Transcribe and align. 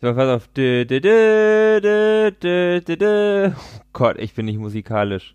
So, 0.00 0.14
pass 0.14 0.28
auf. 0.28 0.46
Dö, 0.56 0.84
dö, 0.84 1.00
dö. 2.30 3.50
Oh 3.50 3.80
Gott, 3.92 4.16
ich 4.18 4.32
bin 4.32 4.46
nicht 4.46 4.58
musikalisch. 4.58 5.34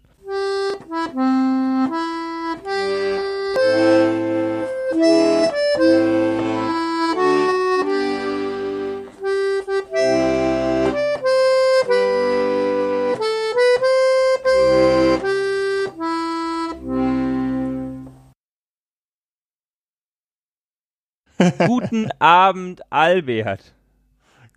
Guten 21.67 22.09
Abend, 22.19 22.81
Albert. 22.89 23.73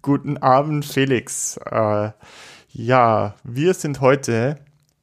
Guten 0.07 0.36
Abend, 0.36 0.84
Felix. 0.84 1.59
Äh, 1.68 2.10
ja, 2.70 3.34
wir 3.42 3.74
sind 3.74 4.01
heute, 4.01 4.56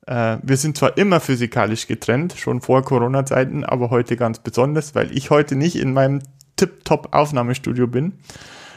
äh, 0.08 0.38
wir 0.42 0.56
sind 0.56 0.78
zwar 0.78 0.98
immer 0.98 1.20
physikalisch 1.20 1.88
getrennt, 1.88 2.36
schon 2.38 2.62
vor 2.62 2.84
Corona-Zeiten, 2.84 3.66
aber 3.66 3.90
heute 3.90 4.16
ganz 4.16 4.40
besonders, 4.40 4.96
weil 4.96 5.12
ich 5.12 5.30
heute 5.30 5.58
nicht 5.58 5.76
in 5.76 5.92
meinem 5.92 6.22
Tip-Top-Aufnahmestudio 6.56 7.88
bin, 7.88 8.14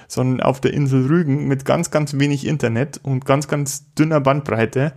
sondern 0.09 0.45
auf 0.45 0.61
der 0.61 0.75
Insel 0.75 1.07
Rügen 1.07 1.47
mit 1.47 1.65
ganz, 1.65 1.93
ganz 1.93 2.19
wenig 2.19 2.45
Internet 2.45 2.98
und 3.05 3.25
ganz, 3.25 3.47
ganz 3.47 3.95
dünner 3.95 4.19
Bandbreite. 4.19 4.95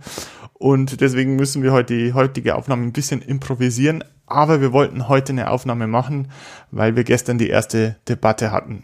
Und 0.54 1.00
deswegen 1.00 1.36
müssen 1.36 1.62
wir 1.62 1.70
heute 1.70 1.96
die 1.96 2.12
heutige 2.12 2.56
Aufnahme 2.56 2.82
ein 2.82 2.92
bisschen 2.92 3.22
improvisieren. 3.22 4.02
Aber 4.26 4.60
wir 4.60 4.72
wollten 4.72 5.06
heute 5.06 5.32
eine 5.32 5.48
Aufnahme 5.48 5.86
machen, 5.86 6.32
weil 6.72 6.96
wir 6.96 7.04
gestern 7.04 7.38
die 7.38 7.50
erste 7.50 7.98
Debatte 8.08 8.50
hatten. 8.50 8.82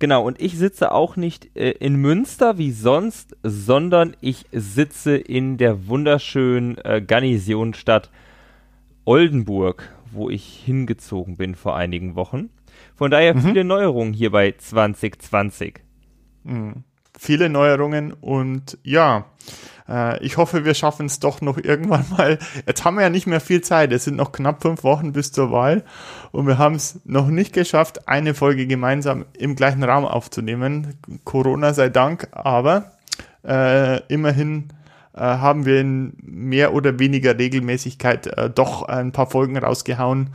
Genau, 0.00 0.24
und 0.24 0.40
ich 0.40 0.56
sitze 0.56 0.92
auch 0.92 1.16
nicht 1.16 1.56
äh, 1.56 1.70
in 1.70 1.96
Münster 1.96 2.56
wie 2.56 2.70
sonst, 2.70 3.36
sondern 3.42 4.16
ich 4.20 4.46
sitze 4.52 5.16
in 5.16 5.56
der 5.56 5.88
wunderschönen 5.88 6.78
äh, 6.78 7.02
Garnisonstadt 7.04 8.10
Oldenburg, 9.04 9.92
wo 10.12 10.30
ich 10.30 10.62
hingezogen 10.64 11.36
bin 11.36 11.56
vor 11.56 11.76
einigen 11.76 12.14
Wochen. 12.14 12.50
Von 12.94 13.10
daher 13.10 13.34
mhm. 13.34 13.40
viele 13.40 13.64
Neuerungen 13.64 14.12
hier 14.12 14.30
bei 14.30 14.52
2020. 14.52 15.80
Mhm. 16.44 16.84
Viele 17.18 17.48
Neuerungen 17.48 18.12
und 18.12 18.78
ja, 18.84 19.26
äh, 19.88 20.22
ich 20.24 20.36
hoffe, 20.36 20.64
wir 20.64 20.74
schaffen 20.74 21.06
es 21.06 21.20
doch 21.20 21.40
noch 21.40 21.58
irgendwann 21.58 22.04
mal. 22.10 22.38
Jetzt 22.66 22.84
haben 22.84 22.96
wir 22.96 23.02
ja 23.02 23.10
nicht 23.10 23.26
mehr 23.26 23.40
viel 23.40 23.60
Zeit. 23.60 23.92
Es 23.92 24.04
sind 24.04 24.16
noch 24.16 24.32
knapp 24.32 24.62
fünf 24.62 24.84
Wochen 24.84 25.12
bis 25.12 25.32
zur 25.32 25.50
Wahl. 25.50 25.84
Und 26.30 26.46
wir 26.46 26.58
haben 26.58 26.74
es 26.74 27.00
noch 27.04 27.28
nicht 27.28 27.52
geschafft, 27.52 28.08
eine 28.08 28.34
Folge 28.34 28.66
gemeinsam 28.66 29.24
im 29.36 29.56
gleichen 29.56 29.82
Raum 29.82 30.04
aufzunehmen. 30.04 30.94
Corona 31.24 31.72
sei 31.72 31.88
Dank. 31.88 32.28
Aber 32.32 32.92
äh, 33.46 34.00
immerhin 34.08 34.68
äh, 35.14 35.20
haben 35.20 35.64
wir 35.64 35.80
in 35.80 36.12
mehr 36.22 36.74
oder 36.74 36.98
weniger 36.98 37.38
Regelmäßigkeit 37.38 38.26
äh, 38.26 38.50
doch 38.50 38.82
ein 38.82 39.12
paar 39.12 39.30
Folgen 39.30 39.56
rausgehauen. 39.56 40.30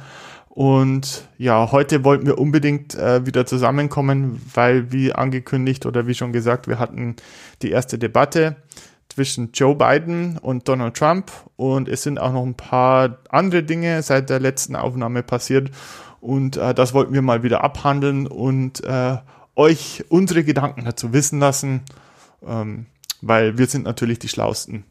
Und 0.50 1.28
ja, 1.40 1.72
heute 1.72 2.04
wollten 2.04 2.28
wir 2.28 2.38
unbedingt 2.38 2.94
äh, 2.94 3.26
wieder 3.26 3.48
zusammenkommen, 3.48 4.40
weil 4.54 4.92
wie 4.92 5.12
angekündigt 5.12 5.88
oder 5.88 6.06
wie 6.06 6.14
schon 6.14 6.32
gesagt, 6.32 6.68
wir 6.68 6.78
hatten 6.78 7.16
die 7.64 7.72
erste 7.72 7.98
Debatte 7.98 8.58
zwischen 9.14 9.52
Joe 9.54 9.76
Biden 9.76 10.38
und 10.40 10.68
Donald 10.68 10.96
Trump 10.96 11.32
und 11.56 11.88
es 11.88 12.02
sind 12.02 12.20
auch 12.20 12.34
noch 12.34 12.44
ein 12.44 12.56
paar 12.56 13.20
andere 13.30 13.62
Dinge 13.62 14.02
seit 14.02 14.30
der 14.30 14.40
letzten 14.40 14.76
Aufnahme 14.76 15.22
passiert 15.22 15.70
und 16.20 16.58
äh, 16.58 16.74
das 16.74 16.94
wollten 16.94 17.14
wir 17.14 17.22
mal 17.22 17.44
wieder 17.44 17.64
abhandeln 17.64 18.26
und 18.26 18.84
äh, 18.84 19.18
euch 19.56 20.04
unsere 20.10 20.44
Gedanken 20.44 20.86
dazu 20.86 21.14
wissen 21.14 21.40
lassen, 21.40 21.82
ähm, 22.46 22.88
weil 23.22 23.58
wir 23.58 23.68
sind 23.68 23.86
natürlich 23.86 24.18
die 24.18 24.30
Schlausten. 24.30 24.84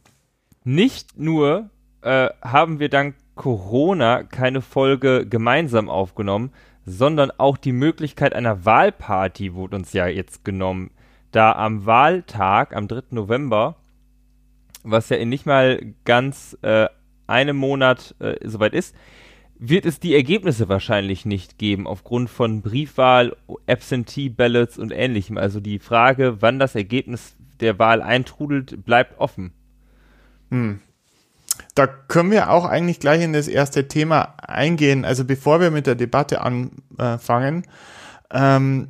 Nicht 0.62 1.18
nur 1.18 1.70
äh, 2.02 2.28
haben 2.42 2.78
wir 2.78 2.88
dank 2.88 3.16
Corona 3.34 4.22
keine 4.22 4.60
Folge 4.60 5.26
gemeinsam 5.26 5.88
aufgenommen, 5.88 6.52
sondern 6.84 7.32
auch 7.32 7.56
die 7.56 7.72
Möglichkeit 7.72 8.34
einer 8.34 8.64
Wahlparty 8.64 9.54
wurde 9.54 9.76
uns 9.76 9.92
ja 9.92 10.06
jetzt 10.06 10.44
genommen. 10.44 10.90
Da 11.32 11.52
am 11.52 11.86
Wahltag, 11.86 12.76
am 12.76 12.88
3. 12.88 13.02
November, 13.10 13.76
was 14.82 15.08
ja 15.08 15.16
in 15.16 15.28
nicht 15.28 15.46
mal 15.46 15.94
ganz 16.04 16.56
äh, 16.62 16.88
einem 17.26 17.56
Monat 17.56 18.14
äh, 18.18 18.36
soweit 18.46 18.74
ist, 18.74 18.94
wird 19.58 19.86
es 19.86 20.00
die 20.00 20.14
Ergebnisse 20.14 20.68
wahrscheinlich 20.68 21.24
nicht 21.24 21.56
geben, 21.56 21.86
aufgrund 21.86 22.30
von 22.30 22.62
Briefwahl, 22.62 23.36
Absentee 23.68 24.28
Ballots 24.28 24.76
und 24.76 24.90
ähnlichem. 24.90 25.38
Also 25.38 25.60
die 25.60 25.78
Frage, 25.78 26.42
wann 26.42 26.58
das 26.58 26.74
Ergebnis 26.74 27.36
der 27.60 27.78
Wahl 27.78 28.02
eintrudelt, 28.02 28.84
bleibt 28.84 29.20
offen. 29.20 29.52
Hm. 30.50 30.80
Da 31.74 31.86
können 31.86 32.30
wir 32.30 32.50
auch 32.50 32.64
eigentlich 32.64 32.98
gleich 32.98 33.22
in 33.22 33.32
das 33.32 33.46
erste 33.46 33.86
Thema 33.86 34.34
eingehen. 34.42 35.04
Also 35.04 35.24
bevor 35.24 35.60
wir 35.60 35.70
mit 35.70 35.86
der 35.86 35.94
Debatte 35.94 36.40
anfangen, 36.40 37.64
ähm, 38.32 38.88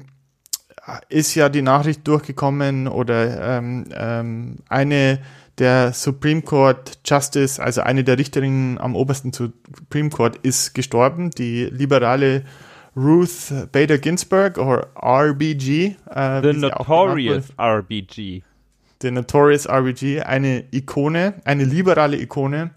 ist 1.09 1.35
ja 1.35 1.49
die 1.49 1.63
Nachricht 1.63 2.07
durchgekommen 2.09 2.89
oder 2.89 3.59
ähm, 3.59 3.85
ähm, 3.95 4.57
eine 4.69 5.21
der 5.59 5.93
Supreme 5.93 6.43
Court 6.43 6.99
Justice, 7.05 7.63
also 7.63 7.83
eine 7.83 8.05
der 8.05 8.19
Richterinnen 8.19 8.79
am 8.79 8.97
obersten 8.97 9.33
Supreme 9.33 10.11
Court, 10.11 10.37
ist 10.43 10.75
gestorben. 10.75 11.31
Die 11.31 11.65
liberale 11.67 12.45
Ruth 12.97 13.53
Bader 13.73 13.99
Ginsburg 13.99 14.59
oder 14.59 14.89
RBG. 14.97 15.97
Äh, 16.11 16.43
The 16.43 16.53
Notorious 16.59 17.53
RBG. 17.59 18.43
The 19.01 19.11
Notorious 19.11 19.69
RBG, 19.69 20.23
eine 20.23 20.65
Ikone, 20.71 21.35
eine 21.45 21.65
liberale 21.65 22.17
Ikone. 22.17 22.71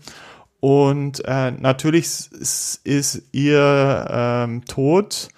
Und 0.60 1.24
äh, 1.26 1.52
natürlich 1.52 2.06
ist, 2.06 2.82
ist 2.84 3.22
ihr 3.32 4.08
ähm, 4.10 4.66
Tod 4.66 5.30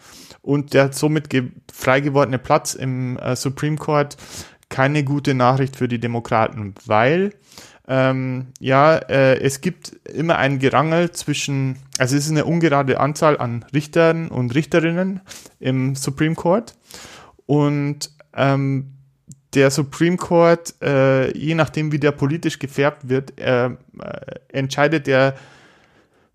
und 0.42 0.74
der 0.74 0.94
somit 0.94 1.28
frei 1.74 2.00
gewordene 2.00 2.40
Platz 2.40 2.74
im 2.74 3.18
äh, 3.18 3.36
Supreme 3.36 3.76
Court 3.76 4.16
keine 4.70 5.04
gute 5.04 5.34
Nachricht 5.34 5.76
für 5.76 5.88
die 5.88 6.00
Demokraten, 6.00 6.76
weil 6.86 7.34
ähm, 7.88 8.48
ja, 8.60 8.98
äh, 8.98 9.40
es 9.40 9.62
gibt 9.62 9.94
immer 10.06 10.38
ein 10.38 10.60
Gerangel 10.60 11.12
zwischen, 11.12 11.78
also 11.98 12.18
es 12.18 12.26
ist 12.26 12.32
eine 12.32 12.46
ungerade 12.46 13.00
Anzahl 13.00 13.38
an 13.38 13.66
Richtern 13.74 14.28
und 14.28 14.54
Richterinnen 14.54 15.22
im 15.60 15.96
Supreme 15.96 16.36
Court 16.36 16.76
und 17.46 18.12
ähm, 18.36 18.94
der 19.54 19.72
Supreme 19.72 20.18
Court, 20.18 20.76
äh, 20.82 21.36
je 21.36 21.56
nachdem 21.56 21.94
wie 21.94 22.00
der 22.00 22.12
politisch 22.12 22.60
gefärbt 22.60 23.08
wird, 23.08 23.40
äh, 23.40 23.70
entscheidet 24.50 25.08
der 25.08 25.36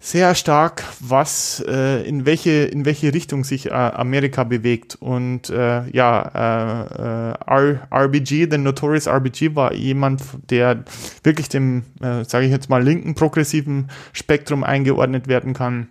sehr 0.05 0.35
stark, 0.35 0.83
was 0.99 1.65
äh, 1.69 2.03
in 2.03 2.27
welche 2.27 2.65
in 2.65 2.85
welche 2.85 3.15
Richtung 3.15 3.45
sich 3.45 3.67
äh, 3.67 3.71
Amerika 3.71 4.43
bewegt 4.43 4.97
und 4.97 5.49
äh, 5.49 5.89
ja 5.91 7.31
äh, 7.31 7.33
äh 7.49 7.79
RBG, 7.89 8.49
der 8.49 8.59
Notorious 8.59 9.07
RBG 9.07 9.55
war 9.55 9.73
jemand, 9.75 10.21
der 10.51 10.83
wirklich 11.23 11.49
dem, 11.49 11.85
äh, 12.01 12.25
sage 12.25 12.47
ich 12.47 12.51
jetzt 12.51 12.69
mal 12.69 12.83
linken 12.83 13.15
progressiven 13.15 13.91
Spektrum 14.13 14.65
eingeordnet 14.65 15.29
werden 15.29 15.55
kann, 15.55 15.87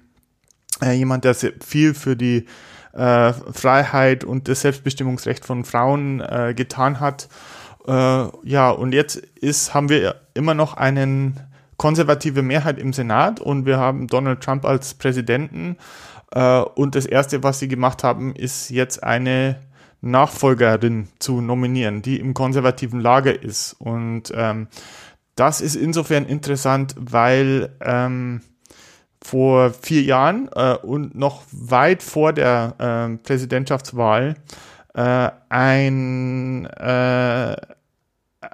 äh, 0.81 0.91
jemand, 0.91 1.23
der 1.23 1.33
viel 1.33 1.93
für 1.93 2.17
die 2.17 2.47
äh, 2.91 3.31
Freiheit 3.31 4.25
und 4.25 4.49
das 4.49 4.59
Selbstbestimmungsrecht 4.59 5.45
von 5.45 5.63
Frauen 5.63 6.19
äh, 6.19 6.53
getan 6.53 6.99
hat. 6.99 7.29
Äh, 7.87 7.91
ja 8.43 8.71
und 8.71 8.93
jetzt 8.93 9.15
ist 9.15 9.73
haben 9.73 9.87
wir 9.87 10.15
immer 10.33 10.53
noch 10.53 10.73
einen 10.73 11.39
konservative 11.81 12.43
Mehrheit 12.43 12.77
im 12.77 12.93
Senat 12.93 13.39
und 13.39 13.65
wir 13.65 13.79
haben 13.79 14.05
Donald 14.05 14.41
Trump 14.41 14.65
als 14.65 14.93
Präsidenten. 14.93 15.77
Äh, 16.31 16.59
und 16.59 16.93
das 16.93 17.07
Erste, 17.07 17.41
was 17.41 17.57
sie 17.57 17.67
gemacht 17.67 18.03
haben, 18.03 18.35
ist 18.35 18.69
jetzt 18.69 19.01
eine 19.01 19.59
Nachfolgerin 20.01 21.07
zu 21.17 21.41
nominieren, 21.41 22.03
die 22.03 22.19
im 22.19 22.35
konservativen 22.35 22.99
Lager 22.99 23.41
ist. 23.41 23.73
Und 23.79 24.31
ähm, 24.35 24.67
das 25.33 25.59
ist 25.59 25.73
insofern 25.73 26.27
interessant, 26.27 26.93
weil 26.99 27.71
ähm, 27.81 28.41
vor 29.19 29.71
vier 29.71 30.03
Jahren 30.03 30.49
äh, 30.53 30.75
und 30.75 31.15
noch 31.15 31.41
weit 31.51 32.03
vor 32.03 32.31
der 32.31 32.75
äh, 32.77 33.17
Präsidentschaftswahl 33.17 34.35
äh, 34.93 35.29
ein 35.49 36.67
äh, 36.67 37.55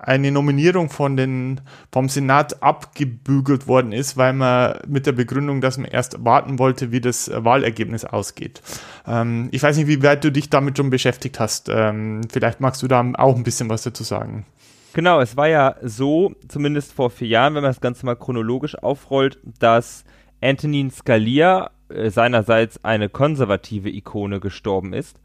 eine 0.08 0.32
Nominierung 0.32 0.90
von 0.90 1.18
den, 1.18 1.60
vom 1.92 2.08
Senat 2.08 2.64
abgebügelt 2.64 3.68
worden 3.68 3.92
ist, 3.92 4.16
weil 4.16 4.32
man 4.32 4.80
mit 4.88 5.06
der 5.06 5.12
Begründung, 5.12 5.60
dass 5.60 5.78
man 5.78 5.86
erst 5.86 6.24
warten 6.24 6.60
wollte, 6.60 6.94
wie 6.94 7.02
das 7.02 7.30
Wahlergebnis 7.34 8.06
ausgeht. 8.06 8.62
Ähm, 9.06 9.50
ich 9.52 9.62
weiß 9.62 9.76
nicht, 9.76 9.88
wie 9.88 10.02
weit 10.02 10.24
du 10.24 10.32
dich 10.32 10.50
damit 10.50 10.78
schon 10.78 10.90
beschäftigt 10.90 11.42
hast. 11.42 11.68
Ähm, 11.70 12.22
vielleicht 12.32 12.62
magst 12.62 12.82
du 12.82 12.88
da 12.88 13.06
auch 13.16 13.36
ein 13.36 13.44
bisschen 13.44 13.70
was 13.70 13.84
dazu 13.84 14.04
sagen. 14.04 14.46
Genau, 14.94 15.20
es 15.20 15.36
war 15.36 15.50
ja 15.50 15.76
so, 15.84 16.34
zumindest 16.48 16.94
vor 16.94 17.10
vier 17.10 17.28
Jahren, 17.28 17.54
wenn 17.56 17.64
man 17.64 17.72
das 17.72 17.82
Ganze 17.82 18.06
mal 18.06 18.16
chronologisch 18.16 18.76
aufrollt, 18.76 19.38
dass 19.60 20.06
Antonin 20.42 20.90
Scalia 20.90 21.72
äh, 21.90 22.10
seinerseits 22.10 22.84
eine 22.86 23.10
konservative 23.10 23.90
Ikone 23.90 24.40
gestorben 24.40 24.94
ist. 24.94 25.20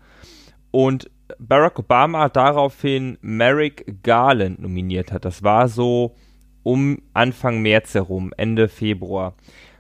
Und 0.73 1.09
Barack 1.39 1.79
Obama 1.79 2.29
daraufhin 2.29 3.19
Merrick 3.21 4.03
Garland 4.03 4.61
nominiert 4.61 5.13
hat. 5.13 5.25
Das 5.25 5.43
war 5.43 5.69
so 5.69 6.17
um 6.63 7.03
Anfang 7.13 7.61
März 7.63 7.95
herum, 7.95 8.33
Ende 8.37 8.69
Februar. 8.69 9.35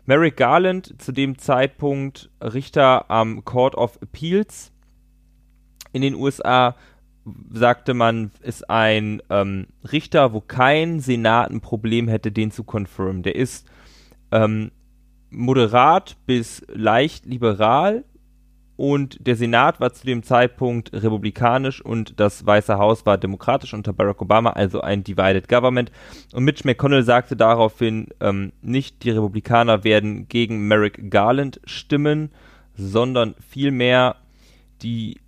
Merrick 0.04 0.36
Garland, 0.36 1.00
zu 1.00 1.12
dem 1.12 1.38
Zeitpunkt 1.38 2.30
Richter 2.40 3.10
am 3.10 3.44
Court 3.44 3.76
of 3.76 3.98
Appeals 4.02 4.72
in 5.92 6.02
den 6.02 6.14
USA, 6.14 6.74
sagte 7.52 7.94
man, 7.94 8.32
ist 8.42 8.68
ein 8.68 9.22
ähm, 9.30 9.68
Richter, 9.92 10.32
wo 10.32 10.40
kein 10.40 10.98
Senat 10.98 11.50
ein 11.50 11.60
Problem 11.60 12.08
hätte, 12.08 12.32
den 12.32 12.50
zu 12.50 12.64
confirmen. 12.64 13.22
Der 13.22 13.36
ist 13.36 13.68
ähm, 14.32 14.72
moderat 15.30 16.16
bis 16.26 16.62
leicht 16.68 17.26
liberal 17.26 18.04
und 18.82 19.24
der 19.24 19.36
Senat 19.36 19.78
war 19.78 19.92
zu 19.92 20.04
dem 20.04 20.24
Zeitpunkt 20.24 20.92
republikanisch 20.92 21.80
und 21.80 22.18
das 22.18 22.44
Weiße 22.44 22.78
Haus 22.78 23.06
war 23.06 23.16
demokratisch 23.16 23.74
unter 23.74 23.92
Barack 23.92 24.20
Obama, 24.20 24.50
also 24.50 24.80
ein 24.80 25.04
Divided 25.04 25.48
Government. 25.48 25.92
Und 26.32 26.42
Mitch 26.42 26.64
McConnell 26.64 27.04
sagte 27.04 27.36
daraufhin, 27.36 28.08
ähm, 28.18 28.50
nicht 28.60 29.04
die 29.04 29.10
Republikaner 29.10 29.84
werden 29.84 30.26
gegen 30.26 30.66
Merrick 30.66 31.12
Garland 31.12 31.60
stimmen, 31.64 32.30
sondern 32.74 33.36
vielmehr 33.48 34.16
die, 34.82 35.20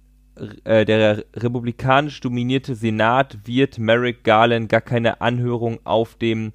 äh, 0.64 0.84
der 0.84 1.24
republikanisch 1.36 2.20
dominierte 2.22 2.74
Senat 2.74 3.38
wird 3.44 3.78
Merrick 3.78 4.24
Garland 4.24 4.68
gar 4.68 4.80
keine 4.80 5.20
Anhörung 5.20 5.78
auf 5.84 6.16
dem 6.16 6.50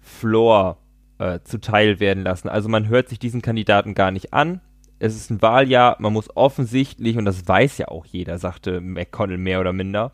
Floor 0.00 0.78
äh, 1.20 1.38
zuteil 1.44 2.00
werden 2.00 2.24
lassen. 2.24 2.48
Also 2.48 2.68
man 2.68 2.88
hört 2.88 3.08
sich 3.08 3.20
diesen 3.20 3.40
Kandidaten 3.40 3.94
gar 3.94 4.10
nicht 4.10 4.32
an 4.34 4.60
es 5.04 5.16
ist 5.16 5.30
ein 5.30 5.42
Wahljahr, 5.42 5.96
man 5.98 6.14
muss 6.14 6.34
offensichtlich, 6.34 7.18
und 7.18 7.26
das 7.26 7.46
weiß 7.46 7.76
ja 7.76 7.88
auch 7.88 8.06
jeder, 8.06 8.38
sagte 8.38 8.80
McConnell 8.80 9.36
mehr 9.36 9.60
oder 9.60 9.74
minder, 9.74 10.12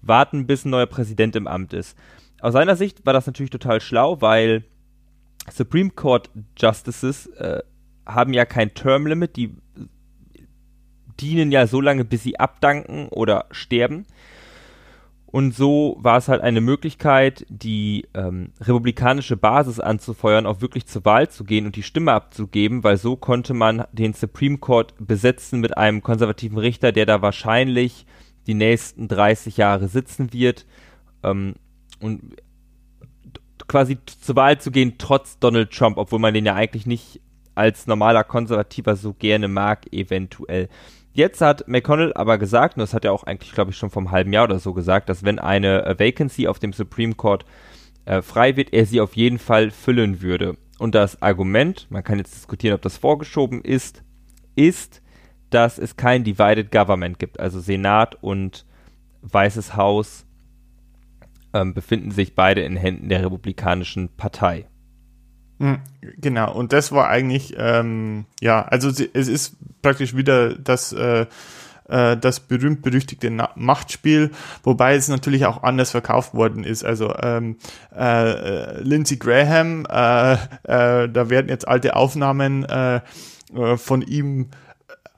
warten, 0.00 0.46
bis 0.46 0.64
ein 0.64 0.70
neuer 0.70 0.86
Präsident 0.86 1.36
im 1.36 1.46
Amt 1.46 1.74
ist. 1.74 1.96
Aus 2.40 2.54
seiner 2.54 2.74
Sicht 2.74 3.04
war 3.04 3.12
das 3.12 3.26
natürlich 3.26 3.50
total 3.50 3.82
schlau, 3.82 4.22
weil 4.22 4.64
Supreme 5.52 5.90
Court 5.90 6.30
Justices 6.58 7.26
äh, 7.26 7.60
haben 8.06 8.32
ja 8.32 8.46
kein 8.46 8.72
Term 8.72 9.06
Limit, 9.06 9.36
die 9.36 9.54
dienen 11.20 11.52
ja 11.52 11.66
so 11.66 11.82
lange, 11.82 12.06
bis 12.06 12.22
sie 12.22 12.40
abdanken 12.40 13.08
oder 13.08 13.44
sterben. 13.50 14.06
Und 15.30 15.54
so 15.54 15.96
war 16.00 16.16
es 16.16 16.28
halt 16.28 16.40
eine 16.40 16.60
Möglichkeit, 16.60 17.46
die 17.48 18.08
ähm, 18.14 18.52
republikanische 18.60 19.36
Basis 19.36 19.78
anzufeuern, 19.78 20.46
auch 20.46 20.60
wirklich 20.60 20.86
zur 20.86 21.04
Wahl 21.04 21.28
zu 21.28 21.44
gehen 21.44 21.66
und 21.66 21.76
die 21.76 21.84
Stimme 21.84 22.12
abzugeben, 22.12 22.82
weil 22.82 22.96
so 22.96 23.16
konnte 23.16 23.54
man 23.54 23.84
den 23.92 24.12
Supreme 24.12 24.58
Court 24.58 24.94
besetzen 24.98 25.60
mit 25.60 25.76
einem 25.76 26.02
konservativen 26.02 26.58
Richter, 26.58 26.90
der 26.90 27.06
da 27.06 27.22
wahrscheinlich 27.22 28.06
die 28.48 28.54
nächsten 28.54 29.06
30 29.06 29.56
Jahre 29.56 29.86
sitzen 29.86 30.32
wird. 30.32 30.66
Ähm, 31.22 31.54
und 32.00 32.36
quasi 33.68 33.98
zur 34.04 34.34
Wahl 34.34 34.60
zu 34.60 34.72
gehen, 34.72 34.94
trotz 34.98 35.38
Donald 35.38 35.70
Trump, 35.70 35.96
obwohl 35.96 36.18
man 36.18 36.34
den 36.34 36.46
ja 36.46 36.54
eigentlich 36.54 36.86
nicht 36.86 37.20
als 37.54 37.86
normaler 37.86 38.24
Konservativer 38.24 38.96
so 38.96 39.12
gerne 39.12 39.46
mag, 39.46 39.92
eventuell. 39.92 40.68
Jetzt 41.12 41.40
hat 41.40 41.66
McConnell 41.66 42.12
aber 42.14 42.38
gesagt, 42.38 42.76
und 42.76 42.80
das 42.80 42.94
hat 42.94 43.04
er 43.04 43.12
auch 43.12 43.24
eigentlich, 43.24 43.52
glaube 43.52 43.72
ich, 43.72 43.76
schon 43.76 43.90
vom 43.90 44.10
halben 44.10 44.32
Jahr 44.32 44.44
oder 44.44 44.58
so 44.58 44.72
gesagt, 44.72 45.08
dass 45.08 45.24
wenn 45.24 45.38
eine 45.38 45.84
äh, 45.84 45.98
Vacancy 45.98 46.46
auf 46.46 46.58
dem 46.58 46.72
Supreme 46.72 47.14
Court 47.14 47.44
äh, 48.04 48.22
frei 48.22 48.56
wird, 48.56 48.72
er 48.72 48.86
sie 48.86 49.00
auf 49.00 49.16
jeden 49.16 49.38
Fall 49.38 49.70
füllen 49.70 50.22
würde. 50.22 50.56
Und 50.78 50.94
das 50.94 51.20
Argument, 51.20 51.86
man 51.90 52.04
kann 52.04 52.18
jetzt 52.18 52.34
diskutieren, 52.34 52.74
ob 52.74 52.82
das 52.82 52.96
vorgeschoben 52.96 53.62
ist, 53.62 54.02
ist, 54.54 55.02
dass 55.50 55.78
es 55.78 55.96
kein 55.96 56.24
Divided 56.24 56.70
Government 56.70 57.18
gibt. 57.18 57.40
Also 57.40 57.60
Senat 57.60 58.16
und 58.22 58.64
Weißes 59.22 59.76
Haus 59.76 60.24
ähm, 61.52 61.74
befinden 61.74 62.10
sich 62.12 62.34
beide 62.34 62.62
in 62.62 62.76
Händen 62.76 63.08
der 63.08 63.24
Republikanischen 63.24 64.08
Partei. 64.16 64.66
Hm, 65.60 65.78
genau, 66.16 66.54
und 66.54 66.72
das 66.72 66.90
war 66.90 67.08
eigentlich, 67.10 67.54
ähm, 67.58 68.24
ja, 68.40 68.62
also 68.62 68.88
es 68.88 69.28
ist 69.28 69.56
praktisch 69.82 70.16
wieder 70.16 70.54
das, 70.54 70.94
äh, 70.94 71.26
äh, 71.86 72.16
das 72.16 72.40
berühmt-berüchtigte 72.40 73.30
Machtspiel, 73.56 74.30
wobei 74.62 74.94
es 74.94 75.08
natürlich 75.08 75.44
auch 75.44 75.62
anders 75.62 75.90
verkauft 75.90 76.32
worden 76.32 76.64
ist. 76.64 76.82
Also 76.82 77.14
ähm, 77.22 77.56
äh, 77.94 78.80
Lindsey 78.80 79.18
Graham, 79.18 79.84
äh, 79.84 80.32
äh, 80.32 81.08
da 81.10 81.28
werden 81.28 81.50
jetzt 81.50 81.68
alte 81.68 81.94
Aufnahmen 81.94 82.64
äh, 82.64 83.00
äh 83.54 83.76
von 83.76 84.00
ihm 84.00 84.42
äh, 84.42 84.69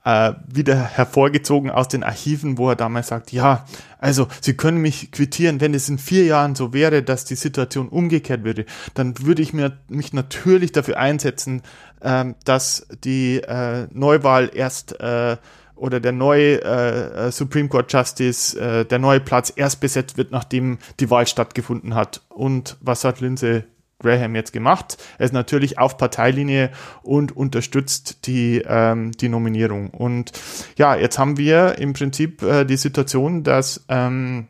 wieder 0.05 0.75
hervorgezogen 0.75 1.71
aus 1.71 1.87
den 1.87 2.03
Archiven, 2.03 2.57
wo 2.57 2.69
er 2.69 2.75
damals 2.75 3.07
sagt, 3.07 3.31
ja, 3.31 3.65
also 3.99 4.27
Sie 4.41 4.53
können 4.53 4.79
mich 4.79 5.11
quittieren, 5.11 5.61
wenn 5.61 5.73
es 5.73 5.87
in 5.87 5.97
vier 5.97 6.25
Jahren 6.25 6.55
so 6.55 6.73
wäre, 6.73 7.03
dass 7.03 7.23
die 7.23 7.35
Situation 7.35 7.87
umgekehrt 7.87 8.43
würde, 8.43 8.65
dann 8.95 9.17
würde 9.19 9.41
ich 9.41 9.53
mir, 9.53 9.77
mich 9.87 10.11
natürlich 10.11 10.73
dafür 10.73 10.97
einsetzen, 10.97 11.61
äh, 12.01 12.25
dass 12.43 12.85
die 13.05 13.37
äh, 13.37 13.87
Neuwahl 13.91 14.51
erst 14.53 14.99
äh, 14.99 15.37
oder 15.75 15.99
der 15.99 16.11
neue 16.11 16.61
äh, 16.61 17.31
Supreme 17.31 17.67
Court 17.67 17.91
Justice, 17.91 18.59
äh, 18.59 18.85
der 18.85 18.99
neue 18.99 19.19
Platz 19.19 19.51
erst 19.55 19.79
besetzt 19.79 20.17
wird, 20.17 20.31
nachdem 20.31 20.77
die 20.99 21.09
Wahl 21.09 21.27
stattgefunden 21.27 21.95
hat. 21.95 22.21
Und 22.29 22.77
was 22.81 23.03
hat 23.03 23.21
Lindsay 23.21 23.63
Graham 23.99 24.35
jetzt 24.35 24.53
gemacht. 24.53 24.97
Er 25.17 25.25
ist 25.25 25.33
natürlich 25.33 25.79
auf 25.79 25.97
Parteilinie 25.97 26.71
und 27.01 27.35
unterstützt 27.35 28.27
die, 28.27 28.63
ähm, 28.65 29.11
die 29.13 29.29
Nominierung. 29.29 29.89
Und 29.89 30.31
ja, 30.77 30.95
jetzt 30.95 31.17
haben 31.17 31.37
wir 31.37 31.77
im 31.77 31.93
Prinzip 31.93 32.41
äh, 32.43 32.65
die 32.65 32.77
Situation, 32.77 33.43
dass 33.43 33.85
ähm, 33.89 34.47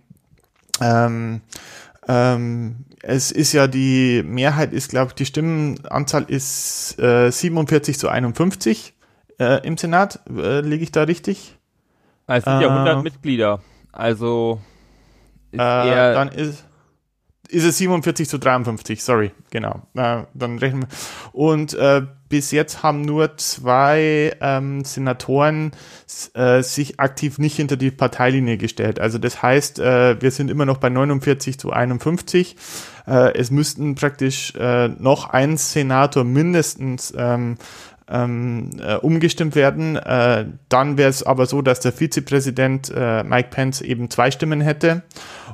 ähm, 0.81 1.41
ähm, 2.07 2.85
es 3.01 3.31
ist 3.31 3.53
ja 3.53 3.67
die 3.67 4.23
Mehrheit 4.23 4.73
ist, 4.73 4.89
glaube 4.89 5.09
ich, 5.09 5.15
die 5.15 5.25
Stimmenanzahl 5.25 6.23
ist 6.23 6.99
äh, 6.99 7.31
47 7.31 7.99
zu 7.99 8.09
51 8.09 8.93
äh, 9.39 9.65
im 9.65 9.77
Senat. 9.77 10.21
Äh, 10.29 10.61
Liege 10.61 10.83
ich 10.83 10.91
da 10.91 11.03
richtig? 11.03 11.57
Es 12.27 12.45
sind 12.45 12.61
ja 12.61 12.69
100 12.69 12.99
äh, 12.99 13.01
Mitglieder. 13.03 13.59
Also 13.91 14.61
ist 15.51 15.59
äh, 15.59 16.13
dann 16.13 16.29
ist 16.29 16.65
ist 17.49 17.65
es 17.65 17.77
47 17.77 18.27
zu 18.29 18.37
53, 18.37 19.03
sorry, 19.03 19.31
genau. 19.51 19.81
Äh, 19.95 20.23
dann 20.33 20.57
rechnen 20.59 20.83
wir. 20.83 20.87
Und 21.33 21.73
äh, 21.73 22.03
bis 22.29 22.49
jetzt 22.51 22.81
haben 22.81 23.01
nur 23.01 23.37
zwei 23.37 24.35
ähm, 24.41 24.83
Senatoren 24.85 25.71
äh, 26.33 26.63
sich 26.63 26.99
aktiv 26.99 27.37
nicht 27.37 27.57
hinter 27.57 27.77
die 27.77 27.91
Parteilinie 27.91 28.57
gestellt. 28.57 28.99
Also 28.99 29.19
das 29.19 29.43
heißt, 29.43 29.77
äh, 29.79 30.19
wir 30.19 30.31
sind 30.31 30.49
immer 30.49 30.65
noch 30.65 30.77
bei 30.77 30.89
49 30.89 31.59
zu 31.59 31.71
51. 31.71 32.55
Äh, 33.05 33.37
es 33.37 33.51
müssten 33.51 33.95
praktisch 33.95 34.55
äh, 34.55 34.87
noch 34.87 35.29
ein 35.29 35.57
Senator 35.57 36.23
mindestens 36.23 37.13
ähm, 37.15 37.57
ähm, 38.13 38.69
äh, 38.79 38.95
umgestimmt 38.95 39.55
werden. 39.55 39.97
Äh, 39.97 40.45
dann 40.69 40.97
wäre 40.97 41.09
es 41.09 41.23
aber 41.23 41.47
so, 41.47 41.61
dass 41.61 41.79
der 41.79 41.91
Vizepräsident 41.91 42.91
äh, 42.95 43.23
Mike 43.23 43.49
Pence 43.49 43.81
eben 43.81 44.09
zwei 44.09 44.29
Stimmen 44.29 44.61
hätte 44.61 45.01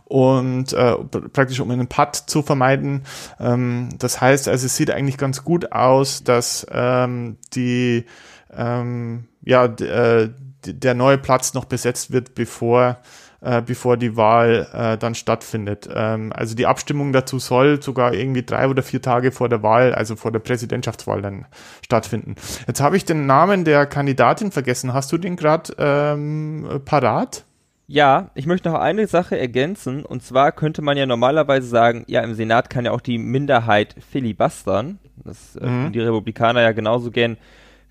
und 0.03 0.73
äh, 0.73 0.95
praktisch 1.33 1.59
um 1.61 1.71
einen 1.71 1.87
Putt 1.87 2.15
zu 2.15 2.41
vermeiden. 2.41 3.03
Ähm, 3.39 3.89
das 3.97 4.19
heißt, 4.19 4.49
also 4.49 4.65
es 4.65 4.75
sieht 4.75 4.91
eigentlich 4.91 5.17
ganz 5.17 5.43
gut 5.43 5.71
aus, 5.71 6.23
dass 6.23 6.67
ähm, 6.71 7.37
die 7.53 8.05
ähm, 8.53 9.25
ja 9.43 9.65
äh, 9.65 10.29
der 10.65 10.93
neue 10.93 11.17
Platz 11.17 11.53
noch 11.53 11.65
besetzt 11.65 12.11
wird, 12.11 12.35
bevor 12.35 12.97
äh, 13.41 13.61
bevor 13.61 13.97
die 13.97 14.15
Wahl 14.17 14.67
äh, 14.73 14.97
dann 14.97 15.15
stattfindet. 15.15 15.89
Ähm, 15.93 16.33
also 16.33 16.55
die 16.55 16.65
Abstimmung 16.65 17.13
dazu 17.13 17.39
soll 17.39 17.81
sogar 17.81 18.13
irgendwie 18.13 18.43
drei 18.43 18.67
oder 18.67 18.83
vier 18.83 19.01
Tage 19.01 19.31
vor 19.31 19.49
der 19.49 19.63
Wahl, 19.63 19.93
also 19.93 20.15
vor 20.15 20.31
der 20.31 20.39
Präsidentschaftswahl 20.39 21.21
dann 21.21 21.45
stattfinden. 21.83 22.35
Jetzt 22.67 22.81
habe 22.81 22.97
ich 22.97 23.05
den 23.05 23.25
Namen 23.25 23.65
der 23.65 23.85
Kandidatin 23.85 24.51
vergessen. 24.51 24.93
Hast 24.93 25.11
du 25.11 25.17
den 25.17 25.35
gerade 25.35 25.73
ähm, 25.77 26.81
parat? 26.85 27.45
Ja, 27.91 28.29
ich 28.35 28.45
möchte 28.45 28.69
noch 28.69 28.79
eine 28.79 29.07
Sache 29.07 29.39
ergänzen. 29.39 30.05
Und 30.05 30.21
zwar 30.21 30.51
könnte 30.51 30.83
man 30.83 30.95
ja 30.95 31.07
normalerweise 31.07 31.67
sagen, 31.67 32.03
ja, 32.07 32.21
im 32.21 32.35
Senat 32.35 32.69
kann 32.69 32.85
ja 32.85 32.91
auch 32.91 33.01
die 33.01 33.17
Minderheit 33.17 33.95
filibustern. 34.11 34.99
Das 35.15 35.55
äh, 35.55 35.65
mhm. 35.65 35.91
die 35.91 35.99
Republikaner 35.99 36.61
ja 36.61 36.71
genauso 36.71 37.09
gern 37.09 37.37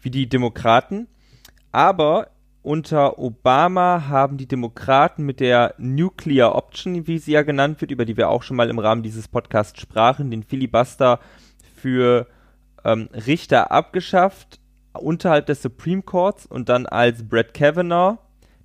wie 0.00 0.10
die 0.10 0.28
Demokraten. 0.28 1.08
Aber 1.72 2.28
unter 2.68 3.18
Obama 3.18 4.08
haben 4.08 4.37
die 4.37 4.46
Demokraten 4.46 5.25
mit 5.25 5.40
der 5.40 5.75
Nuclear 5.78 6.54
Option, 6.54 7.06
wie 7.06 7.16
sie 7.16 7.32
ja 7.32 7.40
genannt 7.40 7.80
wird, 7.80 7.90
über 7.90 8.04
die 8.04 8.18
wir 8.18 8.28
auch 8.28 8.42
schon 8.42 8.58
mal 8.58 8.68
im 8.68 8.78
Rahmen 8.78 9.02
dieses 9.02 9.26
Podcasts 9.26 9.80
sprachen, 9.80 10.30
den 10.30 10.42
Filibuster 10.42 11.18
für 11.80 12.26
ähm, 12.84 13.08
Richter 13.26 13.72
abgeschafft, 13.72 14.60
unterhalb 14.92 15.46
des 15.46 15.62
Supreme 15.62 16.02
Courts 16.02 16.44
und 16.44 16.68
dann 16.68 16.84
als 16.84 17.26
Brett 17.26 17.54
Kavanaugh, 17.54 18.18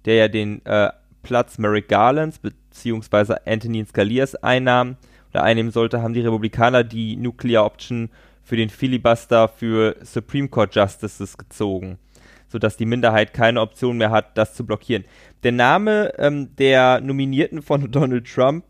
der 0.03 0.15
ja 0.15 0.27
den 0.27 0.65
äh, 0.65 0.89
Platz 1.21 1.57
Merrick 1.57 1.87
Garlands 1.87 2.39
bzw. 2.39 3.35
Anthony 3.45 3.85
Scalias 3.85 4.35
einnahm 4.35 4.97
oder 5.29 5.43
einnehmen 5.43 5.71
sollte, 5.71 6.01
haben 6.01 6.13
die 6.13 6.19
Republikaner 6.19 6.83
die 6.83 7.15
Nuclear 7.15 7.63
Option 7.63 8.09
für 8.43 8.57
den 8.57 8.67
Filibuster 8.67 9.47
für 9.47 9.95
Supreme 10.01 10.49
Court 10.49 10.75
Justices 10.75 11.37
gezogen. 11.37 11.99
Sodass 12.53 12.77
die 12.77 12.85
Minderheit 12.85 13.33
keine 13.33 13.61
Option 13.61 13.97
mehr 13.97 14.11
hat, 14.11 14.37
das 14.37 14.53
zu 14.53 14.63
blockieren. 14.63 15.05
Der 15.41 15.51
Name 15.51 16.13
ähm, 16.19 16.55
der 16.55 17.01
Nominierten 17.01 17.63
von 17.63 17.91
Donald 17.91 18.31
Trump 18.31 18.63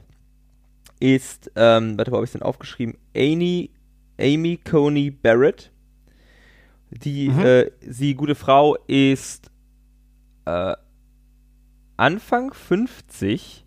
ist, 1.01 1.51
ähm, 1.57 1.97
warte, 1.97 2.11
wo 2.11 2.15
habe 2.15 2.23
ich 2.23 2.29
es 2.29 2.31
denn 2.31 2.43
aufgeschrieben? 2.43 2.95
Amy, 3.13 3.71
Amy 4.17 4.57
Coney 4.57 5.11
Barrett. 5.11 5.69
Die, 6.91 7.27
mhm. 7.27 7.39
äh, 7.41 7.71
sie, 7.81 8.15
gute 8.15 8.35
Frau, 8.35 8.77
ist 8.87 9.51
äh, 10.45 10.75
Anfang 11.97 12.53
50, 12.53 13.65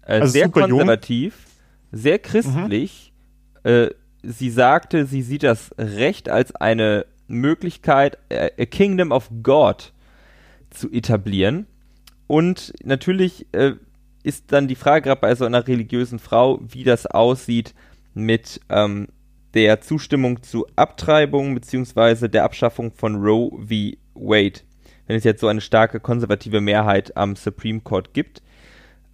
äh, 0.00 0.06
also 0.06 0.26
sehr 0.26 0.48
konservativ, 0.48 1.34
jung. 1.92 2.00
sehr 2.00 2.18
christlich. 2.18 3.12
Mhm. 3.62 3.70
Äh, 3.70 3.90
sie 4.22 4.48
sagte, 4.48 5.04
sie 5.04 5.20
sieht 5.20 5.42
das 5.42 5.70
Recht 5.76 6.30
als 6.30 6.54
eine 6.54 7.04
Möglichkeit, 7.30 8.18
äh, 8.28 8.50
a 8.58 8.66
Kingdom 8.66 9.12
of 9.12 9.30
God 9.42 9.92
zu 10.70 10.90
etablieren. 10.90 11.66
Und 12.26 12.72
natürlich 12.84 13.46
äh, 13.52 13.72
ist 14.22 14.52
dann 14.52 14.68
die 14.68 14.76
Frage 14.76 15.08
gerade 15.08 15.20
bei 15.20 15.34
so 15.34 15.44
einer 15.44 15.66
religiösen 15.66 16.18
Frau, 16.18 16.60
wie 16.62 16.84
das 16.84 17.06
aussieht 17.06 17.74
mit 18.14 18.60
ähm, 18.68 19.08
der 19.54 19.80
Zustimmung 19.80 20.42
zu 20.42 20.66
Abtreibung 20.76 21.54
beziehungsweise 21.54 22.28
der 22.28 22.44
Abschaffung 22.44 22.92
von 22.92 23.16
Roe 23.16 23.50
v. 23.50 23.96
Wade. 24.14 24.60
Wenn 25.06 25.16
es 25.16 25.24
jetzt 25.24 25.40
so 25.40 25.48
eine 25.48 25.60
starke 25.60 25.98
konservative 25.98 26.60
Mehrheit 26.60 27.16
am 27.16 27.34
Supreme 27.34 27.80
Court 27.80 28.14
gibt. 28.14 28.42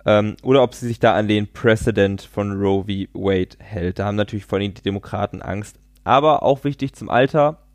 Ähm, 0.05 0.37
oder 0.43 0.63
ob 0.63 0.75
sie 0.75 0.87
sich 0.87 1.01
da 1.01 1.15
an 1.15 1.27
den 1.27 1.53
Precedent 1.53 2.21
von 2.23 2.53
Roe 2.53 2.85
v. 2.85 3.09
Wade 3.15 3.57
hält. 3.59 3.99
Da 3.99 4.07
haben 4.07 4.17
natürlich 4.17 4.45
vor 4.45 4.59
allem 4.59 4.75
die 4.75 4.83
Demokraten 4.83 5.41
Angst. 5.41 5.79
Aber 6.05 6.43
auch 6.43 6.65
wichtig 6.65 6.95
zum 6.95 7.09
Alter, 7.09 7.66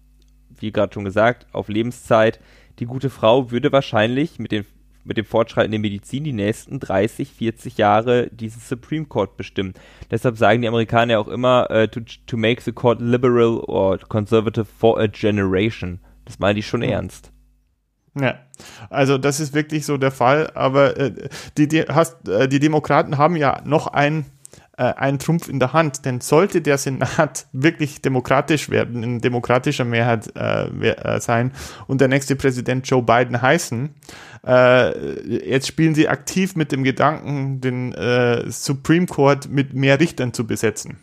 wie 0.62 0.72
gerade 0.72 0.94
schon 0.94 1.06
gesagt, 1.06 1.48
auf 1.51 1.70
Lebenszeit. 1.70 2.39
Die 2.80 2.86
gute 2.86 3.10
Frau 3.10 3.51
würde 3.51 3.72
wahrscheinlich 3.72 4.39
mit 4.39 4.51
den 4.51 4.65
mit 5.03 5.18
dem 5.18 5.25
Fortschreiten 5.25 5.72
der 5.72 5.80
Medizin 5.80 6.24
die 6.24 6.34
nächsten 6.34 6.80
30, 6.80 7.32
40 7.32 7.77
Jahre 7.77 8.27
diesen 8.27 8.62
Supreme 8.62 9.06
Court 9.06 9.38
bestimmen. 9.38 9.74
Deshalb 10.10 10.38
sagen 10.38 10.62
die 10.62 10.68
Amerikaner 10.68 11.13
ja 11.13 11.20
auch 11.20 11.27
immer, 11.27 11.70
uh, 11.72 11.88
to, 11.88 12.01
to 12.27 12.38
make 12.38 12.62
the 12.62 12.72
court 12.72 13.01
liberal 13.01 13.63
or 13.68 13.98
conservative 13.98 14.65
for 14.65 15.00
a 15.00 15.08
generation. 15.08 16.00
Das 16.25 16.39
meinen 16.39 16.56
die 16.56 16.63
schon 16.63 16.82
mhm. 16.82 16.89
ernst. 16.89 17.32
Ja, 18.20 18.39
also 18.89 19.18
das 19.18 19.39
ist 19.39 19.53
wirklich 19.53 19.86
so 19.86 19.98
der 19.98 20.12
Fall. 20.12 20.51
Aber 20.53 20.98
äh, 20.98 21.30
die, 21.58 21.68
die, 21.68 21.82
hast, 21.84 22.27
äh, 22.27 22.48
die 22.48 22.60
Demokraten 22.60 23.18
haben 23.18 23.36
ja 23.36 23.62
noch 23.65 23.88
ein 23.88 24.25
äh, 24.78 24.84
einen 24.84 25.20
Trumpf 25.20 25.48
in 25.48 25.60
der 25.60 25.74
Hand. 25.74 26.06
Denn 26.06 26.22
sollte 26.22 26.62
der 26.62 26.78
Senat 26.78 27.48
wirklich 27.51 28.01
demokratisch 28.01 28.70
werden, 28.70 29.04
in 29.04 29.20
demokratischer 29.20 29.86
Mehrheit 29.86 30.32
äh, 30.36 30.90
äh, 30.92 31.20
sein 31.20 31.51
und 31.88 32.01
der 32.01 32.08
nächste 32.08 32.36
Präsident 32.36 32.88
Joe 32.88 33.04
Biden 33.04 33.42
heißen, 33.42 33.90
äh, 34.46 35.50
jetzt 35.50 35.68
spielen 35.68 35.94
sie 35.94 36.08
aktiv 36.08 36.56
mit 36.56 36.72
dem 36.72 36.84
Gedanken, 36.84 37.62
den 37.62 37.94
äh, 37.94 38.50
Supreme 38.50 39.06
Court 39.06 39.50
mit 39.50 39.74
mehr 39.74 40.00
Richtern 40.00 40.34
zu 40.34 40.48
besetzen. 40.48 40.98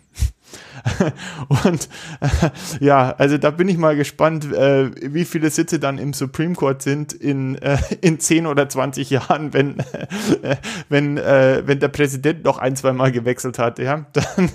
und 1.64 1.88
äh, 2.20 2.85
ja, 2.85 3.11
also 3.12 3.38
da 3.38 3.50
bin 3.50 3.68
ich 3.68 3.78
mal 3.78 3.97
gespannt, 3.97 4.52
äh, 4.52 4.90
wie 5.12 5.25
viele 5.25 5.50
Sitze 5.50 5.78
dann 5.78 5.99
im 5.99 6.12
Supreme 6.12 6.54
Court 6.54 6.82
sind 6.82 7.12
in, 7.12 7.56
äh, 7.56 7.78
in 8.00 8.20
10 8.20 8.47
oder 8.47 8.68
20 8.68 9.11
Jahren, 9.11 9.52
wenn, 9.52 9.78
äh, 9.78 10.56
wenn, 10.88 11.16
äh, 11.16 11.62
wenn 11.66 11.80
der 11.80 11.88
Präsident 11.88 12.44
noch 12.44 12.58
ein, 12.58 12.76
zwei 12.76 12.92
Mal 12.92 13.12
gewechselt 13.12 13.58
hat. 13.58 13.78
Ja? 13.78 14.06
Dann 14.12 14.50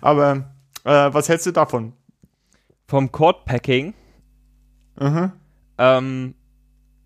Aber 0.00 0.54
äh, 0.84 1.12
was 1.12 1.28
hältst 1.28 1.46
du 1.46 1.52
davon? 1.52 1.92
Vom 2.86 3.12
Court 3.12 3.44
Packing? 3.44 3.94
Mhm. 4.98 5.32
Ähm, 5.78 6.34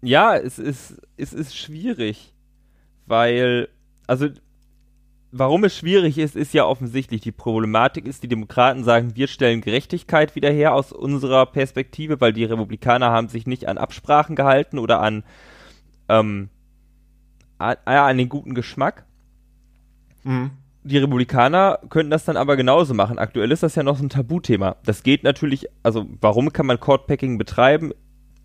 ja, 0.00 0.36
es 0.36 0.58
ist, 0.58 1.00
es 1.16 1.32
ist 1.32 1.56
schwierig, 1.56 2.34
weil, 3.06 3.68
also 4.06 4.28
warum 5.32 5.64
es 5.64 5.76
schwierig 5.76 6.18
ist, 6.18 6.36
ist 6.36 6.54
ja 6.54 6.66
offensichtlich. 6.66 7.22
Die 7.22 7.32
Problematik 7.32 8.06
ist, 8.06 8.22
die 8.22 8.28
Demokraten 8.28 8.84
sagen, 8.84 9.16
wir 9.16 9.26
stellen 9.26 9.62
Gerechtigkeit 9.62 10.36
wieder 10.36 10.50
her 10.50 10.74
aus 10.74 10.92
unserer 10.92 11.46
Perspektive, 11.46 12.20
weil 12.20 12.32
die 12.32 12.44
Republikaner 12.44 13.10
haben 13.10 13.28
sich 13.28 13.46
nicht 13.46 13.66
an 13.66 13.78
Absprachen 13.78 14.36
gehalten 14.36 14.78
oder 14.78 15.00
an, 15.00 15.24
ähm, 16.08 16.50
an, 17.58 17.76
an 17.84 18.18
den 18.18 18.28
guten 18.28 18.54
Geschmack. 18.54 19.06
Mhm. 20.22 20.50
Die 20.84 20.98
Republikaner 20.98 21.78
könnten 21.88 22.10
das 22.10 22.24
dann 22.24 22.36
aber 22.36 22.56
genauso 22.56 22.92
machen. 22.92 23.18
Aktuell 23.18 23.52
ist 23.52 23.62
das 23.62 23.76
ja 23.76 23.82
noch 23.82 23.96
so 23.96 24.04
ein 24.04 24.10
Tabuthema. 24.10 24.76
Das 24.84 25.02
geht 25.02 25.22
natürlich, 25.22 25.68
also 25.82 26.06
warum 26.20 26.52
kann 26.52 26.66
man 26.66 26.80
Courtpacking 26.80 27.38
betreiben? 27.38 27.92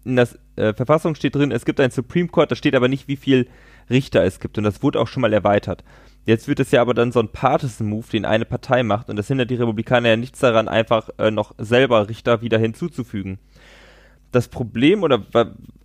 In 0.06 0.16
der 0.16 0.30
äh, 0.56 0.74
Verfassung 0.74 1.16
steht 1.16 1.36
drin, 1.36 1.52
es 1.52 1.66
gibt 1.66 1.80
ein 1.82 1.92
Supreme 1.92 2.30
Court, 2.30 2.52
da 2.52 2.56
steht 2.56 2.76
aber 2.76 2.88
nicht, 2.88 3.08
wie 3.08 3.18
viel 3.18 3.50
Richter 3.90 4.24
es 4.24 4.40
gibt 4.40 4.58
und 4.58 4.64
das 4.64 4.84
wurde 4.84 5.00
auch 5.00 5.08
schon 5.08 5.22
mal 5.22 5.34
erweitert. 5.34 5.84
Jetzt 6.28 6.50
wird 6.50 6.60
es 6.60 6.72
ja 6.72 6.82
aber 6.82 6.94
dann 6.94 7.14
so 7.14 7.22
ein 7.22 7.30
Partisan-Move, 7.30 8.08
den 8.12 8.26
eine 8.26 8.44
Partei 8.44 8.84
macht 8.84 9.10
und 9.10 9.16
das 9.16 9.30
hindert 9.30 9.50
die 9.50 9.56
Republikaner 9.56 10.10
ja 10.10 10.18
nichts 10.18 10.40
daran, 10.40 10.68
einfach 10.68 11.08
äh, 11.18 11.32
noch 11.32 11.56
selber 11.58 12.10
Richter 12.10 12.42
wieder 12.42 12.60
hinzuzufügen. 12.60 13.40
Das 14.34 14.50
Problem 14.50 15.04
oder 15.04 15.24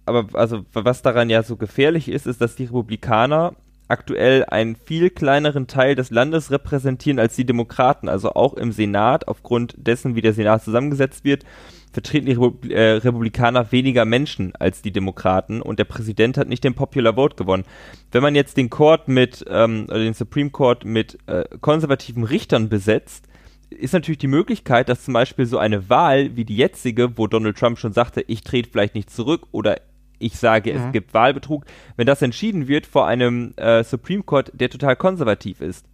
aber 0.04 0.26
also 0.32 0.64
was 0.72 1.00
daran 1.02 1.30
ja 1.30 1.44
so 1.44 1.56
gefährlich 1.56 2.08
ist, 2.08 2.26
ist, 2.26 2.40
dass 2.40 2.56
die 2.56 2.64
Republikaner 2.64 3.54
aktuell 3.86 4.44
einen 4.46 4.74
viel 4.74 5.10
kleineren 5.10 5.68
Teil 5.68 5.94
des 5.94 6.10
Landes 6.10 6.50
repräsentieren 6.50 7.20
als 7.20 7.36
die 7.36 7.46
Demokraten, 7.46 8.08
also 8.08 8.32
auch 8.32 8.54
im 8.54 8.72
Senat 8.72 9.28
aufgrund 9.28 9.74
dessen, 9.76 10.16
wie 10.16 10.22
der 10.22 10.32
Senat 10.32 10.64
zusammengesetzt 10.64 11.22
wird 11.22 11.44
vertreten 11.92 12.26
die 12.26 12.32
Repu 12.32 12.68
äh, 12.68 12.92
Republikaner 12.94 13.70
weniger 13.70 14.04
Menschen 14.04 14.54
als 14.56 14.82
die 14.82 14.92
Demokraten 14.92 15.60
und 15.60 15.78
der 15.78 15.84
Präsident 15.84 16.38
hat 16.38 16.48
nicht 16.48 16.64
den 16.64 16.74
Popular 16.74 17.14
Vote 17.14 17.36
gewonnen. 17.36 17.64
Wenn 18.10 18.22
man 18.22 18.34
jetzt 18.34 18.56
den 18.56 18.70
Court 18.70 19.08
mit, 19.08 19.44
ähm, 19.48 19.84
oder 19.88 19.98
den 19.98 20.14
Supreme 20.14 20.50
Court 20.50 20.84
mit 20.84 21.18
äh, 21.26 21.44
konservativen 21.60 22.24
Richtern 22.24 22.68
besetzt, 22.68 23.26
ist 23.70 23.92
natürlich 23.92 24.18
die 24.18 24.26
Möglichkeit, 24.26 24.88
dass 24.88 25.04
zum 25.04 25.14
Beispiel 25.14 25.46
so 25.46 25.58
eine 25.58 25.88
Wahl 25.88 26.36
wie 26.36 26.44
die 26.44 26.56
jetzige, 26.56 27.16
wo 27.16 27.26
Donald 27.26 27.56
Trump 27.56 27.78
schon 27.78 27.92
sagte, 27.92 28.22
ich 28.26 28.42
trete 28.42 28.70
vielleicht 28.70 28.94
nicht 28.94 29.10
zurück 29.10 29.46
oder 29.52 29.80
ich 30.18 30.38
sage, 30.38 30.72
mhm. 30.72 30.78
es 30.78 30.92
gibt 30.92 31.14
Wahlbetrug, 31.14 31.64
wenn 31.96 32.06
das 32.06 32.22
entschieden 32.22 32.68
wird 32.68 32.86
vor 32.86 33.06
einem 33.06 33.54
äh, 33.56 33.82
Supreme 33.84 34.22
Court, 34.22 34.52
der 34.54 34.70
total 34.70 34.96
konservativ 34.96 35.60
ist. 35.60 35.86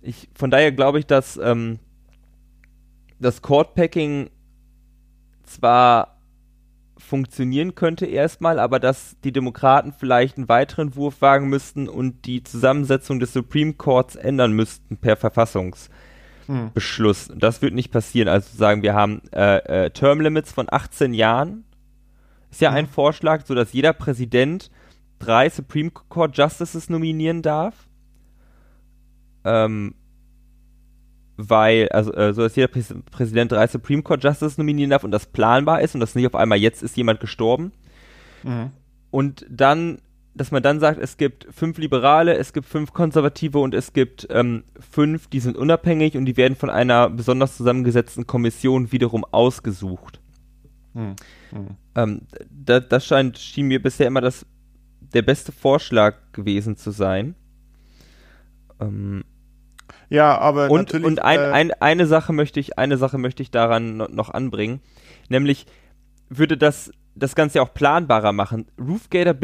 Ich, 0.00 0.28
von 0.34 0.50
daher 0.50 0.70
glaube 0.70 1.00
ich, 1.00 1.06
dass 1.06 1.38
ähm, 1.42 1.80
das 3.18 3.42
Court-Packing 3.42 4.30
zwar 5.48 6.18
funktionieren 6.98 7.74
könnte 7.74 8.06
erstmal, 8.06 8.58
aber 8.58 8.80
dass 8.80 9.16
die 9.24 9.32
Demokraten 9.32 9.92
vielleicht 9.92 10.36
einen 10.36 10.48
weiteren 10.48 10.96
Wurf 10.96 11.22
wagen 11.22 11.48
müssten 11.48 11.88
und 11.88 12.26
die 12.26 12.42
Zusammensetzung 12.42 13.20
des 13.20 13.32
Supreme 13.32 13.72
Courts 13.74 14.16
ändern 14.16 14.52
müssten 14.52 14.98
per 14.98 15.16
Verfassungsbeschluss. 15.16 17.28
Hm. 17.28 17.38
Das 17.38 17.62
wird 17.62 17.74
nicht 17.74 17.92
passieren. 17.92 18.28
Also 18.28 18.56
sagen, 18.56 18.82
wir 18.82 18.94
haben 18.94 19.22
äh, 19.32 19.86
äh, 19.86 19.90
Term 19.90 20.20
Limits 20.20 20.52
von 20.52 20.66
18 20.70 21.14
Jahren. 21.14 21.64
Ist 22.50 22.60
ja 22.60 22.70
hm. 22.70 22.76
ein 22.76 22.86
Vorschlag, 22.86 23.46
sodass 23.46 23.72
jeder 23.72 23.92
Präsident 23.92 24.70
drei 25.18 25.48
Supreme 25.48 25.90
Court 25.90 26.36
Justices 26.36 26.90
nominieren 26.90 27.42
darf. 27.42 27.74
Ähm, 29.44 29.94
weil, 31.38 31.88
also 31.90 32.12
äh, 32.12 32.34
so 32.34 32.42
dass 32.42 32.56
jeder 32.56 32.68
Präs 32.68 32.92
Präsident 33.12 33.52
drei 33.52 33.66
Supreme 33.68 34.02
Court 34.02 34.22
Justices 34.22 34.58
nominieren 34.58 34.90
darf 34.90 35.04
und 35.04 35.12
das 35.12 35.24
planbar 35.24 35.80
ist 35.80 35.94
und 35.94 36.00
das 36.00 36.14
nicht 36.14 36.26
auf 36.26 36.34
einmal 36.34 36.58
jetzt 36.58 36.82
ist 36.82 36.96
jemand 36.96 37.20
gestorben. 37.20 37.72
Mhm. 38.42 38.72
Und 39.10 39.46
dann, 39.48 39.98
dass 40.34 40.50
man 40.50 40.64
dann 40.64 40.80
sagt, 40.80 41.00
es 41.00 41.16
gibt 41.16 41.46
fünf 41.50 41.78
Liberale, 41.78 42.36
es 42.36 42.52
gibt 42.52 42.66
fünf 42.66 42.92
Konservative 42.92 43.60
und 43.60 43.72
es 43.72 43.92
gibt 43.92 44.26
ähm, 44.30 44.64
fünf, 44.90 45.28
die 45.28 45.38
sind 45.38 45.56
unabhängig 45.56 46.16
und 46.16 46.24
die 46.24 46.36
werden 46.36 46.56
von 46.56 46.70
einer 46.70 47.08
besonders 47.08 47.56
zusammengesetzten 47.56 48.26
Kommission 48.26 48.90
wiederum 48.90 49.24
ausgesucht. 49.24 50.20
Mhm. 50.92 51.14
Mhm. 51.52 51.68
Ähm, 51.94 52.22
da, 52.50 52.80
das 52.80 53.06
scheint, 53.06 53.38
schien 53.38 53.68
mir 53.68 53.80
bisher 53.80 54.08
immer 54.08 54.20
das, 54.20 54.44
der 55.14 55.22
beste 55.22 55.52
Vorschlag 55.52 56.16
gewesen 56.32 56.76
zu 56.76 56.90
sein. 56.90 57.36
Ähm, 58.80 59.22
ja, 60.08 60.38
aber 60.38 60.70
und, 60.70 60.80
natürlich. 60.80 61.06
Und 61.06 61.22
ein, 61.22 61.38
äh, 61.38 61.52
ein, 61.52 61.72
eine 61.80 62.06
Sache 62.06 62.32
möchte 62.32 62.60
ich, 62.60 62.78
eine 62.78 62.96
Sache 62.96 63.18
möchte 63.18 63.42
ich 63.42 63.50
daran 63.50 63.96
noch 63.96 64.30
anbringen, 64.30 64.80
nämlich 65.28 65.66
würde 66.28 66.56
das 66.56 66.90
das 67.18 67.34
Ganze 67.34 67.60
auch 67.62 67.74
planbarer 67.74 68.32
machen. 68.32 68.66
Ruth 68.78 69.10
Bader, 69.10 69.34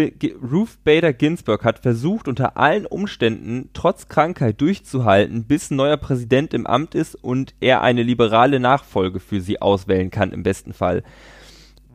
Ruth 0.41 0.85
Bader 0.85 1.13
Ginsburg 1.13 1.65
hat 1.65 1.81
versucht, 1.81 2.29
unter 2.29 2.57
allen 2.57 2.87
Umständen 2.87 3.71
trotz 3.73 4.09
Krankheit 4.09 4.61
durchzuhalten, 4.61 5.45
bis 5.45 5.71
ein 5.71 5.77
neuer 5.77 5.97
Präsident 5.97 6.55
im 6.55 6.67
Amt 6.67 6.95
ist 6.95 7.15
und 7.17 7.55
er 7.61 7.83
eine 7.83 8.03
liberale 8.03 8.61
Nachfolge 8.61 9.21
für 9.21 9.41
sie 9.41 9.61
auswählen 9.61 10.11
kann, 10.11 10.33
im 10.33 10.43
besten 10.43 10.73
Fall. 10.73 11.03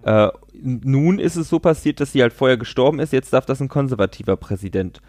Äh, 0.04 0.30
nun 0.54 1.20
ist 1.20 1.36
es 1.36 1.50
so 1.50 1.60
passiert, 1.60 2.00
dass 2.00 2.12
sie 2.12 2.22
halt 2.22 2.34
vorher 2.34 2.58
gestorben 2.58 3.00
ist, 3.00 3.14
jetzt 3.14 3.34
darf 3.34 3.46
das 3.46 3.62
ein 3.62 3.70
konservativer 3.70 4.38
Präsident 4.38 5.02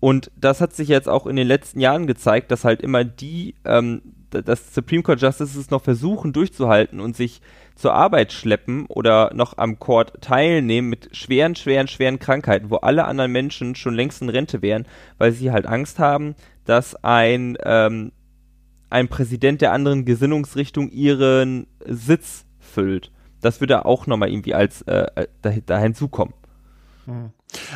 und 0.00 0.30
das 0.36 0.60
hat 0.60 0.74
sich 0.74 0.88
jetzt 0.88 1.08
auch 1.08 1.26
in 1.26 1.36
den 1.36 1.46
letzten 1.46 1.80
Jahren 1.80 2.06
gezeigt, 2.06 2.50
dass 2.50 2.64
halt 2.64 2.80
immer 2.80 3.04
die 3.04 3.54
ähm, 3.64 4.02
dass 4.30 4.74
Supreme 4.74 5.02
Court 5.02 5.20
Justices 5.20 5.70
noch 5.70 5.82
versuchen 5.82 6.32
durchzuhalten 6.32 7.00
und 7.00 7.16
sich 7.16 7.40
zur 7.74 7.94
Arbeit 7.94 8.32
schleppen 8.32 8.86
oder 8.86 9.32
noch 9.34 9.58
am 9.58 9.78
Court 9.78 10.20
teilnehmen 10.20 10.88
mit 10.88 11.08
schweren, 11.16 11.56
schweren, 11.56 11.88
schweren 11.88 12.18
Krankheiten, 12.18 12.70
wo 12.70 12.76
alle 12.76 13.04
anderen 13.04 13.32
Menschen 13.32 13.74
schon 13.74 13.94
längst 13.94 14.22
in 14.22 14.28
Rente 14.28 14.62
wären, 14.62 14.86
weil 15.18 15.32
sie 15.32 15.50
halt 15.50 15.66
Angst 15.66 15.98
haben, 15.98 16.34
dass 16.64 16.94
ein, 17.02 17.56
ähm, 17.64 18.12
ein 18.90 19.08
Präsident 19.08 19.60
der 19.62 19.72
anderen 19.72 20.04
Gesinnungsrichtung 20.04 20.90
ihren 20.90 21.66
Sitz 21.86 22.44
füllt. 22.58 23.10
Das 23.40 23.60
würde 23.60 23.86
auch 23.86 24.06
nochmal 24.06 24.30
irgendwie 24.30 24.54
als 24.54 24.82
äh, 24.82 25.06
äh 25.14 25.26
da, 25.42 25.52
da 25.64 25.78
hinzukommen. 25.78 26.34
Hm. 27.06 27.30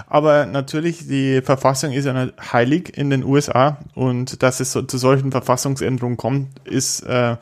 Aber 0.07 0.47
natürlich, 0.47 1.07
die 1.07 1.41
Verfassung 1.43 1.93
ist 1.93 2.05
ja 2.05 2.29
heilig 2.53 2.97
in 2.97 3.11
den 3.11 3.25
USA 3.25 3.79
und 3.95 4.43
dass 4.43 4.61
es 4.61 4.73
so, 4.73 4.83
zu 4.83 4.99
solchen 4.99 5.31
Verfassungsänderungen 5.31 6.17
kommt, 6.17 6.49
ist, 6.65 7.01
äh, 7.01 7.37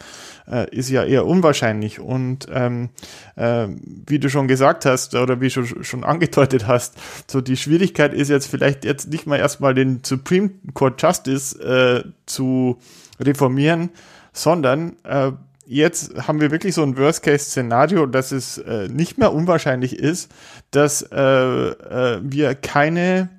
äh, 0.51 0.71
ist 0.71 0.91
ja 0.91 1.05
eher 1.05 1.27
unwahrscheinlich. 1.27 2.01
Und 2.01 2.47
ähm, 2.53 2.91
äh, 3.37 3.69
wie 4.07 4.19
du 4.19 4.29
schon 4.29 4.49
gesagt 4.49 4.87
hast 4.87 5.15
oder 5.15 5.41
wie 5.41 5.49
du 5.49 5.65
schon 5.83 6.05
angedeutet 6.05 6.67
hast, 6.67 6.95
so 7.31 7.41
die 7.41 7.57
Schwierigkeit 7.57 8.15
ist 8.15 8.29
jetzt 8.29 8.47
vielleicht 8.47 8.85
jetzt 8.85 9.11
nicht 9.11 9.27
mal 9.27 9.39
erstmal 9.39 9.75
den 9.75 10.01
Supreme 10.05 10.51
Court 10.75 11.01
Justice 11.01 11.59
äh, 11.59 12.05
zu 12.27 12.79
reformieren, 13.21 13.91
sondern 14.33 14.97
äh, 15.05 15.33
jetzt 15.73 16.15
haben 16.27 16.41
wir 16.41 16.51
wirklich 16.51 16.75
so 16.75 16.83
ein 16.83 16.97
Worst-Case-Szenario, 16.97 18.07
dass 18.07 18.33
es 18.33 18.59
äh, 18.59 18.89
nicht 18.89 19.19
mehr 19.19 19.33
unwahrscheinlich 19.33 19.99
ist, 19.99 20.31
dass 20.71 21.03
äh, 21.03 21.17
äh, 21.19 22.21
wir 22.23 22.55
keine, 22.55 23.31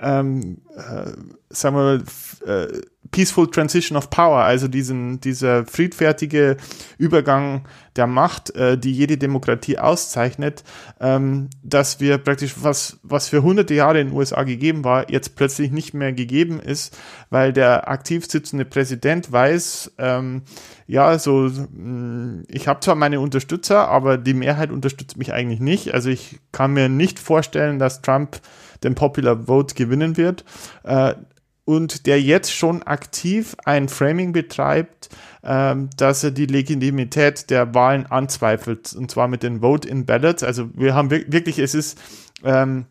ähm, 0.00 0.58
äh, 0.76 1.12
sagen 1.48 1.76
wir 1.76 1.82
mal, 1.82 2.02
äh, 2.46 2.80
Peaceful 3.12 3.50
Transition 3.50 3.96
of 3.96 4.10
Power, 4.10 4.40
also 4.40 4.66
diesen, 4.66 5.20
dieser 5.20 5.64
friedfertige 5.64 6.56
Übergang 6.98 7.66
der 7.96 8.06
Macht, 8.06 8.54
äh, 8.54 8.78
die 8.78 8.92
jede 8.92 9.18
Demokratie 9.18 9.78
auszeichnet, 9.78 10.64
ähm, 11.00 11.48
dass 11.62 12.00
wir 12.00 12.18
praktisch 12.18 12.54
was, 12.60 12.98
was 13.02 13.28
für 13.28 13.42
hunderte 13.42 13.74
Jahre 13.74 14.00
in 14.00 14.08
den 14.08 14.16
USA 14.16 14.42
gegeben 14.42 14.84
war, 14.84 15.10
jetzt 15.10 15.36
plötzlich 15.36 15.70
nicht 15.70 15.94
mehr 15.94 16.12
gegeben 16.12 16.60
ist, 16.60 16.96
weil 17.30 17.52
der 17.52 17.88
aktiv 17.88 18.26
sitzende 18.26 18.64
Präsident 18.64 19.32
weiß, 19.32 19.92
ähm, 19.98 20.42
ja, 20.86 21.18
so, 21.18 21.48
mm, 21.48 22.44
ich 22.48 22.68
habe 22.68 22.80
zwar 22.80 22.94
meine 22.94 23.20
Unterstützer, 23.20 23.88
aber 23.88 24.18
die 24.18 24.34
Mehrheit 24.34 24.70
unterstützt 24.70 25.16
mich 25.16 25.32
eigentlich 25.32 25.60
nicht. 25.60 25.94
Also 25.94 26.10
ich 26.10 26.38
kann 26.52 26.72
mir 26.72 26.88
nicht 26.88 27.18
vorstellen, 27.18 27.78
dass 27.78 28.02
Trump 28.02 28.40
den 28.84 28.94
Popular 28.94 29.46
Vote 29.46 29.74
gewinnen 29.74 30.16
wird. 30.16 30.44
Äh, 30.84 31.14
und 31.66 32.06
der 32.06 32.22
jetzt 32.22 32.52
schon 32.52 32.82
aktiv 32.84 33.56
ein 33.64 33.88
Framing 33.88 34.32
betreibt, 34.32 35.10
ähm, 35.42 35.90
dass 35.96 36.24
er 36.24 36.30
die 36.30 36.46
Legitimität 36.46 37.50
der 37.50 37.74
Wahlen 37.74 38.06
anzweifelt, 38.06 38.94
und 38.94 39.10
zwar 39.10 39.28
mit 39.28 39.42
den 39.42 39.60
Vote-in-Ballots. 39.60 40.44
Also 40.44 40.70
wir 40.74 40.94
haben 40.94 41.10
wirklich, 41.10 41.58
es 41.58 41.74
ist, 41.74 41.98
ähm, 42.44 42.86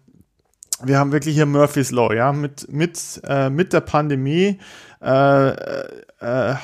wir 0.84 1.00
haben 1.00 1.14
wirklich 1.14 1.36
hier 1.36 1.46
Murphy's 1.46 1.92
Law, 1.92 2.14
ja, 2.14 2.34
mit, 2.34 2.72
mit, 2.72 3.22
äh, 3.24 3.50
mit 3.50 3.72
der 3.72 3.80
Pandemie 3.80 4.60
äh, 5.06 5.50
äh, 6.20 6.56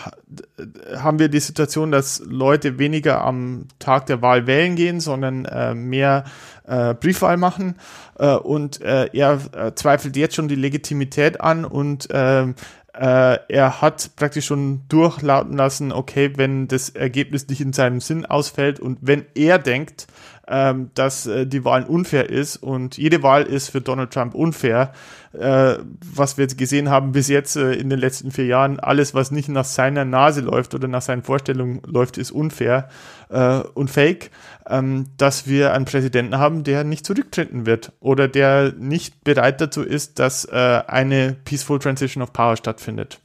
haben 0.95 1.19
wir 1.19 1.29
die 1.29 1.39
Situation, 1.39 1.91
dass 1.91 2.23
Leute 2.25 2.79
weniger 2.79 3.21
am 3.21 3.67
Tag 3.77 4.07
der 4.07 4.21
Wahl 4.23 4.47
wählen 4.47 4.75
gehen, 4.75 4.99
sondern 4.99 5.45
äh, 5.45 5.75
mehr 5.75 6.23
äh, 6.65 6.95
Briefwahl 6.95 7.37
machen. 7.37 7.75
Äh, 8.17 8.35
und 8.35 8.81
äh, 8.81 9.09
er 9.13 9.39
äh, 9.53 9.75
zweifelt 9.75 10.17
jetzt 10.17 10.35
schon 10.35 10.47
die 10.47 10.55
Legitimität 10.55 11.39
an 11.39 11.65
und 11.65 12.09
äh, 12.09 12.53
er 12.93 13.81
hat 13.81 14.11
praktisch 14.17 14.47
schon 14.47 14.81
durchlauten 14.89 15.55
lassen, 15.55 15.93
okay, 15.93 16.33
wenn 16.35 16.67
das 16.67 16.89
Ergebnis 16.89 17.47
nicht 17.47 17.61
in 17.61 17.71
seinem 17.71 18.01
Sinn 18.01 18.25
ausfällt 18.25 18.81
und 18.81 18.97
wenn 19.01 19.25
er 19.33 19.59
denkt, 19.59 20.07
ähm, 20.51 20.91
dass 20.95 21.25
äh, 21.25 21.47
die 21.47 21.63
Wahl 21.63 21.85
unfair 21.85 22.29
ist 22.29 22.57
und 22.57 22.97
jede 22.97 23.23
Wahl 23.23 23.43
ist 23.43 23.69
für 23.69 23.79
Donald 23.79 24.11
Trump 24.11 24.35
unfair, 24.35 24.91
äh, 25.33 25.75
was 26.13 26.37
wir 26.37 26.43
jetzt 26.43 26.57
gesehen 26.57 26.89
haben 26.89 27.13
bis 27.13 27.29
jetzt 27.29 27.55
äh, 27.55 27.71
in 27.71 27.89
den 27.89 27.99
letzten 27.99 28.31
vier 28.31 28.45
Jahren, 28.45 28.79
alles, 28.79 29.13
was 29.13 29.31
nicht 29.31 29.47
nach 29.47 29.63
seiner 29.63 30.03
Nase 30.03 30.41
läuft 30.41 30.75
oder 30.75 30.89
nach 30.89 31.01
seinen 31.01 31.23
Vorstellungen 31.23 31.81
läuft, 31.85 32.17
ist 32.17 32.31
unfair 32.31 32.89
äh, 33.29 33.59
und 33.73 33.89
fake, 33.89 34.29
ähm, 34.67 35.05
dass 35.15 35.47
wir 35.47 35.73
einen 35.73 35.85
Präsidenten 35.85 36.37
haben, 36.37 36.65
der 36.65 36.83
nicht 36.83 37.05
zurücktreten 37.05 37.65
wird 37.65 37.93
oder 38.01 38.27
der 38.27 38.73
nicht 38.77 39.23
bereit 39.23 39.61
dazu 39.61 39.83
ist, 39.83 40.19
dass 40.19 40.43
äh, 40.45 40.81
eine 40.85 41.37
peaceful 41.45 41.79
transition 41.79 42.21
of 42.21 42.33
power 42.33 42.57
stattfindet. 42.57 43.21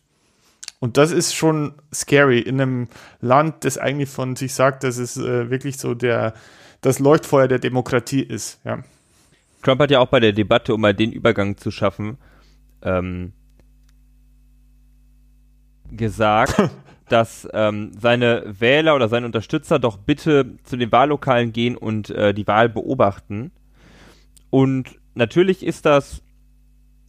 Und 0.79 0.97
das 0.97 1.11
ist 1.11 1.35
schon 1.35 1.75
scary 1.93 2.39
in 2.39 2.61
einem 2.61 2.89
Land, 3.21 3.65
das 3.65 3.79
eigentlich 3.79 4.11
von 4.11 4.37
sich 4.37 4.55
sagt, 4.55 4.85
dass 4.85 4.99
es 4.99 5.17
äh, 5.17 5.51
wirklich 5.51 5.79
so 5.79 5.95
der, 5.95 6.35
das 6.87 7.01
Leuchtfeuer 7.01 7.49
der 7.49 7.59
Demokratie 7.59 8.23
ist. 8.23 8.61
Ja. 8.65 8.79
Trump 9.63 9.81
hat 9.81 9.91
ja 9.91 9.99
auch 9.99 10.07
bei 10.07 10.21
der 10.21 10.33
Debatte, 10.33 10.73
um 10.73 10.81
mal 10.81 10.95
den 10.95 11.11
Übergang 11.11 11.57
zu 11.57 11.73
schaffen, 11.73 12.17
ähm, 12.81 13.33
gesagt, 15.91 16.71
dass 17.09 17.49
ähm, 17.53 17.91
seine 17.99 18.45
Wähler 18.47 18.95
oder 18.95 19.09
seine 19.09 19.27
Unterstützer 19.27 19.81
doch 19.81 19.97
bitte 19.97 20.59
zu 20.63 20.77
den 20.77 20.93
Wahllokalen 20.93 21.53
gehen 21.53 21.77
und 21.77 22.11
äh, 22.11 22.33
die 22.33 22.47
Wahl 22.47 22.69
beobachten. 22.69 23.51
Und 24.51 25.01
natürlich 25.15 25.67
ist 25.67 25.87
das 25.87 26.23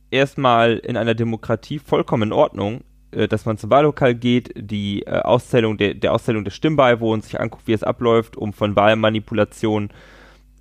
erstmal 0.09 0.77
in 0.77 0.97
einer 0.97 1.13
Demokratie 1.13 1.77
vollkommen 1.77 2.29
in 2.29 2.33
Ordnung, 2.33 2.81
dass 3.11 3.45
man 3.45 3.57
zum 3.57 3.69
Wahllokal 3.69 4.15
geht, 4.15 4.51
die 4.55 5.03
äh, 5.03 5.19
Auszählung 5.21 5.77
der, 5.77 5.93
der 5.93 6.13
Auszählung 6.13 6.43
des 6.43 6.55
Stimmbeiwohnens 6.55 7.25
sich 7.25 7.39
anguckt, 7.39 7.67
wie 7.67 7.73
es 7.73 7.83
abläuft, 7.83 8.37
um 8.37 8.53
von 8.53 8.75
Wahlmanipulation 8.75 9.89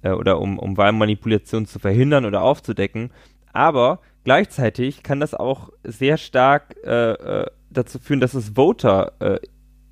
äh, 0.02 0.10
oder 0.10 0.40
um, 0.40 0.58
um 0.58 0.76
Wahlmanipulation 0.76 1.66
zu 1.66 1.78
verhindern 1.78 2.24
oder 2.24 2.42
aufzudecken. 2.42 3.10
Aber 3.52 4.00
gleichzeitig 4.24 5.02
kann 5.02 5.20
das 5.20 5.34
auch 5.34 5.70
sehr 5.82 6.16
stark 6.16 6.76
äh, 6.84 7.12
äh 7.12 7.46
dazu 7.68 7.98
führen, 7.98 8.20
dass 8.20 8.32
es 8.32 8.54
Voter 8.54 9.12
äh, 9.18 9.38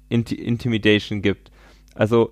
Intimidation 0.09 1.23
gibt. 1.23 1.51
Also 1.95 2.31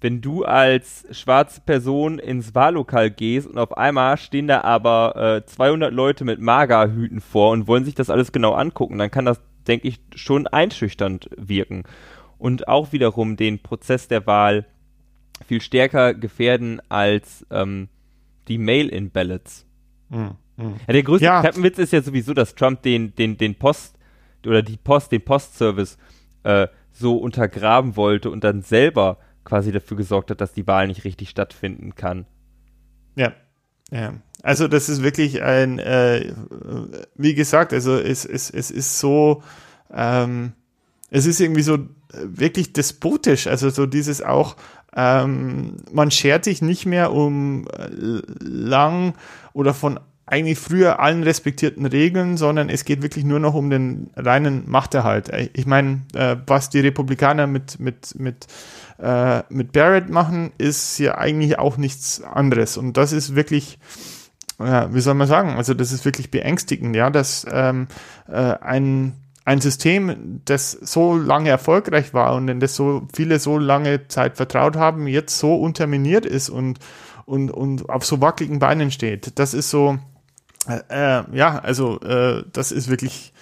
wenn 0.00 0.20
du 0.20 0.44
als 0.44 1.06
schwarze 1.12 1.62
Person 1.62 2.18
ins 2.18 2.54
Wahllokal 2.54 3.10
gehst 3.10 3.46
und 3.46 3.58
auf 3.58 3.76
einmal 3.76 4.18
stehen 4.18 4.48
da 4.48 4.60
aber 4.60 5.16
äh, 5.16 5.46
200 5.46 5.92
Leute 5.92 6.24
mit 6.24 6.40
Magerhüten 6.40 7.20
vor 7.20 7.52
und 7.52 7.66
wollen 7.66 7.86
sich 7.86 7.94
das 7.94 8.10
alles 8.10 8.30
genau 8.30 8.52
angucken, 8.52 8.98
dann 8.98 9.10
kann 9.10 9.24
das, 9.24 9.40
denke 9.64 9.88
ich, 9.88 10.00
schon 10.14 10.46
einschüchternd 10.46 11.28
wirken 11.36 11.84
und 12.38 12.68
auch 12.68 12.92
wiederum 12.92 13.36
den 13.36 13.60
Prozess 13.60 14.08
der 14.08 14.26
Wahl 14.26 14.66
viel 15.46 15.60
stärker 15.60 16.14
gefährden 16.14 16.80
als 16.88 17.46
ähm, 17.50 17.88
die 18.48 18.58
Mail-in-Ballots. 18.58 19.66
Mhm. 20.10 20.36
Mhm. 20.56 20.76
Ja, 20.86 20.92
der 20.92 21.02
größte 21.02 21.24
ja. 21.24 21.42
Treppenwitz 21.42 21.78
ist 21.78 21.92
ja 21.92 22.02
sowieso, 22.02 22.34
dass 22.34 22.54
Trump 22.54 22.82
den, 22.82 23.14
den, 23.14 23.36
den 23.36 23.56
Post 23.56 23.98
oder 24.46 24.62
die 24.62 24.76
Post, 24.76 25.12
den 25.12 25.24
Postservice 25.24 25.98
äh, 26.44 26.68
so 26.92 27.16
untergraben 27.16 27.96
wollte 27.96 28.30
und 28.30 28.44
dann 28.44 28.62
selber 28.62 29.18
quasi 29.44 29.72
dafür 29.72 29.96
gesorgt 29.96 30.30
hat, 30.30 30.40
dass 30.40 30.52
die 30.52 30.66
Wahl 30.66 30.86
nicht 30.86 31.04
richtig 31.04 31.28
stattfinden 31.28 31.94
kann. 31.94 32.26
Ja, 33.16 33.32
ja. 33.90 34.14
Also 34.44 34.68
das 34.68 34.90
ist 34.90 35.02
wirklich 35.02 35.42
ein, 35.42 35.78
äh, 35.78 36.34
wie 37.14 37.34
gesagt, 37.34 37.72
also 37.72 37.96
es, 37.96 38.26
es, 38.26 38.50
es 38.50 38.70
ist 38.70 39.00
so, 39.00 39.42
ähm, 39.90 40.52
es 41.10 41.24
ist 41.24 41.40
irgendwie 41.40 41.62
so 41.62 41.78
wirklich 42.12 42.74
despotisch, 42.74 43.46
also 43.46 43.70
so 43.70 43.86
dieses 43.86 44.20
auch, 44.20 44.56
ähm, 44.94 45.78
man 45.90 46.10
schert 46.10 46.44
sich 46.44 46.60
nicht 46.60 46.84
mehr 46.84 47.12
um 47.12 47.66
äh, 47.68 48.20
lang 48.38 49.14
oder 49.54 49.72
von 49.72 49.98
eigentlich 50.26 50.58
früher 50.58 51.00
allen 51.00 51.22
respektierten 51.22 51.86
Regeln, 51.86 52.36
sondern 52.36 52.68
es 52.68 52.84
geht 52.84 53.00
wirklich 53.00 53.24
nur 53.24 53.40
noch 53.40 53.54
um 53.54 53.70
den 53.70 54.10
reinen 54.14 54.68
Machterhalt. 54.70 55.30
Ich 55.54 55.64
meine, 55.64 56.02
äh, 56.14 56.36
was 56.46 56.68
die 56.68 56.80
Republikaner 56.80 57.46
mit, 57.46 57.80
mit, 57.80 58.18
mit, 58.18 58.46
äh, 58.98 59.42
mit 59.48 59.72
Barrett 59.72 60.10
machen, 60.10 60.52
ist 60.58 60.98
ja 60.98 61.16
eigentlich 61.16 61.58
auch 61.58 61.78
nichts 61.78 62.22
anderes. 62.22 62.76
Und 62.76 62.98
das 62.98 63.12
ist 63.12 63.34
wirklich, 63.34 63.78
äh, 64.58 64.88
wie 64.90 65.00
soll 65.00 65.14
man 65.14 65.28
sagen, 65.28 65.56
also 65.56 65.74
das 65.74 65.92
ist 65.92 66.04
wirklich 66.04 66.30
beängstigend, 66.30 66.94
ja, 66.94 67.10
dass 67.10 67.46
ähm, 67.50 67.88
äh, 68.28 68.34
ein, 68.34 69.14
ein 69.44 69.60
System, 69.60 70.40
das 70.44 70.72
so 70.72 71.16
lange 71.16 71.50
erfolgreich 71.50 72.14
war 72.14 72.34
und 72.34 72.48
in 72.48 72.60
das 72.60 72.74
so 72.76 73.06
viele 73.14 73.38
so 73.38 73.58
lange 73.58 74.08
Zeit 74.08 74.36
vertraut 74.36 74.76
haben, 74.76 75.06
jetzt 75.06 75.38
so 75.38 75.54
unterminiert 75.54 76.26
ist 76.26 76.48
und, 76.48 76.78
und, 77.26 77.50
und 77.50 77.88
auf 77.88 78.04
so 78.04 78.20
wackeligen 78.20 78.58
Beinen 78.58 78.90
steht. 78.90 79.38
Das 79.38 79.54
ist 79.54 79.70
so, 79.70 79.98
äh, 80.68 80.80
äh, 80.88 81.24
ja, 81.32 81.58
also 81.58 82.00
äh, 82.00 82.44
das 82.52 82.72
ist 82.72 82.88
wirklich 82.88 83.32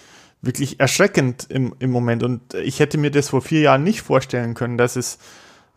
wirklich 0.42 0.81
erschreckend 0.81 1.46
im, 1.48 1.75
im 1.79 1.90
Moment. 1.90 2.22
Und 2.22 2.55
ich 2.55 2.81
hätte 2.81 2.98
mir 2.98 3.11
das 3.11 3.31
vor 3.31 3.40
vier 3.40 3.61
Jahren 3.61 3.85
nicht 3.85 4.03
vorstellen 4.03 4.55
können, 4.55 4.77
dass 4.77 4.96
es 4.96 5.18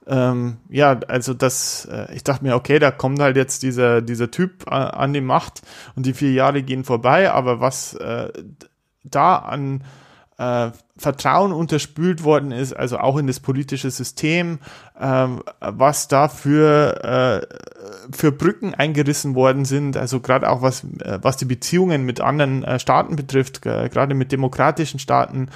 ähm, 0.08 0.58
ja, 0.70 1.00
also 1.08 1.34
das, 1.34 1.86
äh, 1.86 2.14
ich 2.14 2.24
dachte 2.24 2.44
mir, 2.44 2.56
okay, 2.56 2.80
da 2.80 2.92
kommt 2.92 3.20
halt 3.20 3.38
jetzt 3.38 3.64
dieser, 3.64 4.02
dieser 4.02 4.32
Typ 4.32 4.66
äh, 4.68 4.72
an 4.72 5.14
die 5.14 5.22
Macht 5.22 5.62
und 5.96 6.06
die 6.06 6.14
vier 6.14 6.32
Jahre 6.32 6.62
gehen 6.64 6.84
vorbei, 6.84 7.32
aber 7.32 7.60
was 7.60 7.96
äh, 7.96 8.32
da 9.04 9.38
an, 9.38 9.84
äh, 10.38 10.72
Vertrauen 10.98 11.52
unterspült 11.52 12.24
worden 12.24 12.52
ist, 12.52 12.74
also 12.74 13.00
auch 13.00 13.18
in 13.18 13.28
das 13.28 13.42
politische 13.42 13.92
System, 13.92 14.60
ähm, 15.00 15.42
was 15.60 16.08
da 16.08 16.30
für, 16.30 17.04
äh, 17.04 18.16
für 18.16 18.32
Brücken 18.32 18.74
eingerissen 18.74 19.36
worden 19.36 19.66
sind, 19.66 19.98
also 19.98 20.22
gerade 20.22 20.50
auch 20.50 20.62
was, 20.62 20.84
äh, 20.84 21.20
was 21.22 21.36
die 21.38 21.46
Beziehungen 21.46 22.06
mit 22.06 22.22
anderen 22.22 22.80
Staaten 22.80 23.16
betrifft, 23.16 23.62
gerade 23.62 24.14
mit 24.14 24.32
demokratischen 24.32 25.00
Staaten, 25.00 25.50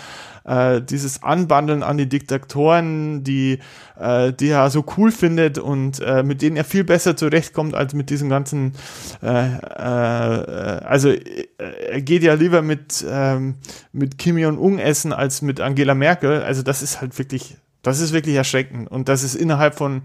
äh, 0.43 0.81
dieses 0.81 1.23
Anbandeln 1.23 1.83
an 1.83 1.97
die 1.97 2.07
Diktatoren, 2.07 3.23
die, 3.23 3.59
äh, 3.99 4.33
die 4.33 4.49
er 4.49 4.69
so 4.69 4.85
cool 4.97 5.11
findet 5.11 5.57
und 5.57 5.99
äh, 5.99 6.23
mit 6.23 6.41
denen 6.41 6.57
er 6.57 6.63
viel 6.63 6.83
besser 6.83 7.15
zurechtkommt 7.15 7.75
als 7.75 7.93
mit 7.93 8.09
diesen 8.09 8.29
ganzen, 8.29 8.73
äh, 9.21 9.55
äh, 9.55 10.79
also 10.85 11.09
äh, 11.09 11.47
er 11.89 12.01
geht 12.01 12.23
ja 12.23 12.33
lieber 12.33 12.61
mit, 12.61 13.05
ähm, 13.09 13.55
mit 13.91 14.17
Kim 14.17 14.37
Jong-un 14.37 14.79
essen 14.79 15.13
als 15.13 15.41
mit 15.41 15.61
Angela 15.61 15.95
Merkel. 15.95 16.41
Also 16.43 16.63
das 16.63 16.81
ist 16.81 17.01
halt 17.01 17.17
wirklich, 17.17 17.57
das 17.81 17.99
ist 17.99 18.13
wirklich 18.13 18.35
erschreckend 18.35 18.89
und 18.89 19.09
dass 19.09 19.23
es 19.23 19.35
innerhalb 19.35 19.75
von, 19.75 20.01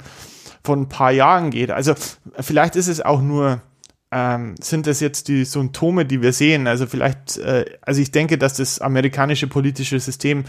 von 0.62 0.82
ein 0.82 0.88
paar 0.88 1.12
Jahren 1.12 1.50
geht. 1.50 1.70
Also 1.70 1.94
vielleicht 2.40 2.76
ist 2.76 2.88
es 2.88 3.00
auch 3.00 3.20
nur 3.20 3.60
ähm, 4.14 4.54
sind 4.60 4.86
das 4.86 5.00
jetzt 5.00 5.26
die 5.26 5.44
Symptome, 5.44 6.04
die 6.04 6.22
wir 6.22 6.32
sehen? 6.32 6.68
Also 6.68 6.86
vielleicht, 6.86 7.36
äh, 7.38 7.64
also 7.82 8.00
ich 8.00 8.12
denke, 8.12 8.38
dass 8.38 8.54
das 8.54 8.80
amerikanische 8.80 9.48
politische 9.48 9.98
System 9.98 10.44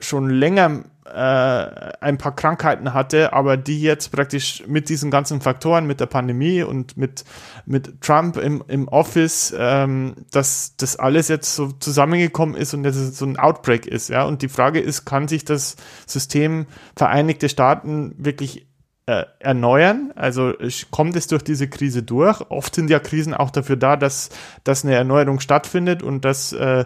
schon 0.00 0.28
länger 0.28 0.84
äh, 1.06 1.92
ein 2.00 2.18
paar 2.18 2.34
Krankheiten 2.34 2.92
hatte, 2.94 3.32
aber 3.32 3.56
die 3.56 3.80
jetzt 3.80 4.12
praktisch 4.12 4.64
mit 4.66 4.88
diesen 4.88 5.10
ganzen 5.10 5.40
Faktoren, 5.40 5.86
mit 5.86 6.00
der 6.00 6.06
Pandemie 6.06 6.62
und 6.62 6.96
mit, 6.96 7.24
mit 7.66 8.00
Trump 8.02 8.36
im, 8.36 8.62
im 8.68 8.88
Office, 8.88 9.54
ähm, 9.56 10.14
dass 10.30 10.74
das 10.76 10.96
alles 10.96 11.28
jetzt 11.28 11.54
so 11.54 11.72
zusammengekommen 11.72 12.54
ist 12.54 12.74
und 12.74 12.82
dass 12.82 12.96
es 12.96 13.18
so 13.18 13.26
ein 13.26 13.38
Outbreak 13.38 13.86
ist. 13.86 14.08
Ja? 14.08 14.24
Und 14.24 14.42
die 14.42 14.48
Frage 14.48 14.80
ist, 14.80 15.04
kann 15.04 15.26
sich 15.26 15.44
das 15.44 15.76
System 16.06 16.66
Vereinigte 16.96 17.48
Staaten 17.48 18.14
wirklich 18.18 18.66
äh, 19.10 19.26
erneuern. 19.40 20.12
Also 20.14 20.52
kommt 20.92 21.16
es 21.16 21.26
durch 21.26 21.42
diese 21.42 21.68
Krise 21.68 22.04
durch. 22.04 22.40
Oft 22.48 22.76
sind 22.76 22.90
ja 22.90 23.00
Krisen 23.00 23.34
auch 23.34 23.50
dafür 23.50 23.76
da, 23.76 23.96
dass, 23.96 24.30
dass 24.62 24.84
eine 24.84 24.94
Erneuerung 24.94 25.40
stattfindet 25.40 26.04
und 26.04 26.24
dass, 26.24 26.52
äh, 26.52 26.84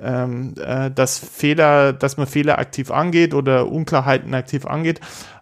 ähm, 0.00 0.54
äh, 0.58 0.90
dass 0.90 1.18
Fehler, 1.18 1.92
dass 1.92 2.16
man 2.16 2.26
Fehler 2.26 2.58
aktiv 2.58 2.90
angeht 2.90 3.34
oder 3.34 3.70
Unklarheiten 3.70 4.32
aktiv 4.32 4.64
angeht. 4.64 5.00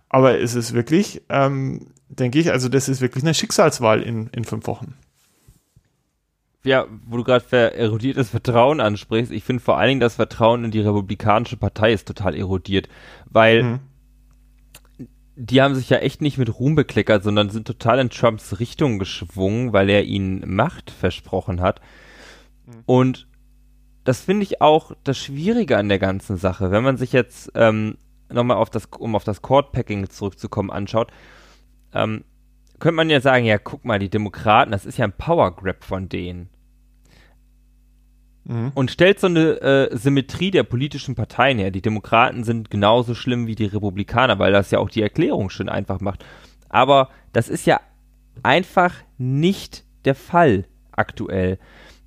Aber 0.08 0.36
es 0.40 0.56
ist 0.56 0.74
wirklich, 0.74 1.22
ähm, 1.28 1.86
denke 2.08 2.40
ich, 2.40 2.50
also 2.50 2.68
das 2.68 2.88
ist 2.88 3.00
wirklich 3.00 3.22
eine 3.22 3.34
Schicksalswahl 3.34 4.02
in, 4.02 4.26
in 4.30 4.42
fünf 4.44 4.66
Wochen. 4.66 4.94
Ja, 6.64 6.86
wo 7.06 7.18
du 7.18 7.22
gerade 7.22 7.74
erodiertes 7.76 8.30
Vertrauen 8.30 8.80
ansprichst, 8.80 9.30
ich 9.30 9.44
finde 9.44 9.62
vor 9.62 9.78
allen 9.78 9.88
Dingen 9.88 10.00
das 10.00 10.16
Vertrauen 10.16 10.64
in 10.64 10.72
die 10.72 10.80
Republikanische 10.80 11.58
Partei 11.58 11.92
ist 11.92 12.08
total 12.08 12.34
erodiert, 12.34 12.88
weil 13.26 13.62
mhm 13.62 13.80
die 15.36 15.60
haben 15.60 15.74
sich 15.74 15.90
ja 15.90 15.98
echt 15.98 16.22
nicht 16.22 16.38
mit 16.38 16.58
Ruhm 16.58 16.74
bekleckert, 16.74 17.24
sondern 17.24 17.50
sind 17.50 17.66
total 17.66 17.98
in 17.98 18.10
Trumps 18.10 18.60
Richtung 18.60 18.98
geschwungen, 18.98 19.72
weil 19.72 19.90
er 19.90 20.04
ihnen 20.04 20.54
Macht 20.54 20.90
versprochen 20.90 21.60
hat. 21.60 21.80
Mhm. 22.66 22.82
Und 22.86 23.28
das 24.04 24.20
finde 24.20 24.44
ich 24.44 24.60
auch 24.60 24.92
das 25.02 25.18
Schwierige 25.18 25.76
an 25.76 25.88
der 25.88 25.98
ganzen 25.98 26.36
Sache. 26.36 26.70
Wenn 26.70 26.84
man 26.84 26.96
sich 26.96 27.12
jetzt 27.12 27.50
ähm, 27.54 27.96
nochmal 28.28 28.58
auf 28.58 28.70
das, 28.70 28.86
um 28.98 29.16
auf 29.16 29.24
das 29.24 29.42
Court-Packing 29.42 30.08
zurückzukommen, 30.10 30.70
anschaut, 30.70 31.10
ähm, 31.92 32.24
könnte 32.78 32.96
man 32.96 33.10
ja 33.10 33.20
sagen, 33.20 33.44
ja, 33.44 33.58
guck 33.58 33.84
mal, 33.84 33.98
die 33.98 34.10
Demokraten, 34.10 34.72
das 34.72 34.86
ist 34.86 34.98
ja 34.98 35.04
ein 35.04 35.16
Power-Grab 35.16 35.84
von 35.84 36.08
denen. 36.08 36.50
Mhm. 38.44 38.72
Und 38.74 38.90
stellt 38.90 39.20
so 39.20 39.26
eine 39.26 39.60
äh, 39.60 39.96
Symmetrie 39.96 40.50
der 40.50 40.64
politischen 40.64 41.14
Parteien 41.14 41.58
her. 41.58 41.70
Die 41.70 41.82
Demokraten 41.82 42.44
sind 42.44 42.70
genauso 42.70 43.14
schlimm 43.14 43.46
wie 43.46 43.54
die 43.54 43.64
Republikaner, 43.64 44.38
weil 44.38 44.52
das 44.52 44.70
ja 44.70 44.78
auch 44.78 44.90
die 44.90 45.02
Erklärung 45.02 45.50
schön 45.50 45.68
einfach 45.68 46.00
macht. 46.00 46.24
Aber 46.68 47.08
das 47.32 47.48
ist 47.48 47.66
ja 47.66 47.80
einfach 48.42 48.94
nicht 49.16 49.84
der 50.04 50.14
Fall 50.14 50.66
aktuell. 50.92 51.58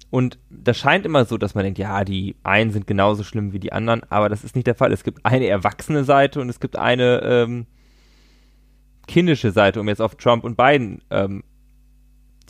Und 0.09 0.39
das 0.49 0.77
scheint 0.77 1.05
immer 1.05 1.25
so, 1.25 1.37
dass 1.37 1.55
man 1.55 1.63
denkt, 1.63 1.79
ja, 1.79 2.03
die 2.05 2.35
einen 2.43 2.71
sind 2.71 2.87
genauso 2.87 3.23
schlimm 3.23 3.51
wie 3.51 3.59
die 3.59 3.73
anderen, 3.73 4.03
aber 4.09 4.29
das 4.29 4.43
ist 4.43 4.55
nicht 4.55 4.67
der 4.67 4.75
Fall. 4.75 4.93
Es 4.93 5.03
gibt 5.03 5.25
eine 5.25 5.47
erwachsene 5.47 6.03
Seite 6.03 6.39
und 6.39 6.49
es 6.49 6.59
gibt 6.59 6.77
eine 6.77 7.21
ähm, 7.23 7.65
kindische 9.07 9.51
Seite, 9.51 9.81
um 9.81 9.87
jetzt 9.89 10.01
auf 10.01 10.15
Trump 10.15 10.43
und 10.43 10.55
Biden 10.55 11.01
ähm, 11.09 11.43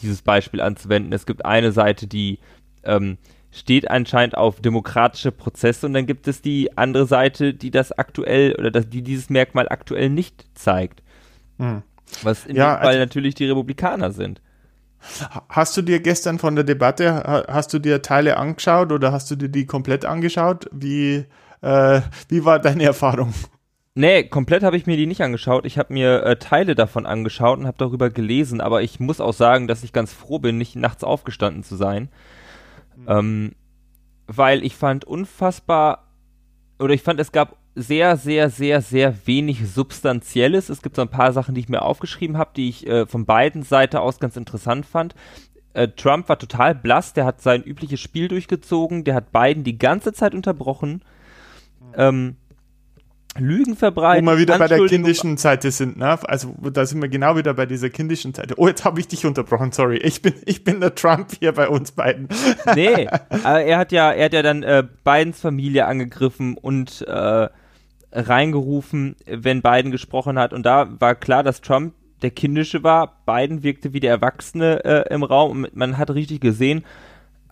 dieses 0.01 0.21
Beispiel 0.21 0.61
anzuwenden. 0.61 1.13
Es 1.13 1.25
gibt 1.25 1.45
eine 1.45 1.71
Seite, 1.71 2.05
die 2.05 2.39
ähm, 2.83 3.17
steht 3.57 3.89
anscheinend 3.89 4.37
auf 4.37 4.61
demokratische 4.61 5.31
Prozesse 5.31 5.85
und 5.87 5.93
dann 5.93 6.05
gibt 6.05 6.27
es 6.27 6.41
die 6.41 6.77
andere 6.77 7.05
Seite, 7.05 7.53
die 7.53 7.71
das 7.71 7.91
aktuell 7.91 8.55
oder 8.55 8.71
das, 8.71 8.89
die 8.89 9.01
dieses 9.01 9.29
Merkmal 9.29 9.67
aktuell 9.69 10.09
nicht 10.09 10.45
zeigt. 10.53 11.01
Hm. 11.57 11.83
Was 12.23 12.45
in 12.45 12.55
ja, 12.55 12.75
dem 12.75 12.79
Fall 12.79 12.87
also, 12.87 12.99
natürlich 12.99 13.35
die 13.35 13.45
Republikaner 13.45 14.11
sind. 14.11 14.41
Hast 15.49 15.77
du 15.77 15.81
dir 15.81 15.99
gestern 15.99 16.39
von 16.39 16.55
der 16.55 16.63
Debatte, 16.63 17.45
hast 17.47 17.73
du 17.73 17.79
dir 17.79 18.01
Teile 18.01 18.37
angeschaut 18.37 18.91
oder 18.91 19.11
hast 19.11 19.29
du 19.29 19.35
dir 19.35 19.49
die 19.49 19.65
komplett 19.65 20.05
angeschaut? 20.05 20.67
Wie, 20.71 21.25
äh, 21.61 22.01
wie 22.29 22.45
war 22.45 22.59
deine 22.59 22.83
Erfahrung? 22.83 23.33
Nee, 23.93 24.25
komplett 24.25 24.63
habe 24.63 24.77
ich 24.77 24.85
mir 24.85 24.95
die 24.95 25.07
nicht 25.07 25.21
angeschaut. 25.21 25.65
Ich 25.65 25.77
habe 25.79 25.93
mir 25.93 26.23
äh, 26.23 26.35
Teile 26.35 26.75
davon 26.75 27.05
angeschaut 27.05 27.57
und 27.57 27.65
habe 27.65 27.79
darüber 27.79 28.09
gelesen, 28.09 28.61
aber 28.61 28.83
ich 28.83 28.99
muss 28.99 29.19
auch 29.19 29.33
sagen, 29.33 29.67
dass 29.67 29.83
ich 29.83 29.91
ganz 29.91 30.13
froh 30.13 30.39
bin, 30.39 30.57
nicht 30.57 30.75
nachts 30.75 31.03
aufgestanden 31.03 31.63
zu 31.63 31.75
sein, 31.75 32.09
Mhm. 32.97 33.05
Ähm, 33.07 33.51
weil 34.27 34.63
ich 34.63 34.75
fand 34.75 35.05
unfassbar, 35.05 36.07
oder 36.79 36.93
ich 36.93 37.01
fand, 37.01 37.19
es 37.19 37.31
gab 37.31 37.57
sehr, 37.75 38.17
sehr, 38.17 38.49
sehr, 38.49 38.81
sehr 38.81 39.27
wenig 39.27 39.69
Substanzielles. 39.69 40.69
Es 40.69 40.81
gibt 40.81 40.95
so 40.95 41.03
ein 41.03 41.09
paar 41.09 41.31
Sachen, 41.31 41.53
die 41.53 41.61
ich 41.61 41.69
mir 41.69 41.83
aufgeschrieben 41.83 42.37
habe, 42.37 42.51
die 42.55 42.69
ich 42.69 42.87
äh, 42.87 43.05
von 43.05 43.25
beiden 43.25 43.63
Seiten 43.63 43.97
aus 43.97 44.19
ganz 44.19 44.35
interessant 44.35 44.85
fand. 44.85 45.13
Äh, 45.73 45.89
Trump 45.89 46.27
war 46.27 46.39
total 46.39 46.73
blass, 46.73 47.13
der 47.13 47.25
hat 47.25 47.41
sein 47.41 47.63
übliches 47.63 47.99
Spiel 47.99 48.27
durchgezogen, 48.27 49.03
der 49.03 49.13
hat 49.13 49.31
Biden 49.31 49.63
die 49.63 49.77
ganze 49.77 50.11
Zeit 50.11 50.33
unterbrochen. 50.33 51.03
Mhm. 51.79 51.93
Ähm, 51.95 52.35
Lügen 53.39 53.75
verbreiten. 53.75 54.25
Wo 54.25 54.31
wir 54.31 54.37
wieder 54.37 54.57
bei 54.57 54.67
der 54.67 54.85
kindischen 54.85 55.37
Seite 55.37 55.71
sind, 55.71 55.97
ne? 55.97 56.17
Also 56.27 56.55
da 56.71 56.85
sind 56.85 57.01
wir 57.01 57.09
genau 57.09 57.35
wieder 57.35 57.53
bei 57.53 57.65
dieser 57.65 57.89
kindischen 57.89 58.33
Seite. 58.33 58.55
Oh, 58.57 58.67
jetzt 58.67 58.85
habe 58.85 58.99
ich 58.99 59.07
dich 59.07 59.25
unterbrochen, 59.25 59.71
sorry. 59.71 59.97
Ich 59.97 60.21
bin, 60.21 60.33
ich 60.45 60.63
bin 60.63 60.79
der 60.79 60.95
Trump 60.95 61.31
hier 61.39 61.51
bei 61.51 61.67
uns 61.67 61.91
beiden. 61.91 62.27
Nee, 62.75 63.07
aber 63.07 63.61
er 63.63 63.77
hat 63.77 63.91
ja, 63.91 64.11
er 64.11 64.25
hat 64.25 64.33
ja 64.33 64.41
dann 64.41 64.61
äh, 64.63 64.83
Bidens 65.03 65.39
Familie 65.39 65.85
angegriffen 65.85 66.57
und 66.57 67.01
äh, 67.07 67.47
reingerufen, 68.11 69.15
wenn 69.25 69.61
Biden 69.61 69.91
gesprochen 69.91 70.37
hat. 70.37 70.53
Und 70.53 70.65
da 70.65 70.89
war 70.99 71.15
klar, 71.15 71.43
dass 71.43 71.61
Trump 71.61 71.93
der 72.21 72.31
Kindische 72.31 72.83
war. 72.83 73.21
Biden 73.25 73.63
wirkte 73.63 73.93
wie 73.93 73.99
der 73.99 74.11
Erwachsene 74.11 74.83
äh, 74.83 75.13
im 75.13 75.23
Raum. 75.23 75.63
Und 75.63 75.75
man 75.75 75.97
hat 75.97 76.09
richtig 76.11 76.41
gesehen, 76.41 76.83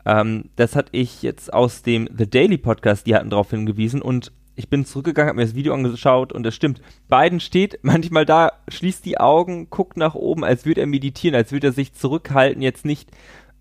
ähm, 0.06 0.50
das 0.56 0.76
hatte 0.76 0.90
ich 0.92 1.22
jetzt 1.22 1.54
aus 1.54 1.82
dem 1.82 2.08
The 2.16 2.30
Daily 2.30 2.58
Podcast, 2.58 3.08
die 3.08 3.16
hatten 3.16 3.30
darauf 3.30 3.50
hingewiesen. 3.52 4.02
Und 4.02 4.32
ich 4.56 4.70
bin 4.70 4.86
zurückgegangen, 4.86 5.30
habe 5.30 5.38
mir 5.38 5.46
das 5.46 5.56
Video 5.56 5.74
angeschaut 5.74 6.32
und 6.32 6.46
es 6.46 6.56
stimmt. 6.56 6.82
Biden 7.10 7.40
steht 7.40 7.80
manchmal 7.82 8.26
da, 8.26 8.54
schließt 8.68 9.06
die 9.06 9.20
Augen, 9.20 9.70
guckt 9.70 9.98
nach 9.98 10.16
oben, 10.16 10.44
als 10.44 10.66
würde 10.66 10.82
er 10.82 10.88
meditieren, 10.88 11.36
als 11.36 11.52
würde 11.52 11.68
er 11.68 11.74
sich 11.74 11.94
zurückhalten, 11.94 12.62
jetzt 12.62 12.86
nicht 12.86 13.10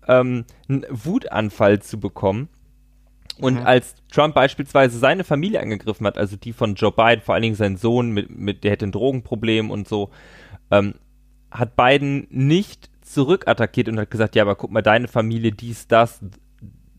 ähm, 0.07 0.45
einen 0.67 0.85
Wutanfall 0.89 1.81
zu 1.81 1.99
bekommen. 1.99 2.49
Und 3.37 3.55
mhm. 3.55 3.65
als 3.65 3.95
Trump 4.11 4.33
beispielsweise 4.33 4.97
seine 4.97 5.25
Familie 5.25 5.59
angegriffen 5.59 6.07
hat, 6.07 6.17
also 6.17 6.37
die 6.37 6.53
von 6.53 6.75
Joe 6.75 6.91
Biden, 6.91 7.21
vor 7.21 7.35
allen 7.35 7.41
Dingen 7.41 7.55
sein 7.55 7.75
Sohn, 7.75 8.11
mit, 8.11 8.29
mit 8.29 8.63
der 8.63 8.71
hätte 8.71 8.85
ein 8.85 8.93
Drogenproblem 8.93 9.71
und 9.71 9.89
so, 9.89 10.09
ähm, 10.71 10.95
hat 11.51 11.75
Biden 11.75 12.27
nicht 12.29 12.89
zurückattackiert 13.01 13.89
und 13.89 13.99
hat 13.99 14.09
gesagt, 14.09 14.35
ja, 14.35 14.43
aber 14.43 14.55
guck 14.55 14.71
mal, 14.71 14.81
deine 14.81 15.09
Familie, 15.09 15.51
dies, 15.51 15.87
das, 15.87 16.21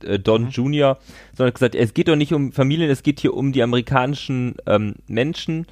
äh, 0.05 0.19
Don 0.19 0.45
mhm. 0.45 0.49
Jr., 0.51 0.99
sondern 1.35 1.55
gesagt, 1.55 1.75
es 1.75 1.95
geht 1.95 2.09
doch 2.09 2.17
nicht 2.17 2.33
um 2.33 2.53
Familien, 2.53 2.91
es 2.91 3.03
geht 3.03 3.21
hier 3.21 3.35
um 3.35 3.53
die 3.53 3.63
amerikanischen 3.63 4.57
ähm, 4.67 4.95
Menschen. 5.07 5.67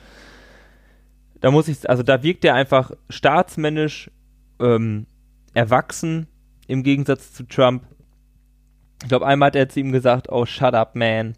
Da 1.40 1.50
muss 1.50 1.68
ich, 1.68 1.88
also 1.88 2.02
da 2.02 2.22
wirkt 2.22 2.44
er 2.44 2.54
einfach 2.54 2.92
staatsmännisch 3.10 4.10
ähm, 4.60 5.06
erwachsen 5.52 6.26
im 6.66 6.82
Gegensatz 6.82 7.32
zu 7.32 7.44
Trump. 7.44 7.84
Ich 9.02 9.08
glaube, 9.08 9.26
einmal 9.26 9.48
hat 9.48 9.56
er 9.56 9.68
zu 9.68 9.80
ihm 9.80 9.92
gesagt, 9.92 10.30
oh, 10.30 10.46
shut 10.46 10.74
up, 10.74 10.96
man. 10.96 11.34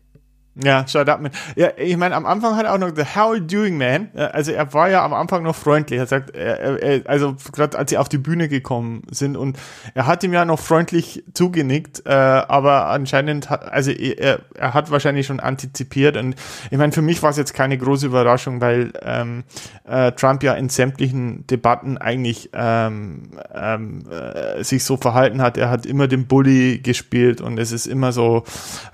Ja, 0.62 0.88
shut 0.88 1.06
up, 1.08 1.20
man. 1.20 1.32
Ja, 1.54 1.68
ich 1.76 1.96
meine, 1.98 2.14
am 2.14 2.24
Anfang 2.24 2.56
hat 2.56 2.64
er 2.64 2.72
auch 2.72 2.78
noch 2.78 2.88
gesagt, 2.88 3.14
how 3.14 3.28
are 3.28 3.36
you 3.36 3.44
doing, 3.44 3.76
man? 3.76 4.08
Also 4.14 4.52
er 4.52 4.72
war 4.72 4.88
ja 4.88 5.04
am 5.04 5.12
Anfang 5.12 5.42
noch 5.42 5.54
freundlich. 5.54 5.98
Er 5.98 6.06
sagt, 6.06 6.34
er, 6.34 6.82
er, 6.82 7.10
also 7.10 7.36
gerade 7.52 7.76
als 7.76 7.90
sie 7.90 7.98
auf 7.98 8.08
die 8.08 8.16
Bühne 8.16 8.48
gekommen 8.48 9.02
sind 9.10 9.36
und 9.36 9.58
er 9.94 10.06
hat 10.06 10.24
ihm 10.24 10.32
ja 10.32 10.46
noch 10.46 10.58
freundlich 10.58 11.24
zugenickt, 11.34 12.04
äh, 12.06 12.10
aber 12.10 12.86
anscheinend 12.86 13.50
hat, 13.50 13.70
also 13.70 13.90
er, 13.90 14.40
er 14.54 14.72
hat 14.72 14.90
wahrscheinlich 14.90 15.26
schon 15.26 15.40
antizipiert 15.40 16.16
und 16.16 16.34
ich 16.70 16.78
meine, 16.78 16.92
für 16.92 17.02
mich 17.02 17.22
war 17.22 17.30
es 17.30 17.36
jetzt 17.36 17.52
keine 17.52 17.76
große 17.76 18.06
Überraschung, 18.06 18.62
weil 18.62 18.92
ähm, 19.02 19.44
äh, 19.84 20.12
Trump 20.12 20.42
ja 20.42 20.54
in 20.54 20.70
sämtlichen 20.70 21.46
Debatten 21.48 21.98
eigentlich 21.98 22.48
ähm, 22.54 23.38
ähm, 23.54 24.04
äh, 24.10 24.64
sich 24.64 24.84
so 24.84 24.96
verhalten 24.96 25.42
hat. 25.42 25.58
Er 25.58 25.68
hat 25.68 25.84
immer 25.84 26.08
den 26.08 26.26
Bully 26.26 26.78
gespielt 26.78 27.42
und 27.42 27.58
es 27.58 27.72
ist 27.72 27.86
immer 27.86 28.12
so, 28.12 28.44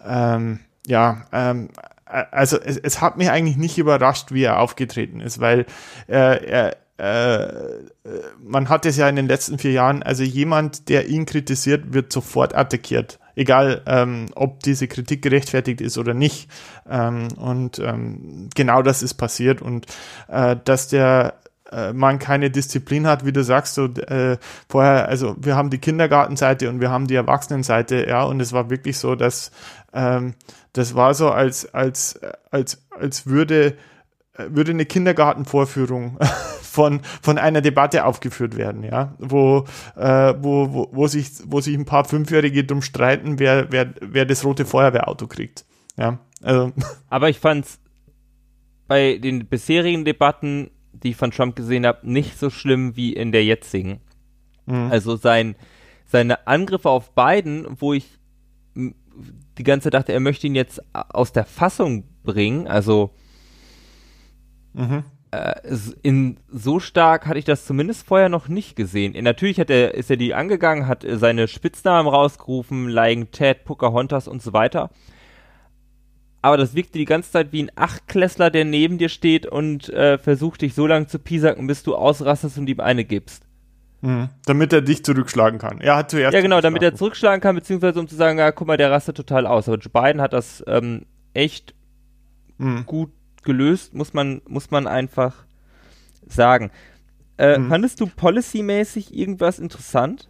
ähm, 0.04 0.58
ja, 0.86 1.26
ähm, 1.32 1.68
also 2.04 2.58
es, 2.60 2.76
es 2.76 3.00
hat 3.00 3.16
mich 3.16 3.30
eigentlich 3.30 3.56
nicht 3.56 3.78
überrascht, 3.78 4.32
wie 4.32 4.44
er 4.44 4.60
aufgetreten 4.60 5.20
ist, 5.20 5.40
weil 5.40 5.66
äh, 6.08 6.44
er, 6.44 6.76
äh, 6.98 7.80
man 8.42 8.68
hat 8.68 8.86
es 8.86 8.96
ja 8.96 9.08
in 9.08 9.16
den 9.16 9.26
letzten 9.26 9.58
vier 9.58 9.72
Jahren, 9.72 10.02
also 10.02 10.22
jemand, 10.22 10.88
der 10.88 11.08
ihn 11.08 11.26
kritisiert, 11.26 11.92
wird 11.94 12.12
sofort 12.12 12.54
attackiert. 12.54 13.18
Egal, 13.34 13.80
ähm, 13.86 14.26
ob 14.34 14.60
diese 14.60 14.88
Kritik 14.88 15.22
gerechtfertigt 15.22 15.80
ist 15.80 15.96
oder 15.96 16.12
nicht. 16.12 16.50
Ähm, 16.88 17.28
und 17.38 17.78
ähm, 17.78 18.50
genau 18.54 18.82
das 18.82 19.02
ist 19.02 19.14
passiert. 19.14 19.62
Und 19.62 19.86
äh, 20.28 20.56
dass 20.64 20.88
der 20.88 21.34
äh, 21.72 21.92
man 21.92 22.18
keine 22.18 22.50
Disziplin 22.50 23.06
hat, 23.06 23.24
wie 23.24 23.32
du 23.32 23.42
sagst, 23.42 23.74
so 23.74 23.86
äh, 23.86 24.38
vorher, 24.68 25.08
also 25.08 25.36
wir 25.38 25.56
haben 25.56 25.70
die 25.70 25.78
Kindergartenseite 25.78 26.68
und 26.68 26.80
wir 26.80 26.90
haben 26.90 27.06
die 27.06 27.14
Erwachsenenseite, 27.14 28.06
ja, 28.08 28.22
und 28.24 28.40
es 28.40 28.52
war 28.52 28.70
wirklich 28.70 28.98
so, 28.98 29.14
dass 29.14 29.50
ähm, 29.92 30.34
das 30.72 30.94
war 30.94 31.14
so, 31.14 31.30
als, 31.30 31.72
als, 31.74 32.20
als, 32.50 32.86
als 32.90 33.26
würde, 33.26 33.76
würde 34.36 34.72
eine 34.72 34.86
Kindergartenvorführung 34.86 36.18
von, 36.62 37.00
von 37.20 37.38
einer 37.38 37.60
Debatte 37.60 38.04
aufgeführt 38.04 38.56
werden, 38.56 38.82
ja, 38.82 39.14
wo, 39.18 39.66
äh, 39.96 40.34
wo, 40.38 40.72
wo, 40.72 40.88
wo, 40.92 41.06
sich, 41.06 41.30
wo 41.46 41.60
sich 41.60 41.76
ein 41.76 41.84
paar 41.84 42.04
Fünfjährige 42.04 42.64
drum 42.64 42.82
streiten, 42.82 43.38
wer, 43.38 43.70
wer, 43.70 43.92
wer 44.00 44.24
das 44.24 44.44
rote 44.44 44.64
Feuerwehrauto 44.64 45.26
kriegt. 45.26 45.64
Ja, 45.96 46.18
also. 46.42 46.72
Aber 47.10 47.28
ich 47.28 47.38
fand's 47.38 47.78
bei 48.88 49.18
den 49.18 49.46
bisherigen 49.46 50.04
Debatten, 50.04 50.70
die 51.02 51.10
ich 51.10 51.16
von 51.16 51.30
Trump 51.30 51.56
gesehen 51.56 51.86
habe, 51.86 52.10
nicht 52.10 52.38
so 52.38 52.50
schlimm 52.50 52.96
wie 52.96 53.12
in 53.12 53.32
der 53.32 53.44
jetzigen. 53.44 54.00
Mhm. 54.66 54.90
Also 54.90 55.16
sein, 55.16 55.56
seine 56.06 56.46
Angriffe 56.46 56.90
auf 56.90 57.14
Biden, 57.14 57.66
wo 57.78 57.92
ich 57.92 58.18
die 59.58 59.64
ganze 59.64 59.84
Zeit 59.84 59.94
dachte, 59.94 60.12
er 60.12 60.20
möchte 60.20 60.46
ihn 60.46 60.54
jetzt 60.54 60.80
aus 60.92 61.32
der 61.32 61.44
Fassung 61.44 62.04
bringen, 62.22 62.66
also 62.66 63.10
mhm. 64.72 65.04
äh, 65.30 65.54
in 66.02 66.38
so 66.48 66.80
stark 66.80 67.26
hatte 67.26 67.38
ich 67.38 67.44
das 67.44 67.66
zumindest 67.66 68.06
vorher 68.06 68.28
noch 68.28 68.48
nicht 68.48 68.76
gesehen. 68.76 69.12
Natürlich 69.22 69.60
hat 69.60 69.70
er, 69.70 69.94
ist 69.94 70.10
er 70.10 70.16
die 70.16 70.34
angegangen, 70.34 70.86
hat 70.86 71.04
seine 71.06 71.48
Spitznamen 71.48 72.08
rausgerufen, 72.08 72.88
Lying 72.88 73.30
Ted, 73.30 73.64
Pocahontas 73.64 74.28
und 74.28 74.42
so 74.42 74.52
weiter. 74.52 74.90
Aber 76.42 76.56
das 76.56 76.74
wirkte 76.74 76.98
die 76.98 77.04
ganze 77.04 77.30
Zeit 77.30 77.52
wie 77.52 77.62
ein 77.62 77.70
Achtklässler, 77.76 78.50
der 78.50 78.64
neben 78.64 78.98
dir 78.98 79.08
steht 79.08 79.46
und 79.46 79.88
äh, 79.90 80.18
versucht 80.18 80.62
dich 80.62 80.74
so 80.74 80.88
lange 80.88 81.06
zu 81.06 81.20
piesacken, 81.20 81.68
bis 81.68 81.84
du 81.84 81.94
ausrastest 81.94 82.58
und 82.58 82.68
ihm 82.68 82.80
eine 82.80 83.04
gibst. 83.04 83.44
Mhm. 84.00 84.28
Damit 84.44 84.72
er 84.72 84.82
dich 84.82 85.04
zurückschlagen 85.04 85.60
kann. 85.60 85.80
Er 85.80 85.96
hat 85.96 86.10
zuerst. 86.10 86.34
Ja, 86.34 86.40
genau, 86.40 86.60
damit 86.60 86.82
er 86.82 86.96
zurückschlagen 86.96 87.40
kann, 87.40 87.54
beziehungsweise 87.54 88.00
um 88.00 88.08
zu 88.08 88.16
sagen, 88.16 88.38
ja, 88.38 88.50
guck 88.50 88.66
mal, 88.66 88.76
der 88.76 88.90
rastet 88.90 89.16
total 89.16 89.46
aus. 89.46 89.68
Aber 89.68 89.78
Joe 89.78 89.92
Biden 89.92 90.20
hat 90.20 90.32
das 90.32 90.64
ähm, 90.66 91.06
echt 91.32 91.74
mhm. 92.58 92.84
gut 92.86 93.12
gelöst, 93.44 93.94
muss 93.94 94.12
man, 94.12 94.42
muss 94.48 94.72
man 94.72 94.88
einfach 94.88 95.44
sagen. 96.26 96.72
Äh, 97.38 97.58
mhm. 97.58 97.68
Fandest 97.68 98.00
du 98.00 98.06
policymäßig 98.06 99.14
irgendwas 99.16 99.60
interessant? 99.60 100.28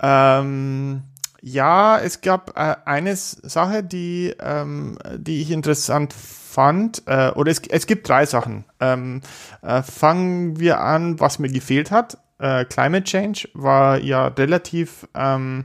Ähm, 0.00 1.02
ja, 1.48 1.98
es 1.98 2.20
gab 2.20 2.58
äh, 2.58 2.76
eine 2.84 3.14
Sache, 3.16 3.82
die, 3.82 4.34
ähm, 4.40 4.98
die 5.16 5.42
ich 5.42 5.50
interessant 5.50 6.12
fand, 6.12 7.02
äh, 7.06 7.30
oder 7.30 7.50
es, 7.50 7.62
es 7.68 7.86
gibt 7.86 8.08
drei 8.08 8.26
Sachen. 8.26 8.64
Ähm, 8.80 9.20
äh, 9.62 9.82
fangen 9.82 10.58
wir 10.58 10.80
an, 10.80 11.20
was 11.20 11.38
mir 11.38 11.48
gefehlt 11.48 11.90
hat 11.90 12.18
äh, 12.38 12.64
Climate 12.64 13.04
Change 13.04 13.48
war 13.54 13.98
ja 13.98 14.28
relativ, 14.28 15.06
ähm, 15.14 15.64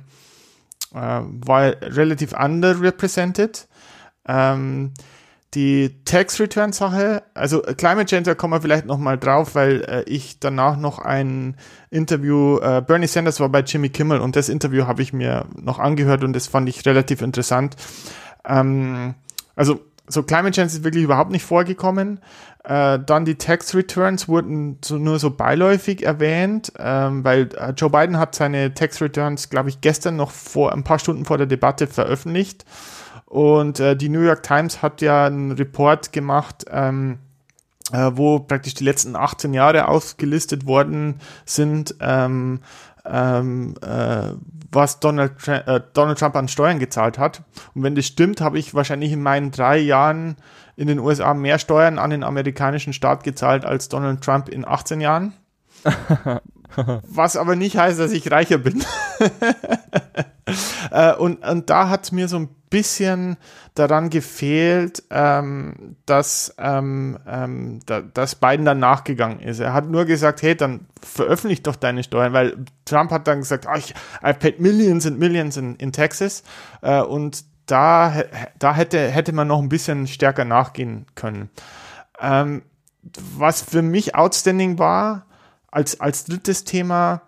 äh, 0.93 0.97
war 0.97 1.73
relativ 1.81 2.33
underrepresented. 2.33 3.67
Ähm, 4.27 4.93
die 5.53 6.03
Tax 6.05 6.39
Return 6.39 6.71
Sache, 6.71 7.23
also 7.33 7.63
äh, 7.63 7.73
Climate 7.73 8.05
Change, 8.05 8.23
da 8.23 8.35
kommen 8.35 8.53
wir 8.53 8.61
vielleicht 8.61 8.85
nochmal 8.85 9.17
drauf, 9.17 9.55
weil 9.55 9.81
äh, 9.81 10.03
ich 10.03 10.39
danach 10.39 10.77
noch 10.77 10.99
ein 10.99 11.57
Interview, 11.89 12.57
äh, 12.59 12.81
Bernie 12.85 13.07
Sanders 13.07 13.39
war 13.39 13.49
bei 13.49 13.59
Jimmy 13.61 13.89
Kimmel 13.89 14.19
und 14.19 14.35
das 14.35 14.47
Interview 14.47 14.87
habe 14.87 15.01
ich 15.01 15.11
mir 15.11 15.45
noch 15.61 15.79
angehört 15.79 16.23
und 16.23 16.33
das 16.33 16.47
fand 16.47 16.69
ich 16.69 16.85
relativ 16.85 17.21
interessant. 17.21 17.75
Ähm, 18.45 19.15
also 19.55 19.81
so 20.07 20.23
Climate 20.23 20.51
Change 20.51 20.73
ist 20.73 20.83
wirklich 20.83 21.03
überhaupt 21.03 21.31
nicht 21.31 21.45
vorgekommen. 21.45 22.19
Äh, 22.63 22.99
dann 23.05 23.25
die 23.25 23.35
Tax 23.35 23.73
Returns 23.73 24.27
wurden 24.27 24.77
so, 24.83 24.97
nur 24.97 25.19
so 25.19 25.31
beiläufig 25.31 26.03
erwähnt, 26.03 26.71
ähm, 26.77 27.23
weil 27.23 27.49
äh, 27.57 27.71
Joe 27.71 27.89
Biden 27.89 28.17
hat 28.17 28.35
seine 28.35 28.73
Tax 28.73 29.01
Returns, 29.01 29.49
glaube 29.49 29.69
ich, 29.69 29.81
gestern 29.81 30.15
noch 30.15 30.31
vor 30.31 30.71
ein 30.71 30.83
paar 30.83 30.99
Stunden 30.99 31.25
vor 31.25 31.37
der 31.37 31.47
Debatte 31.47 31.87
veröffentlicht. 31.87 32.65
Und 33.31 33.79
äh, 33.79 33.95
die 33.95 34.09
New 34.09 34.19
York 34.19 34.43
Times 34.43 34.81
hat 34.81 34.99
ja 34.99 35.25
einen 35.25 35.53
Report 35.53 36.11
gemacht, 36.11 36.65
ähm, 36.69 37.19
äh, 37.93 38.11
wo 38.13 38.39
praktisch 38.39 38.73
die 38.73 38.83
letzten 38.83 39.15
18 39.15 39.53
Jahre 39.53 39.87
aufgelistet 39.87 40.65
worden 40.65 41.21
sind, 41.45 41.95
ähm, 42.01 42.59
ähm, 43.05 43.75
äh, 43.81 44.33
was 44.69 44.99
Donald, 44.99 45.47
äh, 45.47 45.79
Donald 45.93 46.19
Trump 46.19 46.35
an 46.35 46.49
Steuern 46.49 46.79
gezahlt 46.79 47.17
hat. 47.17 47.43
Und 47.73 47.83
wenn 47.83 47.95
das 47.95 48.05
stimmt, 48.05 48.41
habe 48.41 48.59
ich 48.59 48.73
wahrscheinlich 48.73 49.13
in 49.13 49.23
meinen 49.23 49.51
drei 49.51 49.77
Jahren 49.77 50.35
in 50.75 50.89
den 50.89 50.99
USA 50.99 51.33
mehr 51.33 51.57
Steuern 51.57 51.99
an 51.99 52.09
den 52.09 52.25
amerikanischen 52.25 52.91
Staat 52.91 53.23
gezahlt 53.23 53.63
als 53.63 53.87
Donald 53.87 54.21
Trump 54.21 54.49
in 54.49 54.67
18 54.67 54.99
Jahren. 54.99 55.31
was 57.07 57.37
aber 57.37 57.55
nicht 57.55 57.77
heißt, 57.77 57.97
dass 57.97 58.11
ich 58.11 58.29
reicher 58.29 58.57
bin. 58.57 58.83
äh, 60.91 61.13
und, 61.13 61.47
und 61.47 61.69
da 61.69 61.87
hat 61.87 62.11
mir 62.11 62.27
so 62.27 62.39
ein 62.39 62.49
bisschen 62.71 63.37
daran 63.75 64.09
gefehlt, 64.09 65.03
ähm, 65.11 65.95
dass, 66.07 66.55
ähm, 66.57 67.19
ähm, 67.27 67.79
da, 67.85 68.01
dass 68.01 68.33
Biden 68.33 68.65
dann 68.65 68.79
nachgegangen 68.79 69.39
ist. 69.39 69.59
Er 69.59 69.73
hat 69.73 69.87
nur 69.87 70.05
gesagt, 70.05 70.41
hey, 70.41 70.55
dann 70.55 70.87
veröffentlich 70.99 71.61
doch 71.61 71.75
deine 71.75 72.03
Steuern, 72.03 72.33
weil 72.33 72.57
Trump 72.85 73.11
hat 73.11 73.27
dann 73.27 73.39
gesagt, 73.39 73.67
oh, 73.69 73.77
ich, 73.77 73.93
I 74.25 74.33
paid 74.33 74.59
millions 74.59 75.05
and 75.05 75.19
millions 75.19 75.57
in, 75.57 75.75
in 75.75 75.91
Texas 75.91 76.43
äh, 76.81 77.01
und 77.01 77.45
da, 77.67 78.23
da 78.57 78.73
hätte, 78.73 79.09
hätte 79.09 79.33
man 79.33 79.47
noch 79.47 79.61
ein 79.61 79.69
bisschen 79.69 80.07
stärker 80.07 80.45
nachgehen 80.45 81.05
können. 81.13 81.51
Ähm, 82.19 82.63
was 83.35 83.61
für 83.61 83.81
mich 83.81 84.15
outstanding 84.15 84.79
war, 84.79 85.25
als, 85.71 85.99
als 85.99 86.25
drittes 86.25 86.63
Thema, 86.63 87.21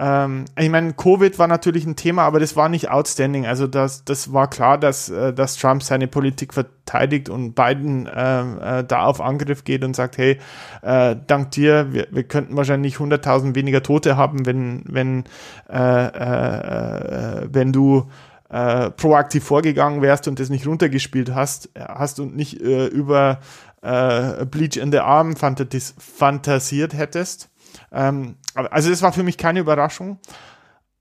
ähm, 0.00 0.46
ich 0.58 0.70
meine, 0.70 0.94
Covid 0.94 1.38
war 1.38 1.46
natürlich 1.46 1.84
ein 1.84 1.94
Thema, 1.94 2.22
aber 2.22 2.40
das 2.40 2.56
war 2.56 2.70
nicht 2.70 2.90
outstanding. 2.90 3.44
Also 3.44 3.66
das, 3.66 4.02
das 4.02 4.32
war 4.32 4.48
klar, 4.48 4.78
dass, 4.78 5.10
äh, 5.10 5.34
dass 5.34 5.56
Trump 5.56 5.82
seine 5.82 6.08
Politik 6.08 6.54
verteidigt 6.54 7.28
und 7.28 7.54
Biden 7.54 8.06
äh, 8.06 8.78
äh, 8.78 8.84
da 8.84 9.04
auf 9.04 9.20
Angriff 9.20 9.62
geht 9.64 9.84
und 9.84 9.94
sagt, 9.94 10.16
hey, 10.16 10.38
äh, 10.80 11.16
dank 11.26 11.50
dir, 11.50 11.92
wir, 11.92 12.06
wir 12.10 12.22
könnten 12.22 12.56
wahrscheinlich 12.56 12.96
100.000 12.96 13.54
weniger 13.54 13.82
Tote 13.82 14.16
haben, 14.16 14.46
wenn, 14.46 14.84
wenn, 14.86 15.24
äh, 15.68 15.76
äh, 15.76 17.48
wenn 17.52 17.74
du 17.74 18.08
äh, 18.48 18.90
proaktiv 18.90 19.44
vorgegangen 19.44 20.00
wärst 20.00 20.26
und 20.28 20.40
das 20.40 20.48
nicht 20.48 20.66
runtergespielt 20.66 21.34
hast, 21.34 21.68
hast 21.78 22.20
und 22.20 22.34
nicht 22.34 22.58
äh, 22.62 22.86
über 22.86 23.40
äh, 23.82 24.46
Bleach 24.46 24.78
in 24.78 24.92
the 24.92 25.00
Arm 25.00 25.36
fantasiert 25.36 26.94
hättest. 26.94 27.50
Ähm, 27.92 28.36
also 28.54 28.90
das 28.90 29.02
war 29.02 29.12
für 29.12 29.22
mich 29.22 29.38
keine 29.38 29.60
Überraschung. 29.60 30.18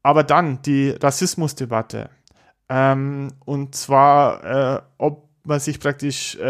Aber 0.02 0.24
dann 0.24 0.62
die 0.62 0.92
Rassismusdebatte. 0.92 2.10
Ähm, 2.70 3.34
und 3.46 3.76
zwar, 3.76 4.44
äh, 4.78 4.82
ob 4.98 5.28
man 5.44 5.60
sich 5.60 5.80
praktisch 5.80 6.38
äh, 6.38 6.44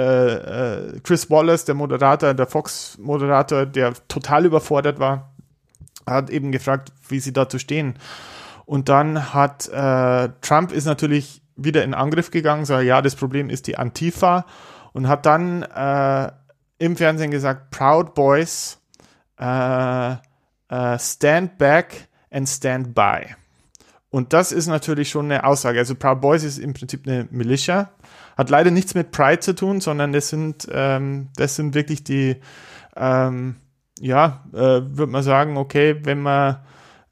äh, 0.93 0.99
Chris 1.01 1.29
Wallace, 1.29 1.65
der 1.65 1.75
Moderator, 1.75 2.33
der 2.33 2.47
Fox-Moderator, 2.47 3.65
der 3.65 3.93
total 4.07 4.45
überfordert 4.45 4.99
war, 4.99 5.33
hat 6.05 6.29
eben 6.29 6.51
gefragt, 6.51 6.91
wie 7.07 7.19
sie 7.19 7.33
dazu 7.33 7.59
stehen. 7.59 7.95
Und 8.65 8.89
dann 8.89 9.33
hat 9.33 9.67
äh, 9.69 10.29
Trump 10.41 10.71
ist 10.71 10.85
natürlich 10.85 11.41
wieder 11.55 11.83
in 11.83 11.93
Angriff 11.93 12.31
gegangen, 12.31 12.65
so 12.65 12.79
ja, 12.79 13.01
das 13.01 13.15
Problem 13.15 13.49
ist 13.49 13.67
die 13.67 13.77
Antifa 13.77 14.45
und 14.93 15.07
hat 15.07 15.25
dann 15.25 15.63
äh, 15.63 16.31
im 16.77 16.95
Fernsehen 16.95 17.31
gesagt, 17.31 17.71
Proud 17.71 18.13
Boys, 18.13 18.79
äh, 19.37 20.15
uh, 20.71 20.97
Stand 20.97 21.57
Back 21.57 22.07
and 22.31 22.47
Stand 22.47 22.93
By. 22.93 23.35
Und 24.09 24.33
das 24.33 24.51
ist 24.51 24.67
natürlich 24.67 25.09
schon 25.09 25.25
eine 25.25 25.43
Aussage. 25.43 25.79
Also 25.79 25.95
Proud 25.95 26.21
Boys 26.21 26.43
ist 26.43 26.57
im 26.57 26.73
Prinzip 26.73 27.07
eine 27.07 27.27
Militia, 27.29 27.91
hat 28.37 28.49
leider 28.49 28.71
nichts 28.71 28.95
mit 28.95 29.11
Pride 29.11 29.39
zu 29.39 29.53
tun, 29.53 29.81
sondern 29.81 30.13
das 30.13 30.29
sind, 30.29 30.67
ähm, 30.71 31.29
das 31.35 31.55
sind 31.55 31.75
wirklich 31.75 32.03
die, 32.03 32.37
ähm, 32.95 33.57
ja, 33.99 34.43
äh, 34.53 34.57
würde 34.57 35.11
man 35.11 35.23
sagen, 35.23 35.57
okay, 35.57 35.99
wenn 36.03 36.21
man 36.21 36.59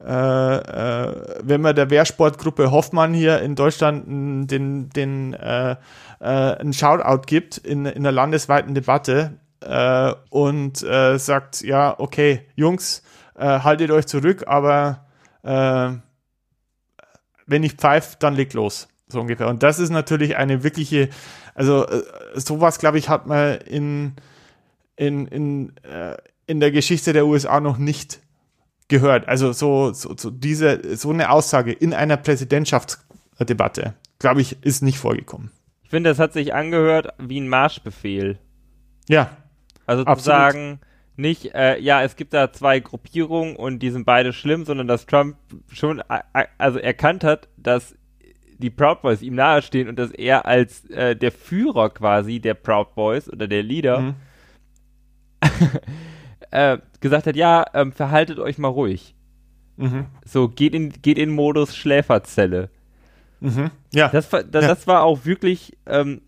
äh, 0.04 0.58
äh, 0.58 1.40
wenn 1.42 1.62
man 1.62 1.76
der 1.76 1.90
Wehrsportgruppe 1.90 2.70
Hoffmann 2.70 3.16
hier 3.16 3.42
in 3.42 3.56
Deutschland 3.56 4.06
den, 4.08 4.90
den 4.90 5.34
äh, 5.34 5.72
äh, 5.72 5.76
einen 6.24 6.74
Shoutout 6.74 7.24
gibt 7.26 7.58
in, 7.58 7.86
in 7.88 8.06
einer 8.06 8.12
landesweiten 8.12 8.76
Debatte 8.76 9.40
äh, 9.62 10.14
und 10.30 10.84
äh, 10.84 11.18
sagt, 11.18 11.62
ja, 11.62 12.00
okay, 12.00 12.42
Jungs, 12.56 13.02
äh, 13.38 13.60
haltet 13.60 13.92
euch 13.92 14.06
zurück, 14.08 14.44
aber 14.48 15.06
äh, 15.44 15.92
wenn 17.46 17.64
ich 17.64 17.74
pfeife, 17.74 18.18
dann 18.20 18.36
legt 18.36 18.54
los. 18.54 18.88
So 19.08 19.22
ungefähr. 19.22 19.48
Und 19.48 19.64
das 19.64 19.80
ist 19.80 19.90
natürlich 19.90 20.36
eine 20.36 20.64
wirkliche, 20.64 21.10
also 21.56 21.88
äh, 21.88 22.04
sowas, 22.36 22.78
glaube 22.78 22.98
ich, 22.98 23.08
hat 23.08 23.26
man 23.26 23.58
in, 23.62 24.14
in, 24.98 25.28
in, 25.28 25.78
äh, 25.84 26.18
in 26.46 26.60
der 26.60 26.72
Geschichte 26.72 27.14
der 27.14 27.26
USA 27.26 27.60
noch 27.62 27.78
nicht 27.78 28.20
gehört. 28.90 29.28
Also 29.28 29.54
so, 29.54 29.94
so, 29.94 30.14
so 30.18 30.30
diese, 30.30 30.98
so 30.98 31.12
eine 31.12 31.30
Aussage 31.30 31.72
in 31.72 31.94
einer 31.94 32.18
Präsidentschaftsdebatte, 32.18 33.94
glaube 34.20 34.42
ich, 34.42 34.64
ist 34.64 34.82
nicht 34.82 34.98
vorgekommen. 34.98 35.52
Ich 35.84 35.90
finde, 35.90 36.10
das 36.10 36.20
hat 36.20 36.34
sich 36.34 36.54
angehört 36.54 37.14
wie 37.18 37.40
ein 37.40 37.48
Marschbefehl. 37.48 38.40
Ja. 39.08 39.38
Also 39.86 40.04
zu 40.04 40.10
absolut. 40.10 40.26
sagen, 40.26 40.80
nicht, 41.18 41.54
äh, 41.56 41.80
ja, 41.80 42.04
es 42.04 42.16
gibt 42.16 42.34
da 42.34 42.52
zwei 42.52 42.80
Gruppierungen 42.80 43.56
und 43.56 43.80
die 43.80 43.90
sind 43.90 44.06
beide 44.06 44.34
schlimm, 44.34 44.66
sondern 44.66 44.88
dass 44.88 45.06
Trump 45.06 45.36
schon 45.72 46.02
also 46.58 46.80
erkannt 46.80 47.24
hat, 47.24 47.50
dass 47.58 47.96
die 48.60 48.70
Proud 48.70 49.02
Boys 49.02 49.22
ihm 49.22 49.36
nahestehen 49.36 49.88
und 49.88 49.98
dass 49.98 50.12
er 50.12 50.46
als 50.46 50.86
äh, 50.90 51.16
der 51.16 51.32
Führer 51.32 51.90
quasi 51.90 52.40
der 52.40 52.54
Proud 52.54 52.96
Boys 52.96 53.30
oder 53.32 53.48
der 53.48 53.64
Leader 53.64 54.00
mhm. 54.00 54.16
äh, 56.52 56.78
gesagt 57.00 57.28
hat, 57.28 57.36
ja, 57.36 57.66
ähm, 57.74 57.92
verhaltet 57.92 58.40
euch 58.40 58.58
mal 58.58 58.68
ruhig. 58.68 59.16
Mhm. 59.78 60.06
So, 60.26 60.50
geht 60.50 60.74
in, 60.74 60.90
geht 61.02 61.18
in 61.18 61.30
Modus 61.32 61.76
Schläferzelle. 61.76 62.70
Mhm. 63.40 63.72
Ja. 63.94 64.10
Das, 64.10 64.30
das, 64.30 64.44
ja. 64.44 64.46
das 64.50 64.88
war 64.88 65.04
auch 65.04 65.26
wirklich, 65.26 65.78
ähm, 65.86 66.22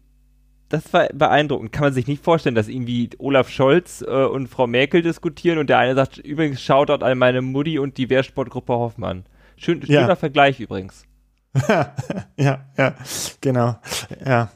das 0.70 0.94
war 0.94 1.08
beeindruckend. 1.14 1.72
Kann 1.72 1.86
man 1.86 1.94
sich 1.94 2.08
nicht 2.08 2.24
vorstellen, 2.24 2.56
dass 2.56 2.68
irgendwie 2.68 3.10
Olaf 3.18 3.50
Scholz 3.50 4.02
äh, 4.02 4.26
und 4.26 4.48
Frau 4.48 4.68
Merkel 4.68 5.02
diskutieren 5.02 5.58
und 5.58 5.70
der 5.70 5.80
eine 5.80 5.96
sagt, 5.96 6.18
übrigens, 6.18 6.62
Shoutout 6.62 7.04
an 7.04 7.18
meine 7.18 7.42
Mutti 7.42 7.80
und 7.80 7.98
die 7.98 8.10
Wehrsportgruppe 8.10 8.74
Hoffmann. 8.74 9.26
Schön, 9.58 9.84
schöner 9.84 10.08
ja. 10.08 10.16
Vergleich 10.16 10.60
übrigens. 10.60 11.04
ja, 12.38 12.66
ja, 12.78 12.96
genau. 13.42 13.78
Ja. 14.26 14.50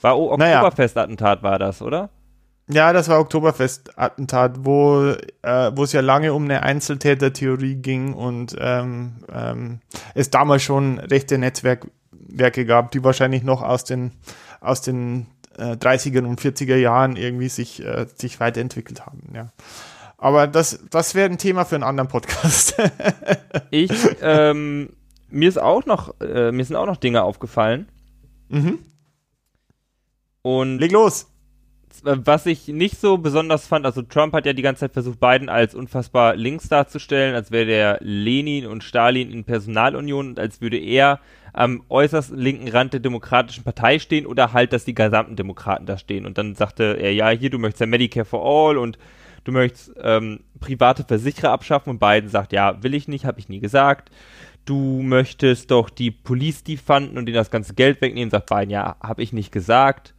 War 0.00 0.18
o 0.18 0.32
Oktoberfest-Attentat 0.32 1.42
war 1.42 1.58
das, 1.58 1.82
oder? 1.82 2.10
Ja, 2.68 2.92
das 2.92 3.08
war 3.08 3.20
Oktoberfest-Attentat, 3.20 4.64
wo 4.64 5.14
äh, 5.42 5.72
wo 5.74 5.84
es 5.84 5.92
ja 5.92 6.00
lange 6.00 6.32
um 6.32 6.44
eine 6.44 6.62
Einzeltäter-Theorie 6.62 7.76
ging 7.76 8.14
und 8.14 8.56
ähm, 8.58 9.24
ähm, 9.32 9.80
es 10.14 10.30
damals 10.30 10.62
schon 10.62 10.98
rechte 10.98 11.36
Netzwerke 11.38 12.64
gab, 12.66 12.92
die 12.92 13.02
wahrscheinlich 13.02 13.42
noch 13.42 13.62
aus 13.62 13.84
den 13.84 14.12
aus 14.60 14.82
den 14.82 15.26
äh, 15.60 15.76
30er 15.76 16.24
und 16.24 16.40
40er 16.40 16.76
Jahren 16.76 17.16
irgendwie 17.16 17.48
sich 17.48 17.84
äh, 17.84 18.06
sich 18.14 18.40
weiterentwickelt 18.40 19.06
haben. 19.06 19.22
Ja. 19.34 19.52
Aber 20.18 20.46
das 20.46 20.80
das 20.90 21.14
wäre 21.14 21.30
ein 21.30 21.38
Thema 21.38 21.64
für 21.64 21.76
einen 21.76 21.84
anderen 21.84 22.08
Podcast. 22.08 22.76
ich 23.70 23.92
ähm, 24.22 24.90
mir 25.30 25.48
ist 25.48 25.60
auch 25.60 25.86
noch, 25.86 26.20
äh, 26.20 26.52
mir 26.52 26.64
sind 26.64 26.76
auch 26.76 26.86
noch 26.86 26.96
Dinge 26.96 27.22
aufgefallen. 27.22 27.88
Mhm. 28.48 28.78
Und 30.42 30.78
leg 30.78 30.92
los. 30.92 31.26
Was 32.02 32.46
ich 32.46 32.68
nicht 32.68 32.98
so 32.98 33.18
besonders 33.18 33.66
fand, 33.66 33.84
also 33.84 34.00
Trump 34.00 34.32
hat 34.32 34.46
ja 34.46 34.54
die 34.54 34.62
ganze 34.62 34.80
Zeit 34.80 34.92
versucht, 34.92 35.20
Biden 35.20 35.48
als 35.50 35.74
unfassbar 35.74 36.34
links 36.34 36.68
darzustellen, 36.68 37.34
als 37.34 37.50
wäre 37.50 37.66
der 37.66 37.98
Lenin 38.00 38.66
und 38.66 38.84
Stalin 38.84 39.30
in 39.30 39.44
Personalunion 39.44 40.28
und 40.28 40.38
als 40.38 40.60
würde 40.62 40.78
er 40.78 41.20
am 41.52 41.82
äußersten 41.88 42.38
linken 42.38 42.68
Rand 42.68 42.92
der 42.92 43.00
Demokratischen 43.00 43.64
Partei 43.64 43.98
stehen 43.98 44.26
oder 44.26 44.52
halt, 44.52 44.72
dass 44.72 44.84
die 44.84 44.94
gesamten 44.94 45.36
Demokraten 45.36 45.86
da 45.86 45.98
stehen. 45.98 46.26
Und 46.26 46.38
dann 46.38 46.54
sagte 46.54 46.96
er, 47.00 47.12
ja, 47.12 47.30
hier, 47.30 47.50
du 47.50 47.58
möchtest 47.58 47.80
ja 47.80 47.86
Medicare 47.86 48.24
for 48.24 48.44
All 48.44 48.78
und 48.78 48.98
du 49.44 49.52
möchtest 49.52 49.92
ähm, 50.02 50.40
private 50.60 51.04
Versicherer 51.04 51.50
abschaffen 51.50 51.90
und 51.90 51.98
Biden 51.98 52.28
sagt, 52.28 52.52
ja, 52.52 52.82
will 52.82 52.94
ich 52.94 53.08
nicht, 53.08 53.24
habe 53.24 53.40
ich 53.40 53.48
nie 53.48 53.60
gesagt 53.60 54.10
du 54.64 55.02
möchtest 55.02 55.70
doch 55.70 55.90
die 55.90 56.10
Police 56.10 56.62
defunden 56.62 57.18
und 57.18 57.26
denen 57.26 57.34
das 57.34 57.50
ganze 57.50 57.74
Geld 57.74 58.00
wegnehmen, 58.00 58.30
sagt 58.30 58.48
Biden, 58.48 58.70
ja, 58.70 58.96
habe 59.02 59.22
ich 59.22 59.32
nicht 59.32 59.52
gesagt. 59.52 60.14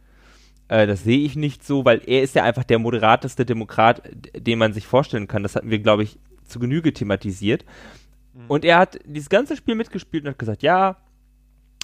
Äh, 0.68 0.86
das 0.86 1.04
sehe 1.04 1.24
ich 1.24 1.36
nicht 1.36 1.64
so, 1.64 1.84
weil 1.84 2.02
er 2.06 2.22
ist 2.22 2.34
ja 2.34 2.44
einfach 2.44 2.64
der 2.64 2.78
moderateste 2.78 3.46
Demokrat, 3.46 4.02
den 4.36 4.58
man 4.58 4.72
sich 4.72 4.86
vorstellen 4.86 5.28
kann. 5.28 5.42
Das 5.42 5.56
hatten 5.56 5.70
wir, 5.70 5.78
glaube 5.78 6.02
ich, 6.02 6.18
zu 6.44 6.58
Genüge 6.58 6.92
thematisiert. 6.92 7.64
Mhm. 8.34 8.44
Und 8.48 8.64
er 8.64 8.78
hat 8.78 8.98
dieses 9.04 9.30
ganze 9.30 9.56
Spiel 9.56 9.74
mitgespielt 9.74 10.24
und 10.24 10.30
hat 10.30 10.38
gesagt, 10.38 10.62
ja, 10.62 10.96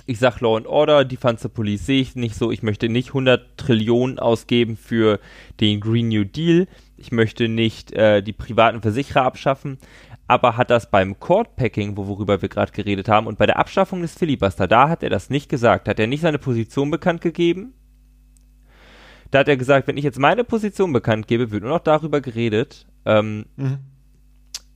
ich 0.09 0.19
sag 0.19 0.41
Law 0.41 0.57
and 0.57 0.67
Order, 0.67 1.05
Defense 1.05 1.43
the 1.43 1.49
Police 1.49 1.87
sehe 1.87 2.01
ich 2.01 2.17
nicht 2.17 2.35
so. 2.35 2.51
Ich 2.51 2.63
möchte 2.63 2.89
nicht 2.89 3.09
100 3.09 3.59
Trillionen 3.59 4.19
ausgeben 4.19 4.77
für 4.77 5.21
den 5.61 5.81
Green 5.81 6.09
New 6.09 6.25
Deal. 6.25 6.67
Ich 6.97 7.13
möchte 7.13 7.49
nicht 7.49 7.93
äh, 7.93 8.23
die 8.23 8.33
privaten 8.33 8.81
Versicherer 8.81 9.23
abschaffen 9.23 9.79
aber 10.29 10.59
hat 10.59 10.71
das 10.71 10.91
beim 10.91 11.19
Court-Packing, 11.19 11.97
worüber 11.97 12.43
wir 12.43 12.51
gerade 12.51 12.71
geredet 12.71 13.09
haben, 13.09 13.27
und 13.27 13.39
bei 13.39 13.47
der 13.47 13.57
Abschaffung 13.57 14.03
des 14.03 14.15
Filibuster, 14.15 14.69
da 14.69 14.91
hat 14.91 15.03
er 15.03 15.09
das 15.09 15.31
nicht 15.31 15.49
gesagt. 15.49 15.89
Hat 15.89 15.99
er 15.99 16.07
nicht 16.07 16.21
seine 16.21 16.39
Position 16.39 16.91
bekannt 16.91 17.23
gegeben? 17.23 17.73
Da 19.31 19.41
hat 19.41 19.49
er 19.49 19.57
gesagt, 19.57 19.89
wenn 19.89 19.97
ich 19.97 20.05
jetzt 20.05 20.19
meine 20.19 20.45
Position 20.45 20.93
bekannt 20.93 21.29
gebe, 21.29 21.51
wird 21.51 21.63
nur 21.63 21.73
noch 21.73 21.81
darüber 21.81 22.21
geredet, 22.21 22.87
ähm, 23.07 23.47
mhm. 23.57 23.79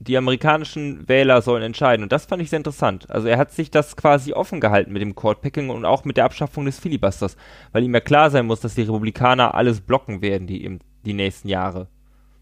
Die 0.03 0.17
amerikanischen 0.17 1.07
Wähler 1.07 1.41
sollen 1.41 1.63
entscheiden. 1.63 2.03
Und 2.03 2.11
das 2.11 2.25
fand 2.25 2.41
ich 2.41 2.49
sehr 2.49 2.57
interessant. 2.57 3.09
Also 3.09 3.27
er 3.27 3.37
hat 3.37 3.51
sich 3.51 3.71
das 3.71 3.95
quasi 3.95 4.33
offen 4.33 4.59
gehalten 4.59 4.93
mit 4.93 5.01
dem 5.01 5.15
Court-Packing 5.15 5.69
und 5.69 5.85
auch 5.85 6.05
mit 6.05 6.17
der 6.17 6.25
Abschaffung 6.25 6.65
des 6.65 6.79
Filibusters, 6.79 7.37
weil 7.71 7.83
ihm 7.83 7.93
ja 7.93 8.01
klar 8.01 8.29
sein 8.29 8.45
muss, 8.45 8.59
dass 8.59 8.75
die 8.75 8.83
Republikaner 8.83 9.55
alles 9.55 9.81
blocken 9.81 10.21
werden, 10.21 10.47
die, 10.47 10.63
im, 10.63 10.79
die 11.05 11.13
nächsten 11.13 11.47
Jahre. 11.47 11.87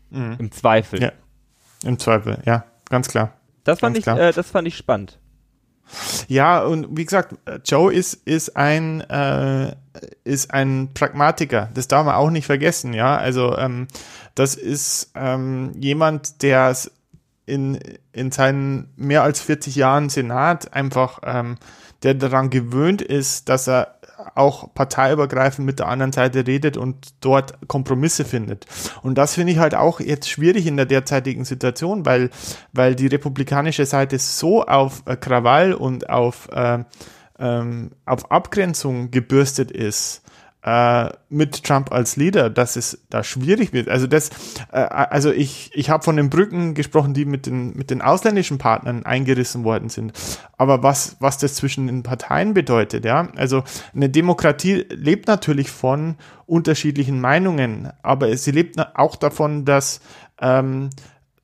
Mhm. 0.09 0.35
Im 0.39 0.51
Zweifel. 0.51 1.01
Ja. 1.01 1.11
Im 1.83 1.97
Zweifel, 1.97 2.39
ja 2.45 2.65
ganz 2.91 3.07
klar. 3.07 3.33
Das 3.63 3.79
fand, 3.79 3.97
ich, 3.97 4.05
äh, 4.05 4.31
das 4.31 4.51
fand 4.51 4.67
ich 4.67 4.77
spannend. 4.77 5.17
Ja, 6.27 6.63
und 6.63 6.95
wie 6.95 7.03
gesagt, 7.03 7.35
Joe 7.65 7.91
ist, 7.91 8.13
ist 8.13 8.55
ein, 8.55 9.01
äh, 9.01 9.75
ist 10.23 10.53
ein 10.53 10.89
Pragmatiker. 10.93 11.69
Das 11.73 11.87
darf 11.87 12.05
man 12.05 12.15
auch 12.15 12.29
nicht 12.29 12.45
vergessen, 12.45 12.93
ja. 12.93 13.17
Also, 13.17 13.57
ähm, 13.57 13.87
das 14.35 14.55
ist 14.55 15.11
ähm, 15.15 15.73
jemand, 15.75 16.43
der 16.43 16.75
in, 17.45 17.79
in 18.11 18.31
seinen 18.31 18.93
mehr 18.95 19.23
als 19.23 19.41
40 19.41 19.75
Jahren 19.75 20.09
Senat 20.09 20.73
einfach, 20.73 21.19
ähm, 21.23 21.57
der 22.03 22.13
daran 22.15 22.49
gewöhnt 22.49 23.01
ist, 23.01 23.49
dass 23.49 23.67
er 23.67 23.95
auch 24.35 24.73
parteiübergreifend 24.73 25.65
mit 25.65 25.79
der 25.79 25.87
anderen 25.87 26.11
Seite 26.11 26.45
redet 26.45 26.77
und 26.77 27.13
dort 27.21 27.67
Kompromisse 27.67 28.25
findet. 28.25 28.65
Und 29.01 29.17
das 29.17 29.35
finde 29.35 29.53
ich 29.53 29.59
halt 29.59 29.75
auch 29.75 29.99
jetzt 29.99 30.29
schwierig 30.29 30.67
in 30.67 30.77
der 30.77 30.85
derzeitigen 30.85 31.45
Situation, 31.45 32.05
weil, 32.05 32.29
weil 32.71 32.95
die 32.95 33.07
republikanische 33.07 33.85
Seite 33.85 34.19
so 34.19 34.63
auf 34.63 35.03
äh, 35.05 35.15
Krawall 35.15 35.73
und 35.73 36.09
auf, 36.09 36.49
äh, 36.51 36.83
ähm, 37.39 37.91
auf 38.05 38.31
Abgrenzung 38.31 39.11
gebürstet 39.11 39.71
ist, 39.71 40.21
äh, 40.63 41.09
mit 41.29 41.63
Trump 41.63 41.91
als 41.91 42.17
Leader, 42.17 42.49
dass 42.49 42.75
es 42.75 42.99
da 43.09 43.23
schwierig 43.23 43.73
wird. 43.73 43.89
Also 43.89 44.05
das, 44.05 44.29
äh, 44.71 44.77
also 44.77 45.31
ich, 45.31 45.71
ich 45.73 45.89
habe 45.89 46.03
von 46.03 46.15
den 46.15 46.29
Brücken 46.29 46.75
gesprochen, 46.75 47.13
die 47.13 47.25
mit 47.25 47.47
den, 47.47 47.75
mit 47.75 47.89
den 47.89 48.01
ausländischen 48.01 48.57
Partnern 48.59 49.03
eingerissen 49.03 49.63
worden 49.63 49.89
sind. 49.89 50.13
Aber 50.57 50.83
was, 50.83 51.17
was 51.19 51.39
das 51.39 51.55
zwischen 51.55 51.87
den 51.87 52.03
Parteien 52.03 52.53
bedeutet, 52.53 53.05
ja, 53.05 53.29
also 53.35 53.63
eine 53.95 54.09
Demokratie 54.09 54.85
lebt 54.89 55.27
natürlich 55.27 55.71
von 55.71 56.15
unterschiedlichen 56.45 57.19
Meinungen, 57.21 57.91
aber 58.03 58.35
sie 58.37 58.51
lebt 58.51 58.77
auch 58.95 59.15
davon, 59.15 59.65
dass, 59.65 60.01
ähm, 60.39 60.91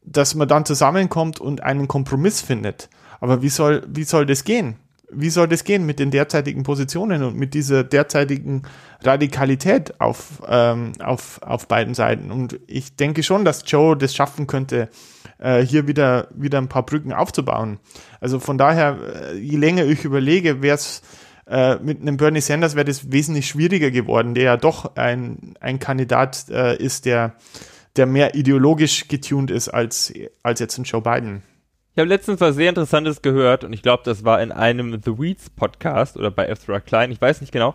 dass 0.03 0.35
man 0.35 0.47
dann 0.47 0.65
zusammenkommt 0.65 1.39
und 1.39 1.63
einen 1.63 1.87
Kompromiss 1.87 2.41
findet. 2.41 2.89
Aber 3.19 3.41
wie 3.41 3.49
soll, 3.49 3.83
wie 3.87 4.03
soll 4.03 4.27
das 4.27 4.43
gehen? 4.43 4.75
Wie 5.09 5.29
soll 5.29 5.47
das 5.47 5.63
gehen 5.63 5.85
mit 5.85 5.99
den 5.99 6.11
derzeitigen 6.11 6.63
Positionen 6.63 7.23
und 7.23 7.35
mit 7.35 7.53
dieser 7.53 7.83
derzeitigen 7.83 8.63
Radikalität 9.01 10.01
auf, 10.01 10.41
ähm, 10.47 10.91
auf, 10.99 11.41
auf 11.41 11.67
beiden 11.67 11.93
Seiten? 11.93 12.31
Und 12.31 12.59
ich 12.67 12.95
denke 12.95 13.23
schon, 13.23 13.45
dass 13.45 13.63
Joe 13.65 13.95
das 13.95 14.13
schaffen 14.15 14.47
könnte, 14.47 14.89
äh, 15.39 15.61
hier 15.61 15.87
wieder, 15.87 16.27
wieder 16.35 16.57
ein 16.57 16.67
paar 16.67 16.85
Brücken 16.85 17.13
aufzubauen. 17.13 17.79
Also 18.19 18.39
von 18.39 18.57
daher, 18.57 18.97
äh, 19.31 19.37
je 19.37 19.57
länger 19.57 19.85
ich 19.85 20.03
überlege, 20.03 20.61
wäre 20.61 20.75
es 20.75 21.01
äh, 21.47 21.77
mit 21.77 22.01
einem 22.01 22.17
Bernie 22.17 22.41
Sanders 22.41 22.75
wäre 22.75 22.85
das 22.85 23.11
wesentlich 23.11 23.47
schwieriger 23.47 23.91
geworden, 23.91 24.33
der 24.33 24.43
ja 24.43 24.57
doch 24.57 24.97
ein, 24.97 25.55
ein 25.61 25.79
Kandidat 25.79 26.49
äh, 26.49 26.75
ist, 26.75 27.05
der, 27.05 27.35
der 27.95 28.05
mehr 28.05 28.35
ideologisch 28.35 29.07
getuned 29.07 29.51
ist 29.51 29.69
als, 29.69 30.13
als 30.43 30.59
jetzt 30.59 30.77
ein 30.77 30.83
Joe 30.83 31.01
Biden. 31.01 31.43
Ich 31.97 31.99
habe 31.99 32.09
letztens 32.09 32.39
was 32.41 32.53
sehr 32.53 32.69
Interessantes 32.69 33.23
gehört 33.23 33.63
und 33.63 33.73
ich 33.73 33.81
glaube, 33.81 34.03
das 34.05 34.23
war 34.23 34.39
in 34.39 34.51
einem 34.51 35.01
The 35.03 35.17
Weeds 35.17 35.49
Podcast 35.49 36.15
oder 36.15 36.29
bei 36.29 36.47
Ezra 36.47 36.79
Klein, 36.79 37.09
ich 37.09 37.19
weiß 37.19 37.41
nicht 37.41 37.51
genau. 37.51 37.73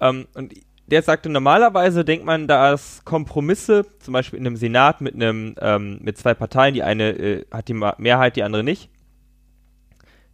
Ähm, 0.00 0.26
und 0.32 0.54
der 0.86 1.02
sagte, 1.02 1.28
normalerweise 1.28 2.06
denkt 2.06 2.24
man, 2.24 2.46
dass 2.46 3.04
Kompromisse, 3.04 3.84
zum 3.98 4.14
Beispiel 4.14 4.38
in 4.38 4.46
einem 4.46 4.56
Senat 4.56 5.02
mit 5.02 5.14
einem, 5.14 5.56
ähm, 5.60 5.98
mit 6.00 6.16
zwei 6.16 6.32
Parteien, 6.32 6.72
die 6.72 6.82
eine 6.82 7.10
äh, 7.10 7.44
hat 7.50 7.68
die 7.68 7.74
Mehrheit, 7.74 8.36
die 8.36 8.44
andere 8.44 8.64
nicht, 8.64 8.88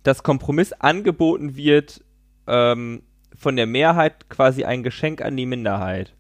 dass 0.05 0.23
Kompromiss 0.23 0.73
angeboten 0.73 1.57
wird 1.57 2.01
ähm, 2.47 3.03
von 3.35 3.57
der 3.57 3.67
Mehrheit 3.67 4.29
quasi 4.29 4.63
ein 4.63 4.85
Geschenk 4.85 5.21
an 5.21 5.37
die 5.37 5.47
Minderheit. 5.47 6.15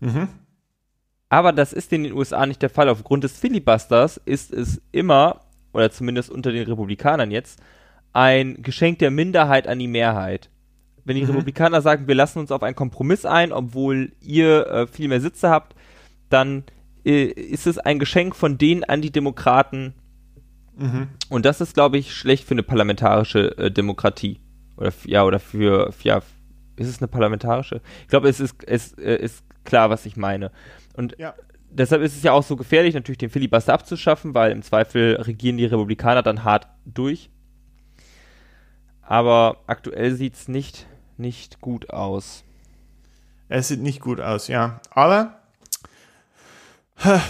Mhm. 0.00 0.28
Aber 1.30 1.52
das 1.52 1.72
ist 1.72 1.94
in 1.94 2.04
den 2.04 2.12
USA 2.12 2.44
nicht 2.44 2.60
der 2.60 2.68
Fall. 2.68 2.90
Aufgrund 2.90 3.24
des 3.24 3.38
Filibusters 3.38 4.20
ist 4.26 4.52
es 4.52 4.82
immer 4.92 5.40
oder 5.74 5.90
zumindest 5.90 6.30
unter 6.30 6.52
den 6.52 6.66
Republikanern 6.66 7.30
jetzt, 7.30 7.60
ein 8.12 8.62
Geschenk 8.62 9.00
der 9.00 9.10
Minderheit 9.10 9.66
an 9.66 9.78
die 9.78 9.88
Mehrheit. 9.88 10.48
Wenn 11.04 11.16
die 11.16 11.22
mhm. 11.22 11.30
Republikaner 11.30 11.82
sagen, 11.82 12.08
wir 12.08 12.14
lassen 12.14 12.38
uns 12.38 12.50
auf 12.50 12.62
einen 12.62 12.76
Kompromiss 12.76 13.26
ein, 13.26 13.52
obwohl 13.52 14.12
ihr 14.20 14.66
äh, 14.68 14.86
viel 14.86 15.08
mehr 15.08 15.20
Sitze 15.20 15.50
habt, 15.50 15.74
dann 16.30 16.64
äh, 17.04 17.24
ist 17.24 17.66
es 17.66 17.76
ein 17.76 17.98
Geschenk 17.98 18.34
von 18.34 18.56
den 18.56 18.84
Antidemokraten. 18.84 19.94
Mhm. 20.76 21.08
Und 21.28 21.44
das 21.44 21.60
ist, 21.60 21.74
glaube 21.74 21.98
ich, 21.98 22.14
schlecht 22.14 22.44
für 22.44 22.54
eine 22.54 22.62
parlamentarische 22.62 23.58
äh, 23.58 23.70
Demokratie. 23.70 24.40
Oder 24.76 24.92
ja, 25.04 25.24
oder 25.24 25.38
für, 25.38 25.92
ja, 26.02 26.22
ist 26.76 26.88
es 26.88 26.98
eine 26.98 27.08
parlamentarische? 27.08 27.80
Ich 28.02 28.08
glaube, 28.08 28.28
es 28.28 28.40
ist, 28.40 28.64
es 28.64 28.92
äh, 28.94 29.16
ist 29.16 29.44
klar, 29.64 29.90
was 29.90 30.06
ich 30.06 30.16
meine. 30.16 30.50
Und 30.96 31.16
ja. 31.18 31.34
Deshalb 31.74 32.02
ist 32.02 32.16
es 32.16 32.22
ja 32.22 32.32
auch 32.32 32.42
so 32.42 32.56
gefährlich, 32.56 32.94
natürlich 32.94 33.18
den 33.18 33.30
Filibuster 33.30 33.74
abzuschaffen, 33.74 34.34
weil 34.34 34.52
im 34.52 34.62
Zweifel 34.62 35.16
regieren 35.16 35.56
die 35.56 35.66
Republikaner 35.66 36.22
dann 36.22 36.44
hart 36.44 36.68
durch. 36.84 37.30
Aber 39.02 39.58
aktuell 39.66 40.14
sieht 40.14 40.34
es 40.34 40.48
nicht, 40.48 40.86
nicht 41.18 41.60
gut 41.60 41.90
aus. 41.90 42.44
Es 43.48 43.68
sieht 43.68 43.80
nicht 43.80 44.00
gut 44.00 44.20
aus, 44.20 44.48
ja. 44.48 44.80
Aber 44.90 45.36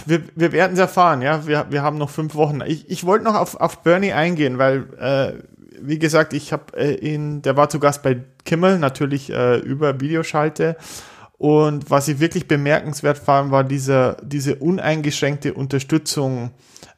wir, 0.05 0.23
wir 0.35 0.51
werden 0.51 0.73
es 0.73 0.79
erfahren, 0.79 1.21
ja. 1.21 1.45
Wir, 1.45 1.65
wir 1.69 1.81
haben 1.81 1.97
noch 1.97 2.09
fünf 2.09 2.35
Wochen. 2.35 2.61
Ich, 2.65 2.89
ich 2.89 3.05
wollte 3.05 3.25
noch 3.25 3.35
auf, 3.35 3.55
auf 3.55 3.83
Bernie 3.83 4.13
eingehen, 4.13 4.57
weil, 4.57 4.87
äh, 4.97 5.43
wie 5.81 5.99
gesagt, 5.99 6.33
ich 6.33 6.53
habe 6.53 6.77
äh, 6.77 6.95
ihn, 6.95 7.41
der 7.41 7.57
war 7.57 7.69
zu 7.69 7.79
Gast 7.79 8.03
bei 8.03 8.23
Kimmel, 8.45 8.79
natürlich 8.79 9.31
äh, 9.31 9.57
über 9.57 9.99
Videoschalte. 9.99 10.77
Und 11.37 11.89
was 11.89 12.07
ich 12.07 12.19
wirklich 12.19 12.47
bemerkenswert 12.47 13.17
fand, 13.17 13.51
war 13.51 13.63
diese, 13.63 14.17
diese 14.23 14.55
uneingeschränkte 14.55 15.53
Unterstützung 15.53 16.51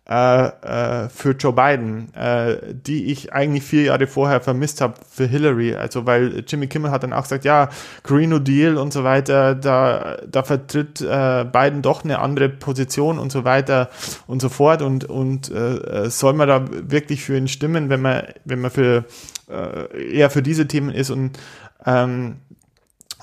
äh, 0.09 0.45
äh, 0.45 1.09
für 1.09 1.31
Joe 1.31 1.51
Biden, 1.51 2.13
äh, 2.13 2.73
die 2.73 3.11
ich 3.11 3.33
eigentlich 3.33 3.63
vier 3.63 3.83
Jahre 3.83 4.07
vorher 4.07 4.39
vermisst 4.39 4.79
habe 4.79 4.93
für 5.09 5.25
Hillary. 5.25 5.75
Also 5.75 6.05
weil 6.05 6.45
Jimmy 6.47 6.67
Kimmel 6.67 6.91
hat 6.91 7.03
dann 7.03 7.11
auch 7.11 7.23
gesagt, 7.23 7.43
ja, 7.43 7.67
Green 8.03 8.29
New 8.29 8.39
Deal 8.39 8.77
und 8.77 8.93
so 8.93 9.03
weiter, 9.03 9.53
da, 9.53 10.17
da 10.25 10.43
vertritt 10.43 11.01
äh, 11.01 11.45
Biden 11.51 11.81
doch 11.81 12.05
eine 12.05 12.19
andere 12.19 12.47
Position 12.47 13.19
und 13.19 13.33
so 13.33 13.43
weiter 13.43 13.89
und 14.27 14.41
so 14.41 14.47
fort. 14.47 14.81
Und, 14.81 15.03
und 15.03 15.51
äh, 15.51 16.09
soll 16.09 16.33
man 16.33 16.47
da 16.47 16.65
wirklich 16.69 17.23
für 17.23 17.35
ihn 17.35 17.49
stimmen, 17.49 17.89
wenn 17.89 18.01
man, 18.01 18.23
wenn 18.45 18.61
man 18.61 18.71
für 18.71 19.03
äh, 19.49 20.13
eher 20.13 20.29
für 20.29 20.41
diese 20.41 20.67
Themen 20.67 20.91
ist 20.91 21.09
und 21.09 21.38
ähm, 21.85 22.38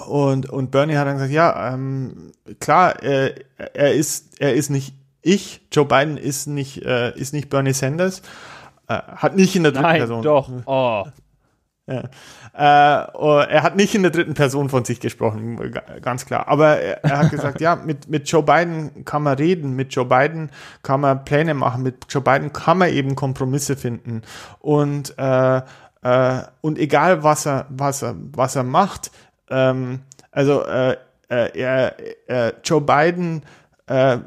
und, 0.07 0.49
und 0.51 0.71
Bernie 0.71 0.97
hat 0.97 1.07
dann 1.07 1.15
gesagt, 1.15 1.33
ja, 1.33 1.73
ähm, 1.73 2.33
klar, 2.61 3.03
äh, 3.03 3.35
er 3.75 3.95
ist, 3.95 4.41
er 4.41 4.55
ist 4.55 4.71
nicht 4.71 4.95
ich, 5.25 5.63
Joe 5.73 5.87
Biden 5.87 6.17
ist 6.17 6.47
nicht, 6.47 6.83
äh, 6.83 7.17
ist 7.17 7.33
nicht 7.33 7.49
Bernie 7.49 7.73
Sanders, 7.73 8.23
äh, 8.89 8.95
hat 8.95 9.37
nicht 9.37 9.57
in 9.57 9.63
der 9.63 9.73
dritten 9.73 9.87
Nein, 9.87 9.99
Person. 9.99 10.23
Doch, 10.23 10.51
oh. 10.67 11.05
Ja. 11.87 12.05
Äh, 12.55 13.09
oh, 13.13 13.41
er 13.41 13.63
hat 13.63 13.77
nicht 13.77 13.95
in 13.95 14.01
der 14.01 14.11
dritten 14.11 14.33
Person 14.33 14.71
von 14.71 14.87
sich 14.87 15.01
gesprochen, 15.01 15.75
ganz 16.01 16.25
klar. 16.25 16.49
Aber 16.49 16.79
er, 16.79 17.05
er 17.05 17.19
hat 17.19 17.31
gesagt, 17.31 17.61
ja, 17.61 17.77
mit, 17.77 18.09
mit 18.09 18.27
Joe 18.27 18.43
Biden 18.43 19.05
kann 19.05 19.23
man 19.23 19.37
reden, 19.37 19.77
mit 19.77 19.95
Joe 19.95 20.07
Biden 20.07 20.51
kann 20.83 21.01
man 21.03 21.27
Pläne 21.27 21.53
machen, 21.53 21.83
mit 21.83 22.07
Joe 22.09 22.23
Biden 22.23 22.55
kann 22.55 22.79
man 22.79 22.89
eben 22.89 23.17
Kompromisse 23.17 23.77
finden. 23.77 24.23
Und, 24.61 25.15
äh, 25.19 25.61
äh, 26.03 26.43
und 26.63 26.79
egal 26.79 27.23
was 27.23 27.45
er, 27.45 27.67
was 27.69 28.03
er, 28.03 28.15
was 28.33 28.57
er 28.57 28.65
macht, 28.65 29.11
ähm, 29.51 30.01
also 30.31 30.65
äh, 30.65 30.97
äh, 31.31 31.91
äh, 32.27 32.53
Joe 32.65 32.81
Biden 32.81 33.43
äh, 33.87 34.19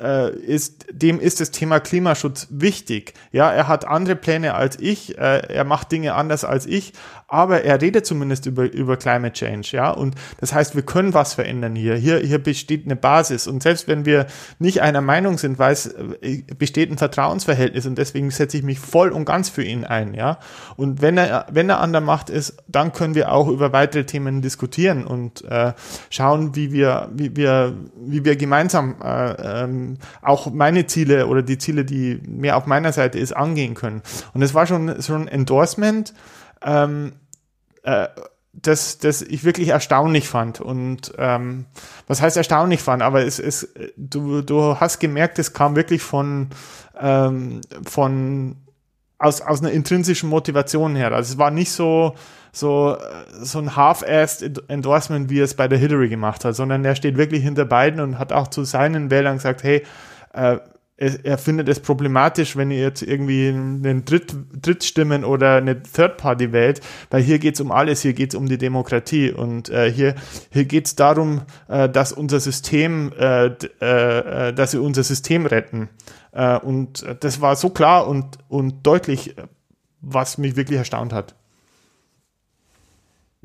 äh, 0.00 0.30
ist, 0.38 0.86
dem 0.90 1.20
ist 1.20 1.40
das 1.40 1.52
Thema 1.52 1.78
Klimaschutz 1.80 2.48
wichtig. 2.50 3.14
Ja, 3.30 3.52
er 3.52 3.68
hat 3.68 3.84
andere 3.84 4.16
Pläne 4.16 4.54
als 4.54 4.78
ich, 4.80 5.16
er 5.18 5.64
macht 5.64 5.92
Dinge 5.92 6.14
anders 6.14 6.44
als 6.44 6.66
ich, 6.66 6.94
aber 7.28 7.64
er 7.64 7.80
redet 7.80 8.06
zumindest 8.06 8.46
über, 8.46 8.70
über 8.72 8.96
Climate 8.96 9.32
Change, 9.32 9.70
ja, 9.72 9.90
und 9.90 10.14
das 10.38 10.52
heißt, 10.52 10.76
wir 10.76 10.82
können 10.82 11.12
was 11.12 11.34
verändern 11.34 11.74
hier. 11.74 11.96
Hier, 11.96 12.18
hier 12.18 12.38
besteht 12.38 12.84
eine 12.84 12.96
Basis 12.96 13.46
und 13.46 13.62
selbst 13.62 13.88
wenn 13.88 14.04
wir 14.04 14.26
nicht 14.58 14.82
einer 14.82 15.00
Meinung 15.00 15.38
sind, 15.38 15.58
weil 15.58 15.72
es 15.72 15.86
äh, 15.86 16.42
besteht 16.56 16.90
ein 16.90 16.98
Vertrauensverhältnis 16.98 17.86
und 17.86 17.98
deswegen 17.98 18.30
setze 18.30 18.56
ich 18.56 18.62
mich 18.62 18.78
voll 18.78 19.10
und 19.10 19.24
ganz 19.24 19.48
für 19.48 19.64
ihn 19.64 19.84
ein, 19.84 20.14
ja, 20.14 20.38
und 20.76 21.02
wenn 21.02 21.18
er, 21.18 21.46
wenn 21.50 21.68
er 21.68 21.80
an 21.80 21.92
der 21.92 22.00
Macht 22.00 22.30
ist, 22.30 22.62
dann 22.68 22.92
können 22.92 23.14
wir 23.14 23.32
auch 23.32 23.48
über 23.48 23.72
weitere 23.72 24.04
Themen 24.04 24.40
diskutieren 24.42 25.06
und 25.06 25.44
äh, 25.44 25.72
schauen, 26.10 26.54
wie 26.54 26.72
wir, 26.72 27.08
wie 27.12 27.34
wir, 27.36 27.74
wie 27.96 28.24
wir 28.24 28.36
gemeinsam 28.36 28.96
äh, 29.02 29.64
ähm, 29.64 29.98
auch 30.22 30.52
meine 30.52 30.86
Ziele 30.86 31.26
oder 31.26 31.42
die 31.42 31.58
Ziele, 31.58 31.84
die 31.84 32.20
mehr 32.26 32.56
auf 32.56 32.66
meiner 32.66 32.92
Seite 32.92 33.18
ist, 33.18 33.32
angehen 33.32 33.74
können. 33.74 34.02
Und 34.32 34.42
es 34.42 34.54
war 34.54 34.66
schon 34.66 35.00
so 35.00 35.14
ein 35.14 35.28
Endorsement, 35.28 36.14
ähm, 36.62 37.12
äh, 37.82 38.08
das, 38.52 38.98
das 38.98 39.22
ich 39.22 39.44
wirklich 39.44 39.68
erstaunlich 39.68 40.28
fand. 40.28 40.60
Und 40.60 41.12
ähm, 41.18 41.66
was 42.06 42.22
heißt 42.22 42.36
erstaunlich 42.36 42.80
fand, 42.80 43.02
aber 43.02 43.24
es 43.24 43.38
ist, 43.38 43.68
du, 43.96 44.42
du 44.42 44.80
hast 44.80 44.98
gemerkt, 44.98 45.38
es 45.38 45.52
kam 45.52 45.76
wirklich 45.76 46.02
von, 46.02 46.48
ähm, 46.98 47.60
von 47.86 48.56
aus, 49.18 49.40
aus 49.40 49.60
einer 49.60 49.72
intrinsischen 49.72 50.28
Motivation 50.28 50.96
her. 50.96 51.12
Also 51.12 51.34
es 51.34 51.38
war 51.38 51.50
nicht 51.50 51.70
so, 51.70 52.14
so, 52.52 52.96
so 53.40 53.58
ein 53.58 53.76
half-assed 53.76 54.68
Endorsement, 54.68 55.30
wie 55.30 55.40
es 55.40 55.54
bei 55.54 55.68
der 55.68 55.78
Hillary 55.78 56.08
gemacht 56.08 56.44
hat, 56.44 56.56
sondern 56.56 56.84
er 56.84 56.96
steht 56.96 57.16
wirklich 57.16 57.42
hinter 57.42 57.64
beiden 57.66 58.00
und 58.00 58.18
hat 58.18 58.32
auch 58.32 58.48
zu 58.48 58.64
seinen 58.64 59.10
Wählern 59.10 59.36
gesagt, 59.36 59.62
hey, 59.62 59.84
äh, 60.32 60.58
er, 60.98 61.36
findet 61.36 61.68
es 61.68 61.80
problematisch, 61.80 62.56
wenn 62.56 62.70
ihr 62.70 62.80
jetzt 62.80 63.02
irgendwie 63.02 63.48
einen 63.48 64.04
Dritt, 64.04 64.34
Drittstimmen 64.62 65.24
oder 65.24 65.56
eine 65.56 65.82
Third 65.82 66.16
Party 66.16 66.52
wählt, 66.52 66.80
weil 67.10 67.22
hier 67.22 67.38
geht 67.38 67.54
es 67.54 67.60
um 67.60 67.70
alles, 67.70 68.00
hier 68.00 68.14
geht 68.14 68.32
es 68.32 68.34
um 68.34 68.46
die 68.46 68.56
Demokratie 68.56 69.30
und 69.30 69.68
äh, 69.68 69.92
hier, 69.92 70.14
hier 70.50 70.64
geht 70.64 70.86
es 70.86 70.96
darum, 70.96 71.42
äh, 71.68 71.88
dass 71.88 72.12
unser 72.12 72.40
System, 72.40 73.12
äh, 73.18 73.46
äh, 73.46 74.54
dass 74.54 74.72
wir 74.72 74.82
unser 74.82 75.02
System 75.02 75.44
retten. 75.44 75.90
Äh, 76.32 76.58
und 76.58 77.04
das 77.20 77.40
war 77.42 77.56
so 77.56 77.68
klar 77.68 78.06
und, 78.08 78.38
und 78.48 78.86
deutlich, 78.86 79.36
was 80.00 80.38
mich 80.38 80.56
wirklich 80.56 80.78
erstaunt 80.78 81.12
hat. 81.12 81.34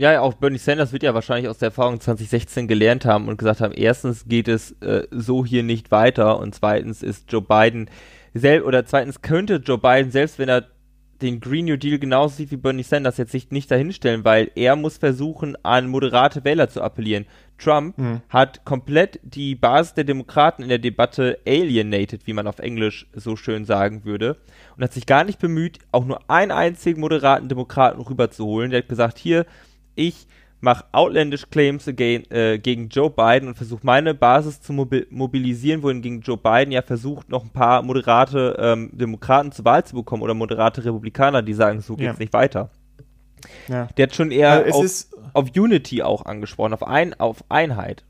Ja, 0.01 0.19
auch 0.21 0.33
Bernie 0.33 0.57
Sanders 0.57 0.93
wird 0.93 1.03
ja 1.03 1.13
wahrscheinlich 1.13 1.47
aus 1.47 1.59
der 1.59 1.67
Erfahrung 1.67 1.99
2016 1.99 2.67
gelernt 2.67 3.05
haben 3.05 3.27
und 3.27 3.37
gesagt 3.37 3.61
haben, 3.61 3.71
erstens 3.71 4.25
geht 4.27 4.47
es 4.47 4.71
äh, 4.81 5.03
so 5.11 5.45
hier 5.45 5.61
nicht 5.61 5.91
weiter 5.91 6.39
und 6.39 6.55
zweitens 6.55 7.03
ist 7.03 7.31
Joe 7.31 7.43
Biden 7.43 7.87
selbst 8.33 8.65
oder 8.65 8.83
zweitens 8.83 9.21
könnte 9.21 9.57
Joe 9.57 9.77
Biden, 9.77 10.09
selbst 10.09 10.39
wenn 10.39 10.49
er 10.49 10.65
den 11.21 11.39
Green 11.39 11.65
New 11.65 11.77
Deal 11.77 11.99
genauso 11.99 12.37
sieht 12.37 12.49
wie 12.49 12.57
Bernie 12.57 12.81
Sanders, 12.81 13.17
jetzt 13.17 13.31
sich 13.31 13.51
nicht 13.51 13.69
dahinstellen, 13.69 14.25
weil 14.25 14.49
er 14.55 14.75
muss 14.75 14.97
versuchen, 14.97 15.55
an 15.61 15.87
moderate 15.87 16.43
Wähler 16.43 16.67
zu 16.67 16.81
appellieren. 16.81 17.27
Trump 17.59 17.95
mhm. 17.99 18.21
hat 18.27 18.65
komplett 18.65 19.19
die 19.21 19.53
Basis 19.53 19.93
der 19.93 20.05
Demokraten 20.05 20.63
in 20.63 20.69
der 20.69 20.79
Debatte 20.79 21.37
alienated, 21.45 22.25
wie 22.25 22.33
man 22.33 22.47
auf 22.47 22.57
Englisch 22.57 23.05
so 23.13 23.35
schön 23.35 23.65
sagen 23.65 24.03
würde, 24.03 24.37
und 24.75 24.83
hat 24.83 24.93
sich 24.93 25.05
gar 25.05 25.25
nicht 25.25 25.37
bemüht, 25.37 25.77
auch 25.91 26.05
nur 26.05 26.27
einen 26.27 26.51
einzigen 26.51 27.01
moderaten 27.01 27.49
Demokraten 27.49 28.01
rüberzuholen. 28.01 28.71
Der 28.71 28.79
hat 28.79 28.89
gesagt, 28.89 29.19
hier, 29.19 29.45
ich 29.95 30.27
mache 30.61 30.85
outlandish 30.91 31.49
Claims 31.49 31.87
again, 31.87 32.29
äh, 32.29 32.59
gegen 32.59 32.89
Joe 32.89 33.09
Biden 33.09 33.47
und 33.47 33.55
versuche 33.55 33.81
meine 33.83 34.13
Basis 34.13 34.61
zu 34.61 34.73
mobil 34.73 35.07
mobilisieren, 35.09 35.81
wohingegen 35.83 36.21
Joe 36.21 36.37
Biden 36.37 36.71
ja 36.71 36.81
versucht, 36.83 37.29
noch 37.29 37.43
ein 37.43 37.49
paar 37.49 37.81
moderate 37.81 38.55
ähm, 38.59 38.91
Demokraten 38.93 39.51
zur 39.51 39.65
Wahl 39.65 39.83
zu 39.83 39.95
bekommen 39.95 40.21
oder 40.21 40.35
moderate 40.35 40.85
Republikaner, 40.85 41.41
die 41.41 41.53
sagen, 41.53 41.81
so 41.81 41.95
geht's 41.95 42.13
ja. 42.13 42.19
nicht 42.19 42.33
weiter. 42.33 42.69
Ja. 43.67 43.87
Der 43.97 44.03
hat 44.03 44.15
schon 44.15 44.29
eher 44.29 44.67
ja, 44.67 44.73
auf, 44.73 45.07
auf, 45.33 45.49
Unity 45.55 46.03
auch 46.03 46.25
angesprochen, 46.25 46.73
auf, 46.73 46.83
ein, 46.83 47.19
auf 47.19 47.43
Einheit. 47.49 48.05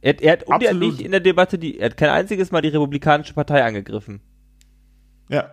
Er, 0.00 0.20
er 0.22 0.32
hat, 0.32 0.44
und 0.44 0.62
er 0.62 0.70
hat 0.70 0.76
nicht 0.76 1.02
in 1.02 1.10
der 1.10 1.20
Debatte, 1.20 1.58
die, 1.58 1.78
er 1.78 1.90
hat 1.90 1.98
kein 1.98 2.10
einziges 2.10 2.50
Mal 2.50 2.62
die 2.62 2.68
Republikanische 2.68 3.34
Partei 3.34 3.62
angegriffen. 3.62 4.20
Ja, 5.28 5.50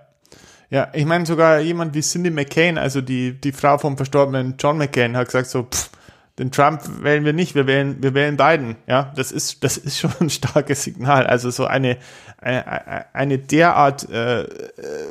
ja, 0.72 0.88
ich 0.94 1.06
meine 1.06 1.26
sogar 1.26 1.60
jemand 1.60 1.94
wie 1.94 2.02
Cindy 2.02 2.32
McCain, 2.32 2.78
also 2.78 3.02
die, 3.02 3.34
die 3.40 3.52
Frau 3.52 3.78
vom 3.78 3.98
verstorbenen 3.98 4.56
John 4.58 4.78
McCain, 4.78 5.18
hat 5.18 5.28
gesagt 5.28 5.48
so, 5.48 5.64
pff, 5.64 5.92
den 6.40 6.50
Trump 6.50 6.82
wählen 7.04 7.26
wir 7.26 7.34
nicht, 7.34 7.56
wir 7.56 7.68
wählen, 7.68 8.02
wir 8.02 8.14
wählen 8.14 8.38
Biden. 8.38 8.78
Ja, 8.88 9.12
das 9.16 9.32
ist, 9.32 9.64
das 9.64 9.78
ist 9.78 10.00
schon 10.00 10.12
ein 10.22 10.30
starkes 10.30 10.82
Signal. 10.84 11.28
Also 11.28 11.52
so 11.52 11.66
eine, 11.66 11.98
eine, 12.38 13.14
eine 13.14 13.38
derart 13.38 14.10
äh, 14.10 14.48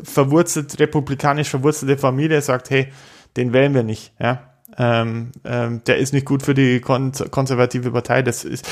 verwurzelt, 0.02 0.80
republikanisch 0.80 1.50
verwurzelte 1.50 1.98
Familie 1.98 2.40
sagt, 2.40 2.70
hey, 2.70 2.88
den 3.36 3.52
wählen 3.52 3.74
wir 3.74 3.82
nicht. 3.82 4.12
Ja, 4.18 4.49
ähm, 4.78 5.32
ähm, 5.44 5.82
der 5.84 5.98
ist 5.98 6.12
nicht 6.12 6.26
gut 6.26 6.42
für 6.42 6.54
die 6.54 6.80
kon 6.80 7.12
konservative 7.30 7.90
Partei. 7.90 8.22
Das 8.22 8.44
ist, 8.44 8.68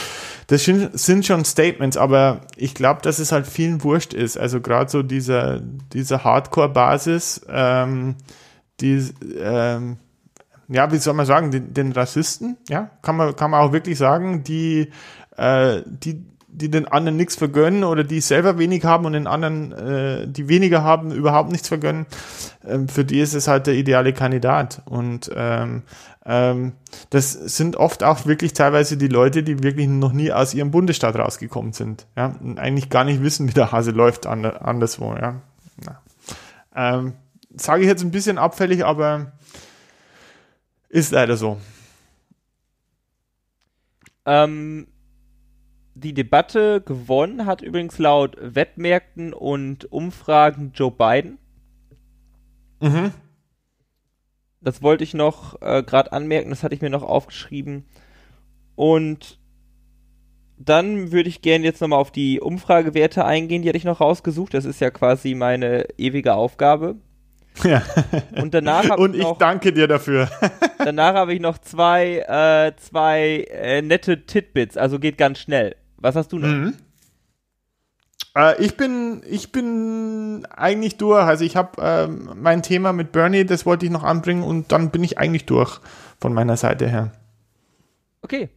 das 0.46 0.64
sind 0.64 1.26
schon 1.26 1.44
Statements, 1.44 1.96
aber 1.96 2.42
ich 2.56 2.74
glaube, 2.74 3.02
dass 3.02 3.18
es 3.18 3.32
halt 3.32 3.46
vielen 3.46 3.82
wurscht 3.82 4.14
ist. 4.14 4.38
Also 4.38 4.60
gerade 4.60 4.90
so 4.90 5.02
dieser, 5.02 5.60
diese 5.92 6.24
Hardcore-Basis, 6.24 7.46
ähm, 7.48 8.16
die, 8.80 9.04
ähm, 9.38 9.98
ja, 10.68 10.92
wie 10.92 10.98
soll 10.98 11.14
man 11.14 11.26
sagen, 11.26 11.50
den, 11.50 11.74
den 11.74 11.92
Rassisten, 11.92 12.56
ja, 12.68 12.90
kann 13.02 13.16
man, 13.16 13.34
kann 13.34 13.50
man 13.50 13.60
auch 13.60 13.72
wirklich 13.72 13.98
sagen, 13.98 14.44
die, 14.44 14.90
äh, 15.36 15.82
die 15.86 16.24
die 16.58 16.70
den 16.70 16.86
anderen 16.86 17.16
nichts 17.16 17.36
vergönnen 17.36 17.84
oder 17.84 18.04
die 18.04 18.20
selber 18.20 18.58
wenig 18.58 18.84
haben 18.84 19.06
und 19.06 19.14
den 19.14 19.26
anderen, 19.26 19.72
äh, 19.72 20.28
die 20.28 20.48
weniger 20.48 20.82
haben, 20.82 21.12
überhaupt 21.12 21.50
nichts 21.50 21.68
vergönnen, 21.68 22.06
ähm, 22.66 22.88
für 22.88 23.04
die 23.04 23.20
ist 23.20 23.34
es 23.34 23.48
halt 23.48 23.66
der 23.66 23.74
ideale 23.74 24.12
Kandidat. 24.12 24.82
Und 24.84 25.30
ähm, 25.34 25.82
ähm, 26.26 26.72
das 27.10 27.32
sind 27.32 27.76
oft 27.76 28.04
auch 28.04 28.26
wirklich 28.26 28.52
teilweise 28.52 28.96
die 28.96 29.08
Leute, 29.08 29.42
die 29.42 29.62
wirklich 29.62 29.88
noch 29.88 30.12
nie 30.12 30.32
aus 30.32 30.52
ihrem 30.52 30.70
Bundesstaat 30.70 31.16
rausgekommen 31.16 31.72
sind. 31.72 32.06
Ja, 32.16 32.36
und 32.40 32.58
eigentlich 32.58 32.90
gar 32.90 33.04
nicht 33.04 33.22
wissen, 33.22 33.48
wie 33.48 33.54
der 33.54 33.72
Hase 33.72 33.92
läuft 33.92 34.26
an, 34.26 34.44
anderswo. 34.44 35.14
Ja. 35.14 35.40
Ähm, 36.74 37.14
Sage 37.56 37.82
ich 37.82 37.88
jetzt 37.88 38.02
ein 38.02 38.10
bisschen 38.10 38.38
abfällig, 38.38 38.84
aber 38.84 39.32
ist 40.88 41.12
leider 41.12 41.36
so. 41.36 41.58
Ähm, 44.26 44.86
die 46.00 46.14
Debatte 46.14 46.80
gewonnen 46.80 47.46
hat 47.46 47.62
übrigens 47.62 47.98
laut 47.98 48.36
Wettmärkten 48.40 49.32
und 49.32 49.90
Umfragen 49.90 50.72
Joe 50.74 50.90
Biden. 50.90 51.38
Mhm. 52.80 53.12
Das 54.60 54.82
wollte 54.82 55.04
ich 55.04 55.14
noch 55.14 55.60
äh, 55.62 55.82
gerade 55.82 56.12
anmerken, 56.12 56.50
das 56.50 56.62
hatte 56.62 56.74
ich 56.74 56.82
mir 56.82 56.90
noch 56.90 57.02
aufgeschrieben. 57.02 57.84
Und 58.74 59.38
dann 60.58 61.12
würde 61.12 61.28
ich 61.28 61.42
gerne 61.42 61.64
jetzt 61.64 61.80
nochmal 61.80 62.00
auf 62.00 62.10
die 62.10 62.40
Umfragewerte 62.40 63.24
eingehen, 63.24 63.62
die 63.62 63.68
hatte 63.68 63.78
ich 63.78 63.84
noch 63.84 64.00
rausgesucht. 64.00 64.54
Das 64.54 64.64
ist 64.64 64.80
ja 64.80 64.90
quasi 64.90 65.34
meine 65.34 65.86
ewige 65.96 66.34
Aufgabe. 66.34 66.96
Ja. 67.64 67.82
Und 68.40 68.54
danach 68.54 68.88
Und 68.96 69.14
ich 69.14 69.22
noch, 69.22 69.38
danke 69.38 69.72
dir 69.72 69.88
dafür. 69.88 70.28
danach 70.78 71.14
habe 71.14 71.34
ich 71.34 71.40
noch 71.40 71.58
zwei, 71.58 72.18
äh, 72.18 72.76
zwei 72.76 73.46
äh, 73.50 73.82
nette 73.82 74.26
Titbits, 74.26 74.76
also 74.76 74.98
geht 74.98 75.18
ganz 75.18 75.38
schnell. 75.38 75.76
Was 75.98 76.16
hast 76.16 76.32
du 76.32 76.38
noch? 76.38 76.48
Mhm. 76.48 76.74
Äh, 78.36 78.64
ich 78.64 78.76
bin, 78.76 79.22
ich 79.28 79.52
bin 79.52 80.46
eigentlich 80.46 80.96
durch. 80.96 81.24
Also 81.24 81.44
ich 81.44 81.56
habe 81.56 81.82
ähm, 81.82 82.30
mein 82.36 82.62
Thema 82.62 82.92
mit 82.92 83.12
Bernie, 83.12 83.44
das 83.44 83.66
wollte 83.66 83.86
ich 83.86 83.92
noch 83.92 84.04
anbringen 84.04 84.42
und 84.42 84.72
dann 84.72 84.90
bin 84.90 85.04
ich 85.04 85.18
eigentlich 85.18 85.46
durch 85.46 85.80
von 86.20 86.32
meiner 86.32 86.56
Seite 86.56 86.88
her. 86.88 87.12
Okay. 88.22 88.48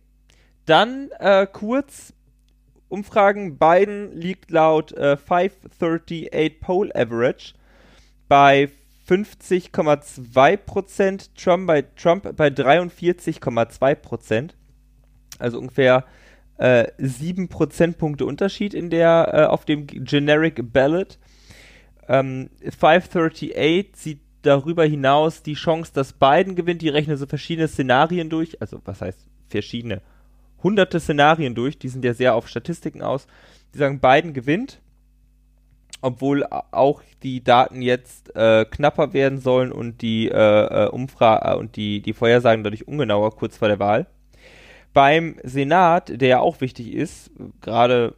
Dann 0.65 1.09
äh, 1.19 1.47
kurz 1.51 2.13
Umfragen. 2.91 3.57
Biden 3.57 4.15
liegt 4.15 4.51
laut 4.51 4.91
äh, 4.91 5.17
538 5.17 6.59
Poll 6.59 6.91
Average 6.93 7.53
bei 8.27 8.69
50,2 9.07 11.29
Trump 11.35 11.67
bei, 11.67 11.81
Trump 11.81 12.35
bei 12.35 12.47
43,2% 12.47 14.49
Also 15.39 15.59
ungefähr 15.59 16.03
äh, 16.61 16.91
7 16.97 17.47
Prozentpunkte 17.49 18.25
Unterschied 18.25 18.73
in 18.73 18.89
der, 18.89 19.31
äh, 19.33 19.43
auf 19.45 19.65
dem 19.65 19.87
Generic 19.87 20.71
Ballot. 20.71 21.17
Ähm, 22.07 22.49
538 22.61 23.95
sieht 23.95 24.19
darüber 24.41 24.85
hinaus 24.85 25.43
die 25.43 25.53
Chance, 25.53 25.91
dass 25.93 26.13
Biden 26.13 26.55
gewinnt. 26.55 26.81
Die 26.81 26.89
rechnen 26.89 27.17
so 27.17 27.25
verschiedene 27.25 27.67
Szenarien 27.67 28.29
durch. 28.29 28.61
Also, 28.61 28.79
was 28.85 29.01
heißt 29.01 29.25
verschiedene? 29.49 30.01
Hunderte 30.63 30.99
Szenarien 30.99 31.55
durch. 31.55 31.79
Die 31.79 31.89
sind 31.89 32.05
ja 32.05 32.13
sehr 32.13 32.35
auf 32.35 32.47
Statistiken 32.47 33.01
aus. 33.01 33.27
Die 33.73 33.77
sagen, 33.77 33.99
Biden 33.99 34.33
gewinnt 34.33 34.81
obwohl 36.01 36.45
auch 36.45 37.03
die 37.21 37.43
Daten 37.43 37.81
jetzt 37.81 38.35
äh, 38.35 38.65
knapper 38.65 39.13
werden 39.13 39.39
sollen 39.39 39.71
und 39.71 40.01
die 40.01 40.29
äh, 40.29 40.85
äh 40.85 40.87
Umfrage 40.89 41.51
äh, 41.51 41.55
und 41.55 41.75
die, 41.75 42.01
die 42.01 42.13
Vorhersagen 42.13 42.63
dadurch 42.63 42.87
ungenauer 42.87 43.35
kurz 43.35 43.57
vor 43.57 43.67
der 43.67 43.79
Wahl. 43.79 44.07
Beim 44.93 45.37
Senat, 45.43 46.21
der 46.21 46.27
ja 46.27 46.39
auch 46.39 46.61
wichtig 46.61 46.93
ist, 46.93 47.31
gerade, 47.61 48.15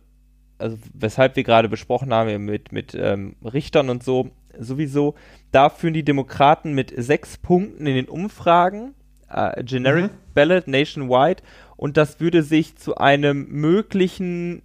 also 0.57 0.77
weshalb 0.93 1.35
wir 1.35 1.43
gerade 1.43 1.69
besprochen 1.69 2.13
haben 2.13 2.45
mit, 2.45 2.71
mit 2.71 2.95
ähm, 2.95 3.35
Richtern 3.43 3.89
und 3.89 4.03
so, 4.03 4.31
sowieso, 4.57 5.15
da 5.51 5.69
führen 5.69 5.93
die 5.93 6.03
Demokraten 6.03 6.73
mit 6.73 6.93
sechs 6.95 7.37
Punkten 7.37 7.85
in 7.85 7.95
den 7.95 8.09
Umfragen, 8.09 8.93
äh, 9.29 9.63
Generic 9.63 10.11
mhm. 10.11 10.17
Ballot 10.33 10.67
nationwide, 10.67 11.43
und 11.77 11.97
das 11.97 12.19
würde 12.19 12.43
sich 12.43 12.75
zu 12.77 12.95
einem 12.97 13.47
möglichen 13.49 14.61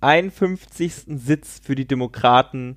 51. 0.00 0.94
Sitz 1.06 1.60
für 1.62 1.74
die 1.74 1.86
Demokraten 1.86 2.76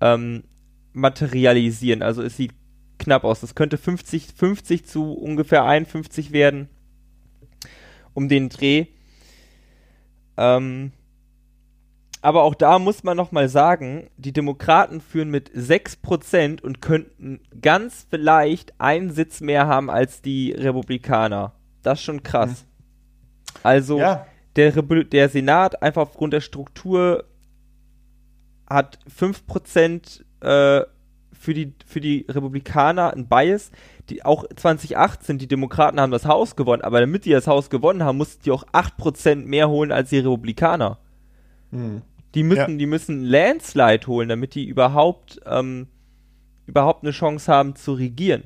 ähm, 0.00 0.44
materialisieren. 0.92 2.02
Also 2.02 2.22
es 2.22 2.36
sieht 2.36 2.52
knapp 2.98 3.24
aus. 3.24 3.40
Das 3.40 3.54
könnte 3.54 3.76
50, 3.78 4.32
50 4.34 4.86
zu 4.86 5.12
ungefähr 5.12 5.64
51 5.64 6.32
werden. 6.32 6.68
Um 8.14 8.28
den 8.28 8.48
Dreh. 8.48 8.86
Ähm, 10.36 10.92
aber 12.22 12.42
auch 12.42 12.54
da 12.54 12.78
muss 12.78 13.04
man 13.04 13.16
nochmal 13.16 13.48
sagen, 13.48 14.08
die 14.16 14.32
Demokraten 14.32 15.00
führen 15.00 15.30
mit 15.30 15.50
6% 15.50 16.62
und 16.62 16.80
könnten 16.80 17.40
ganz 17.60 18.06
vielleicht 18.08 18.80
einen 18.80 19.10
Sitz 19.10 19.40
mehr 19.40 19.66
haben 19.66 19.90
als 19.90 20.22
die 20.22 20.52
Republikaner. 20.52 21.52
Das 21.82 21.98
ist 21.98 22.04
schon 22.04 22.22
krass. 22.22 22.62
Mhm. 22.62 23.60
Also, 23.62 23.98
ja 23.98 24.26
der, 24.56 24.70
der 24.72 25.28
Senat 25.28 25.82
einfach 25.82 26.02
aufgrund 26.02 26.32
der 26.32 26.40
Struktur 26.40 27.24
hat 28.68 28.98
5% 29.08 30.22
äh, 30.40 30.86
für, 31.44 31.52
die, 31.54 31.74
für 31.86 32.00
die 32.00 32.24
Republikaner 32.28 33.12
ein 33.12 33.28
Bias. 33.28 33.70
Die, 34.08 34.24
auch 34.24 34.44
2018, 34.56 35.38
die 35.38 35.46
Demokraten 35.46 36.00
haben 36.00 36.10
das 36.10 36.24
Haus 36.24 36.56
gewonnen, 36.56 36.82
aber 36.82 37.00
damit 37.00 37.26
die 37.26 37.30
das 37.30 37.46
Haus 37.46 37.70
gewonnen 37.70 38.02
haben, 38.02 38.16
mussten 38.16 38.42
die 38.42 38.50
auch 38.50 38.64
8% 38.68 39.36
mehr 39.46 39.68
holen 39.68 39.92
als 39.92 40.10
die 40.10 40.18
Republikaner. 40.18 40.98
Hm. 41.70 42.02
Die 42.34 42.42
müssen, 42.42 42.72
ja. 42.72 42.76
die 42.76 42.86
müssen 42.86 43.24
Landslide 43.24 44.06
holen, 44.06 44.28
damit 44.28 44.54
die 44.54 44.64
überhaupt, 44.64 45.40
ähm, 45.46 45.86
überhaupt 46.66 47.04
eine 47.04 47.12
Chance 47.12 47.52
haben 47.52 47.76
zu 47.76 47.92
regieren. 47.92 48.44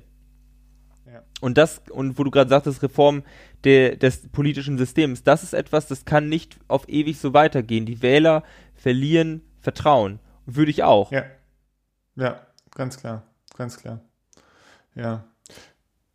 Ja. 1.06 1.22
Und 1.40 1.56
das, 1.56 1.82
und 1.90 2.18
wo 2.18 2.24
du 2.24 2.30
gerade 2.30 2.50
sagtest, 2.50 2.82
Reform 2.82 3.22
de, 3.64 3.96
des 3.96 4.28
politischen 4.28 4.76
Systems. 4.76 5.22
Das 5.22 5.42
ist 5.42 5.54
etwas, 5.54 5.86
das 5.86 6.04
kann 6.04 6.28
nicht 6.28 6.58
auf 6.66 6.88
ewig 6.88 7.18
so 7.18 7.32
weitergehen. 7.32 7.86
Die 7.86 8.02
Wähler 8.02 8.42
verlieren 8.74 9.42
Vertrauen. 9.60 10.18
Würde 10.46 10.70
ich 10.70 10.82
auch. 10.82 11.12
Ja. 11.12 11.24
Ja, 12.16 12.40
ganz 12.78 12.98
klar. 12.98 13.24
Ganz 13.58 13.76
klar. 13.76 14.00
Ja. 14.94 15.24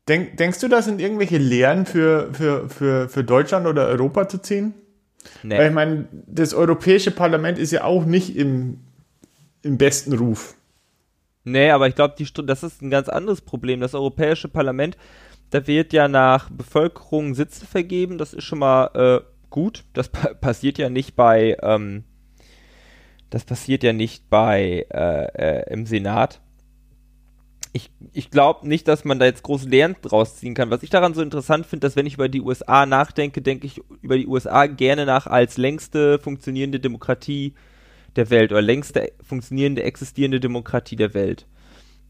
Denk, 0.07 0.37
denkst 0.37 0.59
du, 0.59 0.67
das 0.67 0.85
sind 0.85 0.99
irgendwelche 0.99 1.37
Lehren 1.37 1.85
für, 1.85 2.33
für, 2.33 2.67
für, 2.67 3.07
für 3.07 3.23
Deutschland 3.23 3.67
oder 3.67 3.85
Europa 3.85 4.27
zu 4.27 4.39
ziehen? 4.39 4.73
Nee. 5.43 5.59
Weil 5.59 5.67
ich 5.67 5.73
meine, 5.73 6.07
das 6.11 6.55
Europäische 6.55 7.11
Parlament 7.11 7.59
ist 7.59 7.71
ja 7.71 7.83
auch 7.83 8.05
nicht 8.05 8.35
im, 8.35 8.81
im 9.61 9.77
besten 9.77 10.13
Ruf. 10.13 10.55
Nee, 11.43 11.69
aber 11.69 11.87
ich 11.87 11.95
glaube, 11.95 12.15
das 12.17 12.63
ist 12.63 12.81
ein 12.81 12.89
ganz 12.89 13.07
anderes 13.07 13.41
Problem. 13.41 13.79
Das 13.79 13.93
Europäische 13.93 14.47
Parlament 14.47 14.97
da 15.53 15.67
wird 15.67 15.93
ja 15.93 16.07
nach 16.07 16.49
Bevölkerung 16.49 17.35
Sitze 17.35 17.67
vergeben. 17.67 18.17
Das 18.17 18.33
ist 18.33 18.43
schon 18.43 18.57
mal 18.57 18.87
äh, 18.95 19.23
gut. 19.51 19.83
Das 19.93 20.09
pa 20.09 20.33
passiert 20.33 20.79
ja 20.79 20.89
nicht 20.89 21.15
bei, 21.15 21.55
ähm, 21.61 22.05
das 23.29 23.45
passiert 23.45 23.83
ja 23.83 23.93
nicht 23.93 24.31
bei 24.31 24.87
äh, 24.89 25.59
äh, 25.59 25.71
im 25.71 25.85
Senat. 25.85 26.41
Ich, 27.75 27.91
ich 28.13 28.29
glaube 28.29 28.67
nicht, 28.67 28.87
dass 28.87 29.03
man 29.03 29.17
da 29.17 29.25
jetzt 29.25 29.43
große 29.43 29.67
Lehren 29.67 29.95
draus 30.01 30.37
ziehen 30.37 30.53
kann. 30.53 30.69
Was 30.69 30.83
ich 30.83 30.91
daran 30.91 31.15
so 31.15 31.23
interessant 31.23 31.65
finde, 31.65 31.87
dass 31.87 31.95
wenn 31.95 32.05
ich 32.05 32.13
über 32.13 32.29
die 32.29 32.41
USA 32.41 32.85
nachdenke, 32.85 33.41
denke 33.41 33.65
ich 33.65 33.81
über 34.01 34.15
die 34.15 34.27
USA 34.27 34.67
gerne 34.67 35.07
nach 35.07 35.25
als 35.25 35.57
längste 35.57 36.19
funktionierende 36.19 36.79
Demokratie 36.79 37.55
der 38.15 38.29
Welt 38.29 38.51
oder 38.51 38.61
längste 38.61 39.11
funktionierende, 39.23 39.83
existierende 39.83 40.39
Demokratie 40.39 40.95
der 40.95 41.15
Welt. 41.15 41.47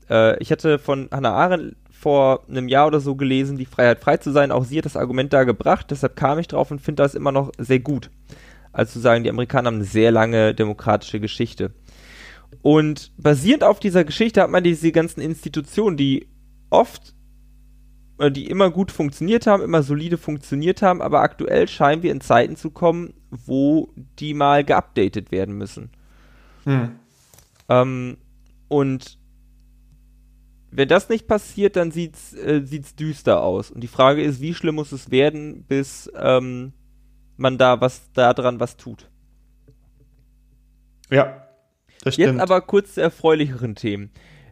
Äh, 0.09 0.37
ich 0.41 0.51
hatte 0.51 0.79
von 0.79 1.07
Hannah 1.11 1.33
Arendt 1.33 1.77
vor 1.89 2.43
einem 2.49 2.67
Jahr 2.67 2.87
oder 2.87 2.99
so 2.99 3.15
gelesen, 3.15 3.57
die 3.57 3.65
Freiheit 3.65 4.01
frei 4.01 4.17
zu 4.17 4.31
sein. 4.31 4.51
Auch 4.51 4.65
sie 4.65 4.77
hat 4.77 4.85
das 4.85 4.97
Argument 4.97 5.31
da 5.31 5.45
gebracht, 5.45 5.87
deshalb 5.89 6.17
kam 6.17 6.39
ich 6.39 6.49
drauf 6.49 6.69
und 6.71 6.81
finde 6.81 7.01
das 7.01 7.15
immer 7.15 7.31
noch 7.31 7.51
sehr 7.57 7.79
gut. 7.79 8.09
Also 8.73 8.93
zu 8.93 8.99
sagen, 8.99 9.23
die 9.23 9.29
Amerikaner 9.29 9.67
haben 9.67 9.75
eine 9.75 9.85
sehr 9.85 10.11
lange 10.11 10.53
demokratische 10.53 11.19
Geschichte. 11.19 11.71
Und 12.63 13.11
basierend 13.17 13.65
auf 13.65 13.81
dieser 13.81 14.05
Geschichte 14.05 14.41
hat 14.41 14.49
man 14.49 14.63
diese 14.63 14.93
ganzen 14.93 15.19
Institutionen, 15.19 15.97
die 15.97 16.29
oft 16.69 17.13
oder 18.17 18.31
die 18.31 18.47
immer 18.47 18.71
gut 18.71 18.89
funktioniert 18.89 19.47
haben, 19.47 19.61
immer 19.61 19.83
solide 19.83 20.17
funktioniert 20.17 20.81
haben, 20.81 21.01
aber 21.01 21.19
aktuell 21.19 21.67
scheinen 21.67 22.03
wir 22.03 22.11
in 22.13 22.21
Zeiten 22.21 22.55
zu 22.55 22.71
kommen, 22.71 23.15
wo 23.29 23.89
die 24.17 24.33
mal 24.33 24.63
geupdatet 24.63 25.29
werden 25.29 25.57
müssen. 25.57 25.89
Hm. 26.63 26.91
Ähm, 27.67 28.17
und 28.69 29.19
wenn 30.71 30.87
das 30.87 31.09
nicht 31.09 31.27
passiert, 31.27 31.75
dann 31.75 31.91
sieht's, 31.91 32.33
äh, 32.33 32.61
sieht's 32.63 32.95
düster 32.95 33.43
aus. 33.43 33.71
Und 33.71 33.81
die 33.81 33.87
Frage 33.87 34.23
ist, 34.23 34.39
wie 34.39 34.53
schlimm 34.53 34.75
muss 34.75 34.93
es 34.93 35.11
werden, 35.11 35.65
bis 35.67 36.09
ähm, 36.15 36.71
man 37.35 37.57
da 37.57 37.81
was 37.81 38.09
daran 38.13 38.61
was 38.61 38.77
tut. 38.77 39.09
Ja, 41.09 41.42
das 42.03 42.15
stimmt. 42.15 42.33
Jetzt 42.33 42.41
aber 42.41 42.61
kurz 42.61 42.95
zu 42.95 43.01
erfreulicheren 43.01 43.75
Themen. 43.75 44.11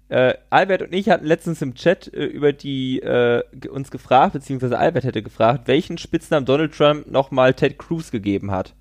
Äh, 0.09 0.33
Albert 0.49 0.81
und 0.81 0.93
ich 0.93 1.09
hatten 1.09 1.25
letztens 1.25 1.61
im 1.61 1.73
Chat 1.73 2.13
äh, 2.13 2.25
über 2.25 2.51
die 2.51 2.99
äh, 2.99 3.43
uns 3.69 3.91
gefragt, 3.91 4.33
beziehungsweise 4.33 4.77
Albert 4.77 5.05
hätte 5.05 5.23
gefragt, 5.23 5.67
welchen 5.67 5.97
Spitznamen 5.97 6.45
Donald 6.45 6.73
Trump 6.73 7.09
nochmal 7.09 7.53
Ted 7.53 7.79
Cruz 7.79 8.11
gegeben 8.11 8.51
hat. 8.51 8.75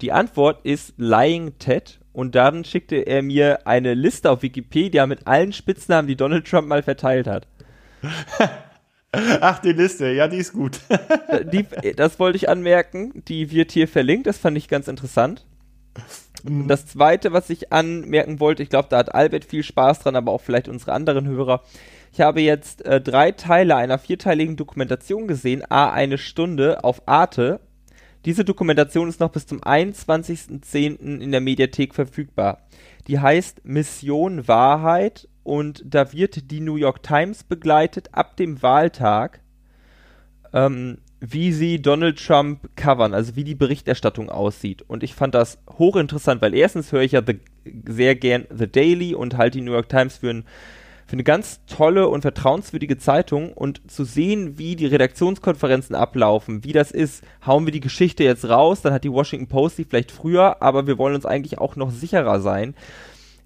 Die 0.00 0.10
Antwort 0.10 0.64
ist 0.64 0.94
Lying 0.96 1.56
Ted 1.58 2.00
und 2.12 2.34
dann 2.34 2.64
schickte 2.64 2.96
er 2.96 3.22
mir 3.22 3.66
eine 3.66 3.94
Liste 3.94 4.28
auf 4.28 4.42
Wikipedia 4.42 5.06
mit 5.06 5.26
allen 5.28 5.52
Spitznamen, 5.52 6.08
die 6.08 6.16
Donald 6.16 6.48
Trump 6.48 6.66
mal 6.66 6.82
verteilt 6.82 7.28
hat. 7.28 7.46
Ach, 9.12 9.58
die 9.60 9.72
Liste, 9.72 10.08
ja, 10.08 10.26
die 10.26 10.38
ist 10.38 10.52
gut. 10.52 10.80
die, 11.52 11.64
das 11.94 12.18
wollte 12.18 12.36
ich 12.36 12.48
anmerken, 12.48 13.22
die 13.28 13.50
wird 13.52 13.70
hier 13.70 13.86
verlinkt, 13.86 14.26
das 14.26 14.38
fand 14.38 14.56
ich 14.56 14.68
ganz 14.68 14.88
interessant. 14.88 15.46
Und 16.44 16.68
das 16.68 16.86
zweite, 16.86 17.32
was 17.32 17.50
ich 17.50 17.72
anmerken 17.72 18.40
wollte, 18.40 18.62
ich 18.62 18.68
glaube, 18.68 18.88
da 18.90 18.98
hat 18.98 19.14
Albert 19.14 19.44
viel 19.44 19.62
Spaß 19.62 20.00
dran, 20.00 20.16
aber 20.16 20.32
auch 20.32 20.40
vielleicht 20.40 20.68
unsere 20.68 20.92
anderen 20.92 21.26
Hörer. 21.26 21.62
Ich 22.12 22.20
habe 22.20 22.40
jetzt 22.40 22.84
äh, 22.84 23.00
drei 23.00 23.32
Teile 23.32 23.76
einer 23.76 23.98
vierteiligen 23.98 24.56
Dokumentation 24.56 25.28
gesehen, 25.28 25.62
a 25.68 25.90
eine 25.90 26.18
Stunde 26.18 26.84
auf 26.84 27.02
Arte. 27.06 27.60
Diese 28.24 28.44
Dokumentation 28.44 29.08
ist 29.08 29.20
noch 29.20 29.30
bis 29.30 29.46
zum 29.46 29.60
21.10. 29.60 31.20
in 31.20 31.32
der 31.32 31.40
Mediathek 31.40 31.94
verfügbar. 31.94 32.62
Die 33.06 33.18
heißt 33.18 33.64
Mission 33.64 34.46
Wahrheit 34.46 35.28
und 35.42 35.82
da 35.84 36.12
wird 36.12 36.50
die 36.50 36.60
New 36.60 36.76
York 36.76 37.02
Times 37.02 37.44
begleitet 37.44 38.10
ab 38.12 38.36
dem 38.36 38.62
Wahltag, 38.62 39.40
ähm, 40.52 40.98
wie 41.24 41.52
sie 41.52 41.80
Donald 41.80 42.18
Trump 42.18 42.68
covern, 42.74 43.14
also 43.14 43.36
wie 43.36 43.44
die 43.44 43.54
Berichterstattung 43.54 44.28
aussieht. 44.28 44.82
Und 44.82 45.04
ich 45.04 45.14
fand 45.14 45.36
das 45.36 45.58
hochinteressant, 45.78 46.42
weil 46.42 46.52
erstens 46.52 46.90
höre 46.90 47.02
ich 47.02 47.12
ja 47.12 47.22
the, 47.24 47.38
sehr 47.86 48.16
gern 48.16 48.46
The 48.52 48.66
Daily 48.66 49.14
und 49.14 49.36
halte 49.36 49.58
die 49.58 49.64
New 49.64 49.72
York 49.72 49.88
Times 49.88 50.16
für 50.18 50.30
ein 50.30 50.44
für 51.04 51.16
eine 51.16 51.24
ganz 51.24 51.60
tolle 51.66 52.08
und 52.08 52.22
vertrauenswürdige 52.22 52.96
Zeitung 52.96 53.52
und 53.52 53.82
zu 53.90 54.02
sehen, 54.04 54.56
wie 54.56 54.76
die 54.76 54.86
Redaktionskonferenzen 54.86 55.94
ablaufen, 55.94 56.64
wie 56.64 56.72
das 56.72 56.90
ist, 56.90 57.22
hauen 57.44 57.66
wir 57.66 57.72
die 57.72 57.80
Geschichte 57.80 58.24
jetzt 58.24 58.48
raus, 58.48 58.80
dann 58.80 58.94
hat 58.94 59.04
die 59.04 59.12
Washington 59.12 59.46
Post 59.46 59.76
die 59.76 59.84
vielleicht 59.84 60.10
früher, 60.10 60.62
aber 60.62 60.86
wir 60.86 60.96
wollen 60.96 61.14
uns 61.14 61.26
eigentlich 61.26 61.58
auch 61.58 61.76
noch 61.76 61.90
sicherer 61.90 62.40
sein. 62.40 62.74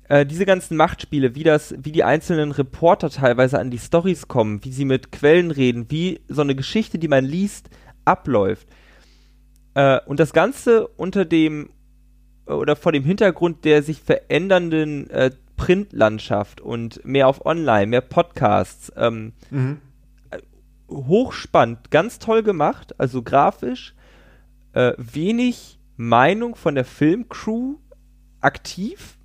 Äh, 0.08 0.24
diese 0.24 0.46
ganzen 0.46 0.76
Machtspiele, 0.76 1.34
wie 1.34 1.42
das, 1.42 1.74
wie 1.78 1.92
die 1.92 2.04
einzelnen 2.04 2.52
Reporter 2.52 3.10
teilweise 3.10 3.58
an 3.58 3.70
die 3.70 3.78
Stories 3.78 4.28
kommen, 4.28 4.64
wie 4.64 4.72
sie 4.72 4.84
mit 4.84 5.10
Quellen 5.10 5.50
reden, 5.50 5.86
wie 5.90 6.20
so 6.28 6.42
eine 6.42 6.54
Geschichte, 6.54 6.98
die 6.98 7.08
man 7.08 7.24
liest, 7.24 7.70
abläuft. 8.04 8.68
Äh, 9.74 10.00
und 10.06 10.20
das 10.20 10.32
Ganze 10.32 10.86
unter 10.86 11.24
dem 11.24 11.70
oder 12.46 12.76
vor 12.76 12.92
dem 12.92 13.04
Hintergrund 13.04 13.64
der 13.64 13.82
sich 13.82 14.00
verändernden 14.00 15.10
äh, 15.10 15.30
Printlandschaft 15.56 16.60
und 16.60 17.04
mehr 17.04 17.28
auf 17.28 17.44
Online, 17.44 17.86
mehr 17.86 18.00
Podcasts. 18.00 18.92
Ähm, 18.96 19.32
mhm. 19.50 19.80
Hochspannend, 20.88 21.90
ganz 21.90 22.18
toll 22.18 22.42
gemacht, 22.42 22.98
also 23.00 23.22
grafisch. 23.22 23.94
Äh, 24.72 24.92
wenig 24.98 25.80
Meinung 25.96 26.54
von 26.54 26.74
der 26.74 26.84
Filmcrew 26.84 27.76
aktiv, 28.40 29.15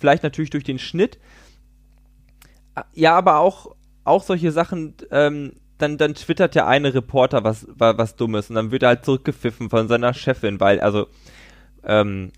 vielleicht 0.00 0.22
natürlich 0.22 0.50
durch 0.50 0.64
den 0.64 0.78
Schnitt. 0.78 1.18
Ja, 2.94 3.16
aber 3.16 3.38
auch, 3.38 3.76
auch 4.04 4.22
solche 4.22 4.50
Sachen, 4.50 4.94
ähm, 5.10 5.52
dann, 5.78 5.98
dann 5.98 6.14
twittert 6.14 6.54
der 6.54 6.66
eine 6.66 6.94
Reporter 6.94 7.44
was, 7.44 7.66
was, 7.68 7.96
was 7.98 8.16
Dummes 8.16 8.50
und 8.50 8.56
dann 8.56 8.70
wird 8.70 8.82
er 8.82 8.90
halt 8.90 9.04
zurückgepfiffen 9.04 9.70
von 9.70 9.88
seiner 9.88 10.14
Chefin, 10.14 10.60
weil, 10.60 10.80
also, 10.80 11.06
ähm, 11.84 12.32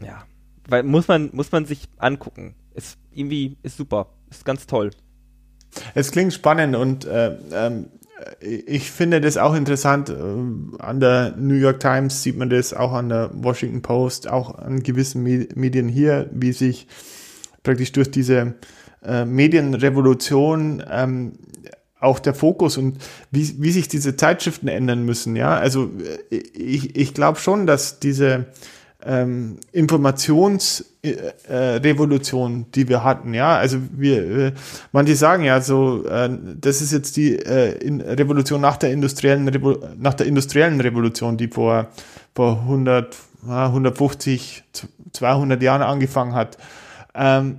ja, 0.00 0.24
weil 0.68 0.82
muss 0.82 1.08
man, 1.08 1.30
muss 1.32 1.52
man 1.52 1.66
sich 1.66 1.88
angucken. 1.98 2.54
Ist 2.74 2.98
irgendwie, 3.12 3.56
ist 3.62 3.76
super. 3.76 4.08
Ist 4.30 4.44
ganz 4.44 4.66
toll. 4.66 4.90
Es 5.94 6.10
klingt 6.10 6.32
spannend 6.32 6.76
und 6.76 7.04
äh, 7.04 7.36
ähm, 7.52 7.86
ich 8.40 8.90
finde 8.90 9.20
das 9.20 9.36
auch 9.36 9.54
interessant. 9.54 10.10
Äh, 10.10 10.14
an 10.78 11.00
der 11.00 11.34
New 11.36 11.54
York 11.54 11.80
Times 11.80 12.22
sieht 12.22 12.36
man 12.36 12.50
das, 12.50 12.74
auch 12.74 12.92
an 12.92 13.08
der 13.08 13.30
Washington 13.34 13.82
Post, 13.82 14.28
auch 14.28 14.58
an 14.58 14.82
gewissen 14.82 15.22
Medien 15.22 15.88
hier, 15.88 16.28
wie 16.32 16.52
sich 16.52 16.86
praktisch 17.62 17.92
durch 17.92 18.10
diese 18.10 18.54
äh, 19.04 19.24
Medienrevolution 19.24 20.82
ähm, 20.90 21.32
auch 22.00 22.18
der 22.18 22.34
Fokus 22.34 22.76
und 22.76 22.98
wie, 23.30 23.54
wie 23.58 23.72
sich 23.72 23.88
diese 23.88 24.16
Zeitschriften 24.16 24.68
ändern 24.68 25.04
müssen. 25.04 25.36
Ja, 25.36 25.56
also 25.56 25.90
äh, 26.30 26.36
ich, 26.36 26.96
ich 26.96 27.14
glaube 27.14 27.38
schon, 27.38 27.66
dass 27.66 27.98
diese 27.98 28.46
ähm, 29.06 29.58
Informationsrevolution, 29.72 32.62
äh, 32.62 32.64
die 32.74 32.88
wir 32.88 33.04
hatten. 33.04 33.34
Ja, 33.34 33.56
also 33.56 33.78
wir, 33.92 34.38
äh, 34.38 34.52
manche 34.92 35.16
sagen 35.16 35.44
ja 35.44 35.60
so, 35.60 36.06
äh, 36.06 36.30
das 36.60 36.80
ist 36.80 36.92
jetzt 36.92 37.16
die 37.16 37.36
äh, 37.36 37.76
Revolution 38.14 38.60
nach 38.60 38.76
der 38.76 38.92
industriellen 38.92 39.48
Revo 39.48 39.76
nach 39.98 40.14
der 40.14 40.26
industriellen 40.26 40.80
Revolution, 40.80 41.36
die 41.36 41.48
vor 41.48 41.88
vor 42.34 42.60
100, 42.62 43.16
150, 43.46 44.64
200 45.12 45.62
Jahren 45.62 45.82
angefangen 45.82 46.34
hat. 46.34 46.58
Ähm, 47.14 47.52
äh, 47.52 47.54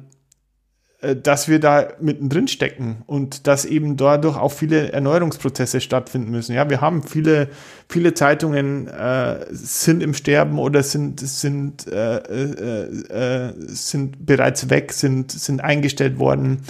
dass 1.13 1.47
wir 1.47 1.59
da 1.59 1.89
mittendrin 1.99 2.47
stecken 2.47 3.03
und 3.05 3.47
dass 3.47 3.65
eben 3.65 3.97
dadurch 3.97 4.37
auch 4.37 4.51
viele 4.51 4.91
Erneuerungsprozesse 4.93 5.81
stattfinden 5.81 6.31
müssen. 6.31 6.55
Ja, 6.55 6.69
wir 6.69 6.81
haben 6.81 7.03
viele, 7.03 7.49
viele 7.89 8.13
Zeitungen 8.13 8.87
äh, 8.87 9.45
sind 9.51 10.01
im 10.01 10.13
Sterben 10.13 10.57
oder 10.57 10.81
sind, 10.83 11.19
sind, 11.19 11.85
äh, 11.87 12.17
äh, 12.17 13.49
äh, 13.49 13.53
sind 13.67 14.25
bereits 14.25 14.69
weg, 14.69 14.93
sind, 14.93 15.31
sind 15.31 15.61
eingestellt 15.61 16.17
worden. 16.17 16.61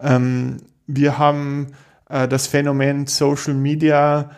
Ähm, 0.00 0.58
wir 0.86 1.18
haben 1.18 1.72
äh, 2.08 2.28
das 2.28 2.46
Phänomen 2.46 3.06
Social 3.06 3.54
Media, 3.54 4.30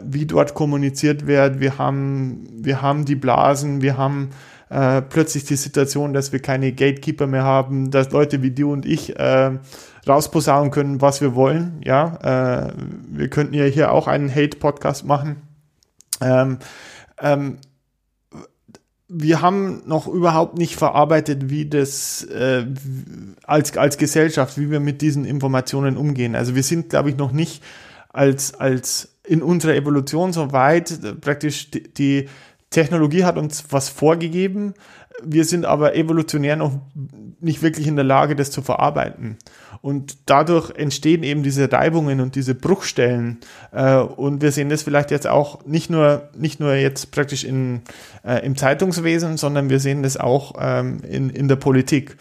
wie 0.00 0.26
dort 0.26 0.54
kommuniziert 0.54 1.26
wird. 1.26 1.58
Wir 1.58 1.76
haben, 1.76 2.46
wir 2.52 2.82
haben 2.82 3.04
die 3.04 3.16
Blasen, 3.16 3.82
wir 3.82 3.98
haben 3.98 4.30
äh, 4.68 5.02
plötzlich 5.02 5.44
die 5.44 5.56
Situation, 5.56 6.12
dass 6.12 6.32
wir 6.32 6.40
keine 6.40 6.72
Gatekeeper 6.72 7.26
mehr 7.26 7.44
haben, 7.44 7.90
dass 7.90 8.10
Leute 8.10 8.42
wie 8.42 8.50
du 8.50 8.72
und 8.72 8.84
ich 8.84 9.18
äh, 9.18 9.58
rausposaunen 10.06 10.70
können, 10.70 11.00
was 11.00 11.20
wir 11.20 11.34
wollen. 11.34 11.80
Ja, 11.84 12.68
äh, 12.68 12.72
wir 13.08 13.28
könnten 13.28 13.54
ja 13.54 13.64
hier 13.64 13.92
auch 13.92 14.08
einen 14.08 14.32
Hate-Podcast 14.32 15.04
machen. 15.04 15.42
Ähm, 16.20 16.58
ähm, 17.20 17.58
wir 19.08 19.40
haben 19.40 19.82
noch 19.86 20.08
überhaupt 20.08 20.58
nicht 20.58 20.74
verarbeitet, 20.74 21.48
wie 21.48 21.68
das 21.68 22.24
äh, 22.24 22.66
als, 23.44 23.76
als 23.76 23.98
Gesellschaft, 23.98 24.58
wie 24.58 24.70
wir 24.70 24.80
mit 24.80 25.00
diesen 25.00 25.24
Informationen 25.24 25.96
umgehen. 25.96 26.34
Also 26.34 26.56
wir 26.56 26.64
sind, 26.64 26.90
glaube 26.90 27.10
ich, 27.10 27.16
noch 27.16 27.30
nicht 27.30 27.62
als, 28.08 28.54
als 28.54 29.16
in 29.22 29.42
unserer 29.42 29.74
Evolution 29.74 30.32
so 30.32 30.52
weit, 30.52 30.90
äh, 31.04 31.14
praktisch 31.14 31.70
die, 31.70 31.82
die 31.84 32.28
Technologie 32.70 33.24
hat 33.24 33.38
uns 33.38 33.64
was 33.70 33.88
vorgegeben, 33.88 34.74
wir 35.22 35.44
sind 35.44 35.64
aber 35.64 35.94
evolutionär 35.94 36.56
noch 36.56 36.78
nicht 37.40 37.62
wirklich 37.62 37.86
in 37.86 37.96
der 37.96 38.04
Lage, 38.04 38.36
das 38.36 38.50
zu 38.50 38.62
verarbeiten. 38.62 39.38
Und 39.82 40.16
dadurch 40.26 40.70
entstehen 40.70 41.22
eben 41.22 41.42
diese 41.42 41.70
Reibungen 41.70 42.20
und 42.20 42.34
diese 42.34 42.54
Bruchstellen. 42.54 43.38
Äh, 43.72 43.98
und 43.98 44.42
wir 44.42 44.50
sehen 44.52 44.68
das 44.68 44.82
vielleicht 44.82 45.10
jetzt 45.10 45.26
auch 45.26 45.64
nicht 45.64 45.90
nur, 45.90 46.28
nicht 46.36 46.60
nur 46.60 46.74
jetzt 46.74 47.12
praktisch 47.12 47.44
in, 47.44 47.82
äh, 48.24 48.44
im 48.44 48.56
Zeitungswesen, 48.56 49.36
sondern 49.36 49.70
wir 49.70 49.78
sehen 49.78 50.02
das 50.02 50.16
auch 50.16 50.54
ähm, 50.58 50.98
in, 51.08 51.30
in 51.30 51.48
der 51.48 51.56
Politik. 51.56 52.16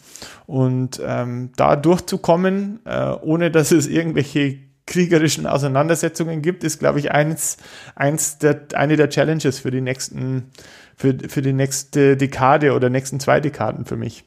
Und 0.46 1.02
ähm, 1.04 1.52
da 1.56 1.76
durchzukommen, 1.76 2.82
äh, 2.86 3.12
ohne 3.22 3.52
dass 3.52 3.72
es 3.72 3.88
irgendwelche 3.88 4.60
kriegerischen 4.88 5.48
Auseinandersetzungen 5.48 6.42
gibt, 6.42 6.64
ist, 6.64 6.80
glaube 6.80 7.00
ich, 7.00 7.12
eins, 7.12 7.58
eins 7.96 8.38
der, 8.38 8.68
eine 8.74 8.98
der 8.98 9.10
Challenges 9.10 9.60
für 9.60 9.72
die 9.72 9.82
nächsten, 9.82 10.52
für, 10.96 11.18
für 11.28 11.42
die 11.42 11.54
nächste 11.54 12.18
Dekade 12.18 12.74
oder 12.74 12.90
nächsten 12.90 13.20
zwei 13.20 13.40
Dekaden 13.40 13.86
für 13.86 13.98
mich. 13.98 14.26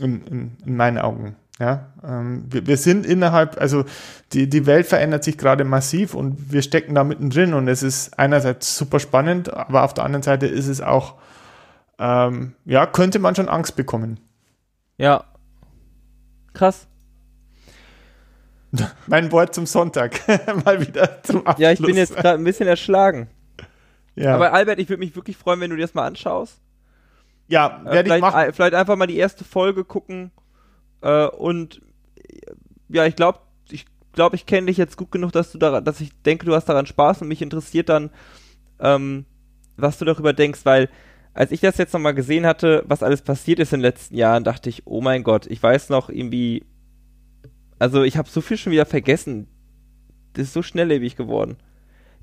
In, 0.00 0.24
in, 0.26 0.56
in 0.64 0.76
meinen 0.76 0.98
Augen. 0.98 1.36
Ja, 1.58 1.92
ähm, 2.02 2.46
wir, 2.48 2.66
wir 2.66 2.78
sind 2.78 3.04
innerhalb, 3.04 3.60
also 3.60 3.84
die, 4.32 4.48
die 4.48 4.64
Welt 4.64 4.86
verändert 4.86 5.22
sich 5.24 5.36
gerade 5.36 5.64
massiv 5.64 6.14
und 6.14 6.50
wir 6.50 6.62
stecken 6.62 6.94
da 6.94 7.04
mittendrin 7.04 7.52
und 7.52 7.68
es 7.68 7.82
ist 7.82 8.18
einerseits 8.18 8.78
super 8.78 8.98
spannend, 8.98 9.52
aber 9.52 9.82
auf 9.82 9.92
der 9.92 10.04
anderen 10.04 10.22
Seite 10.22 10.46
ist 10.46 10.68
es 10.68 10.80
auch, 10.80 11.16
ähm, 11.98 12.54
ja, 12.64 12.86
könnte 12.86 13.18
man 13.18 13.34
schon 13.34 13.50
Angst 13.50 13.76
bekommen. 13.76 14.20
Ja. 14.96 15.24
Krass. 16.54 16.88
Mein 19.06 19.32
Wort 19.32 19.54
zum 19.54 19.66
Sonntag. 19.66 20.20
Mal 20.64 20.86
wieder 20.86 21.22
zum 21.22 21.46
Abschluss. 21.46 21.62
Ja, 21.62 21.72
ich 21.72 21.80
bin 21.80 21.96
jetzt 21.96 22.14
gerade 22.14 22.38
ein 22.38 22.44
bisschen 22.44 22.68
erschlagen. 22.68 23.28
Ja. 24.14 24.34
Aber 24.34 24.52
Albert, 24.52 24.78
ich 24.78 24.88
würde 24.88 25.00
mich 25.00 25.16
wirklich 25.16 25.36
freuen, 25.36 25.60
wenn 25.60 25.70
du 25.70 25.76
dir 25.76 25.82
das 25.82 25.94
mal 25.94 26.06
anschaust. 26.06 26.60
Ja, 27.48 27.82
äh, 27.84 27.92
werde 27.92 28.14
ich 28.14 28.20
machen. 28.20 28.52
Vielleicht 28.52 28.74
einfach 28.74 28.96
mal 28.96 29.06
die 29.06 29.16
erste 29.16 29.44
Folge 29.44 29.84
gucken. 29.84 30.30
Äh, 31.00 31.26
und 31.26 31.80
ja, 32.88 33.06
ich 33.06 33.16
glaube, 33.16 33.40
ich 33.70 33.86
glaube, 34.12 34.36
ich 34.36 34.46
kenne 34.46 34.66
dich 34.66 34.76
jetzt 34.76 34.96
gut 34.96 35.10
genug, 35.10 35.32
dass 35.32 35.52
du 35.52 35.58
daran, 35.58 35.84
dass 35.84 36.00
ich 36.00 36.10
denke, 36.22 36.46
du 36.46 36.54
hast 36.54 36.68
daran 36.68 36.86
Spaß 36.86 37.22
und 37.22 37.28
mich 37.28 37.42
interessiert 37.42 37.88
dann, 37.88 38.10
ähm, 38.78 39.24
was 39.76 39.98
du 39.98 40.04
darüber 40.04 40.32
denkst, 40.32 40.60
weil 40.64 40.88
als 41.32 41.52
ich 41.52 41.60
das 41.60 41.78
jetzt 41.78 41.92
nochmal 41.92 42.14
gesehen 42.14 42.44
hatte, 42.44 42.84
was 42.86 43.02
alles 43.02 43.22
passiert 43.22 43.60
ist 43.60 43.72
in 43.72 43.78
den 43.78 43.84
letzten 43.84 44.16
Jahren, 44.16 44.44
dachte 44.44 44.68
ich, 44.68 44.86
oh 44.86 45.00
mein 45.00 45.22
Gott, 45.22 45.46
ich 45.46 45.62
weiß 45.62 45.88
noch 45.88 46.08
irgendwie, 46.08 46.64
also 47.80 48.02
ich 48.02 48.16
habe 48.16 48.28
so 48.28 48.40
viel 48.40 48.56
schon 48.56 48.72
wieder 48.72 48.86
vergessen. 48.86 49.48
Das 50.34 50.44
ist 50.44 50.52
so 50.52 50.62
schnelllebig 50.62 51.16
geworden. 51.16 51.56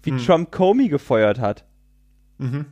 Wie 0.03 0.11
hm. 0.11 0.19
Trump 0.19 0.51
Comey 0.51 0.87
gefeuert 0.87 1.39
hat. 1.39 1.65
Mhm. 2.37 2.67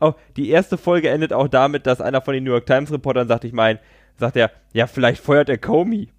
Oh, 0.00 0.14
die 0.36 0.50
erste 0.50 0.76
Folge 0.76 1.08
endet 1.08 1.32
auch 1.32 1.48
damit, 1.48 1.86
dass 1.86 2.00
einer 2.00 2.20
von 2.20 2.34
den 2.34 2.44
New 2.44 2.50
York 2.50 2.66
Times 2.66 2.92
Reportern 2.92 3.28
sagt, 3.28 3.44
ich 3.44 3.52
meine, 3.52 3.78
sagt 4.18 4.36
er, 4.36 4.50
ja, 4.72 4.88
vielleicht 4.88 5.22
feuert 5.22 5.48
er 5.48 5.58
Comey. 5.58 6.10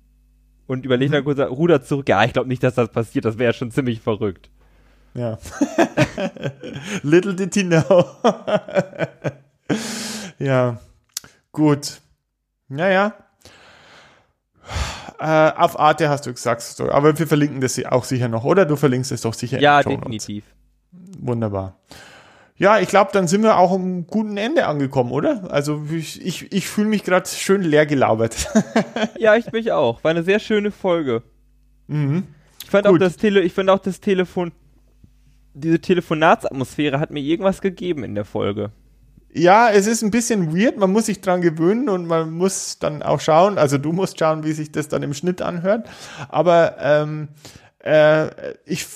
Und 0.65 0.85
überlegt 0.85 1.13
dann 1.13 1.23
kurz, 1.23 1.39
rudert 1.39 1.85
zurück. 1.85 2.07
Ja, 2.07 2.23
ich 2.23 2.31
glaube 2.31 2.47
nicht, 2.47 2.63
dass 2.63 2.75
das 2.75 2.91
passiert. 2.91 3.25
Das 3.25 3.37
wäre 3.37 3.53
schon 3.53 3.71
ziemlich 3.71 4.01
verrückt. 4.01 4.49
Ja. 5.15 5.37
Little 7.03 7.33
did 7.33 7.55
he 7.55 7.63
know. 7.63 8.05
ja. 10.39 10.79
Gut. 11.51 11.99
Naja. 12.69 13.15
Äh, 15.19 15.51
auf 15.55 15.77
Arte 15.79 16.09
hast 16.09 16.25
du 16.25 16.33
gesagt, 16.33 16.79
aber 16.79 17.17
wir 17.19 17.27
verlinken 17.27 17.59
das 17.59 17.83
auch 17.85 18.05
sicher 18.05 18.29
noch, 18.29 18.45
oder? 18.45 18.65
Du 18.65 18.75
verlinkst 18.75 19.11
es 19.11 19.21
doch 19.21 19.33
sicher. 19.33 19.59
Ja, 19.59 19.83
definitiv. 19.83 20.45
Wunderbar. 21.19 21.77
Ja, 22.55 22.79
ich 22.79 22.89
glaube, 22.89 23.11
dann 23.13 23.27
sind 23.27 23.43
wir 23.43 23.57
auch 23.57 23.71
am 23.71 24.05
guten 24.05 24.35
Ende 24.35 24.65
angekommen, 24.67 25.11
oder? 25.11 25.49
Also 25.51 25.85
ich, 25.91 26.25
ich, 26.25 26.51
ich 26.51 26.67
fühle 26.67 26.89
mich 26.89 27.03
gerade 27.03 27.27
schön 27.27 27.61
leer 27.61 27.85
gelabert. 27.85 28.47
ja, 29.17 29.35
ich 29.35 29.51
mich 29.51 29.71
auch. 29.71 30.03
War 30.03 30.11
eine 30.11 30.23
sehr 30.23 30.39
schöne 30.39 30.71
Folge. 30.71 31.23
Mhm. 31.87 32.27
Ich 32.63 32.69
fand 32.69 32.85
Gut. 32.85 32.95
auch 32.95 32.99
das 32.99 33.15
Tele, 33.15 33.41
ich 33.41 33.53
fand 33.53 33.69
auch 33.69 33.79
das 33.79 34.01
Telefon, 34.01 34.51
diese 35.53 35.79
Telefonatsatmosphäre 35.79 36.99
hat 36.99 37.11
mir 37.11 37.21
irgendwas 37.21 37.61
gegeben 37.61 38.03
in 38.03 38.13
der 38.13 38.25
Folge. 38.25 38.71
Ja, 39.31 39.69
es 39.69 39.85
ist 39.85 40.01
ein 40.01 40.11
bisschen 40.11 40.57
weird, 40.57 40.77
man 40.77 40.91
muss 40.91 41.05
sich 41.05 41.21
dran 41.21 41.41
gewöhnen 41.41 41.87
und 41.87 42.07
man 42.07 42.31
muss 42.31 42.79
dann 42.79 43.03
auch 43.03 43.19
schauen, 43.19 43.57
also 43.59 43.77
du 43.77 43.91
musst 43.91 44.17
schauen, 44.17 44.43
wie 44.43 44.53
sich 44.53 44.71
das 44.71 44.87
dann 44.87 45.03
im 45.03 45.13
Schnitt 45.13 45.41
anhört. 45.41 45.87
Aber 46.29 46.77
ähm, 46.79 47.27
äh, 47.83 48.29
ich 48.65 48.87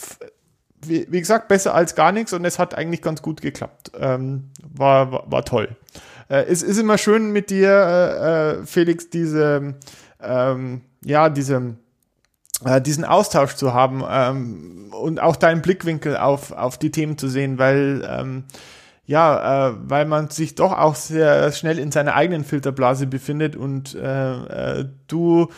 wie, 0.87 1.07
wie, 1.09 1.19
gesagt, 1.19 1.47
besser 1.47 1.73
als 1.73 1.95
gar 1.95 2.11
nichts 2.11 2.33
und 2.33 2.45
es 2.45 2.59
hat 2.59 2.75
eigentlich 2.75 3.01
ganz 3.01 3.21
gut 3.21 3.41
geklappt. 3.41 3.91
Ähm, 3.97 4.49
war, 4.61 5.11
war, 5.11 5.31
war, 5.31 5.45
toll. 5.45 5.69
Äh, 6.29 6.45
es 6.45 6.61
ist 6.61 6.77
immer 6.77 6.97
schön 6.97 7.31
mit 7.31 7.49
dir, 7.49 7.69
äh, 7.69 8.51
äh 8.61 8.65
Felix, 8.65 9.09
diese, 9.09 9.75
ähm, 10.21 10.81
ja, 11.05 11.29
diese, 11.29 11.75
äh, 12.65 12.81
diesen 12.81 13.05
Austausch 13.05 13.55
zu 13.55 13.73
haben 13.73 14.03
ähm, 14.09 14.93
und 14.93 15.21
auch 15.21 15.35
deinen 15.35 15.61
Blickwinkel 15.61 16.17
auf, 16.17 16.51
auf 16.51 16.77
die 16.77 16.91
Themen 16.91 17.17
zu 17.17 17.27
sehen, 17.27 17.57
weil, 17.57 18.07
ähm, 18.09 18.43
ja, 19.05 19.69
äh, 19.69 19.75
weil 19.83 20.05
man 20.05 20.29
sich 20.29 20.55
doch 20.55 20.71
auch 20.71 20.95
sehr 20.95 21.51
schnell 21.51 21.77
in 21.77 21.91
seiner 21.91 22.15
eigenen 22.15 22.43
Filterblase 22.43 23.07
befindet 23.07 23.55
und 23.55 23.95
äh, 23.95 24.79
äh, 24.79 24.85
du 25.07 25.49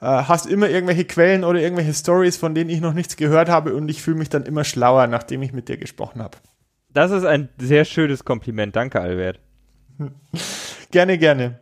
äh, 0.00 0.06
hast 0.06 0.46
immer 0.46 0.68
irgendwelche 0.68 1.04
Quellen 1.04 1.44
oder 1.44 1.60
irgendwelche 1.60 1.92
Stories, 1.92 2.36
von 2.36 2.54
denen 2.54 2.70
ich 2.70 2.80
noch 2.80 2.94
nichts 2.94 3.16
gehört 3.16 3.48
habe 3.48 3.74
und 3.74 3.88
ich 3.88 4.02
fühle 4.02 4.16
mich 4.16 4.30
dann 4.30 4.44
immer 4.44 4.64
schlauer, 4.64 5.06
nachdem 5.06 5.42
ich 5.42 5.52
mit 5.52 5.68
dir 5.68 5.76
gesprochen 5.76 6.22
habe. 6.22 6.38
Das 6.92 7.10
ist 7.10 7.24
ein 7.24 7.48
sehr 7.58 7.84
schönes 7.84 8.24
Kompliment. 8.24 8.74
Danke, 8.76 9.00
Albert. 9.00 9.40
gerne, 10.90 11.18
gerne. 11.18 11.60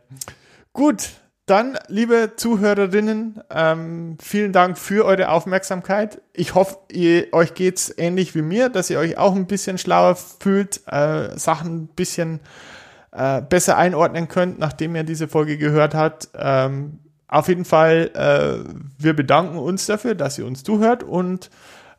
Gut, 0.71 1.09
dann, 1.45 1.77
liebe 1.87 2.33
Zuhörerinnen, 2.37 3.41
ähm, 3.49 4.17
vielen 4.21 4.53
Dank 4.53 4.77
für 4.77 5.05
eure 5.05 5.29
Aufmerksamkeit. 5.29 6.21
Ich 6.31 6.55
hoffe, 6.55 6.77
ihr, 6.89 7.33
euch 7.33 7.53
geht's 7.53 7.93
ähnlich 7.97 8.33
wie 8.33 8.41
mir, 8.41 8.69
dass 8.69 8.89
ihr 8.89 8.99
euch 8.99 9.17
auch 9.17 9.35
ein 9.35 9.45
bisschen 9.45 9.77
schlauer 9.77 10.15
fühlt, 10.15 10.81
äh, 10.87 11.37
Sachen 11.37 11.83
ein 11.83 11.87
bisschen 11.87 12.39
äh, 13.11 13.41
besser 13.41 13.77
einordnen 13.77 14.29
könnt, 14.29 14.57
nachdem 14.57 14.95
ihr 14.95 15.03
diese 15.03 15.27
Folge 15.27 15.57
gehört 15.57 15.93
habt. 15.95 16.29
Ähm, 16.33 16.99
auf 17.27 17.49
jeden 17.49 17.65
Fall, 17.65 18.11
äh, 18.13 18.69
wir 18.97 19.13
bedanken 19.13 19.57
uns 19.57 19.85
dafür, 19.85 20.15
dass 20.15 20.37
ihr 20.37 20.45
uns 20.45 20.63
zuhört 20.63 21.03
und 21.03 21.49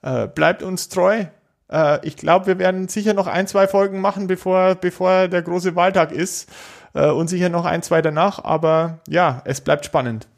äh, 0.01 0.27
bleibt 0.27 0.63
uns 0.63 0.89
treu. 0.89 1.27
Äh, 1.71 2.07
ich 2.07 2.17
glaube, 2.17 2.47
wir 2.47 2.59
werden 2.59 2.89
sicher 2.89 3.13
noch 3.13 3.27
ein, 3.27 3.47
zwei 3.47 3.69
Folgen 3.69 4.01
machen, 4.01 4.27
bevor, 4.27 4.75
bevor 4.77 5.29
der 5.29 5.43
große 5.43 5.77
Wahltag 5.77 6.13
ist 6.13 6.49
äh, 6.95 7.11
und 7.11 7.29
sicher 7.29 7.49
noch 7.49 7.65
ein, 7.65 7.83
zwei 7.83 8.01
danach. 8.01 8.43
Aber 8.43 9.01
ja, 9.09 9.43
es 9.45 9.61
bleibt 9.61 9.85
spannend. 9.85 10.29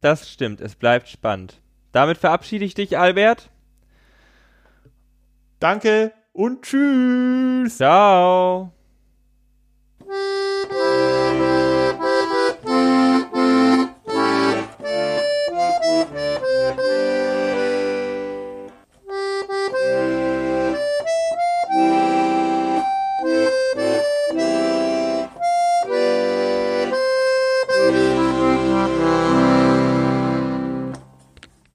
Das 0.00 0.30
stimmt, 0.30 0.60
es 0.60 0.74
bleibt 0.74 1.08
spannend. 1.08 1.60
Damit 1.92 2.18
verabschiede 2.18 2.64
ich 2.64 2.74
dich, 2.74 2.98
Albert. 2.98 3.50
Danke 5.58 6.12
und 6.32 6.62
tschüss. 6.62 7.76
Ciao. 7.76 8.72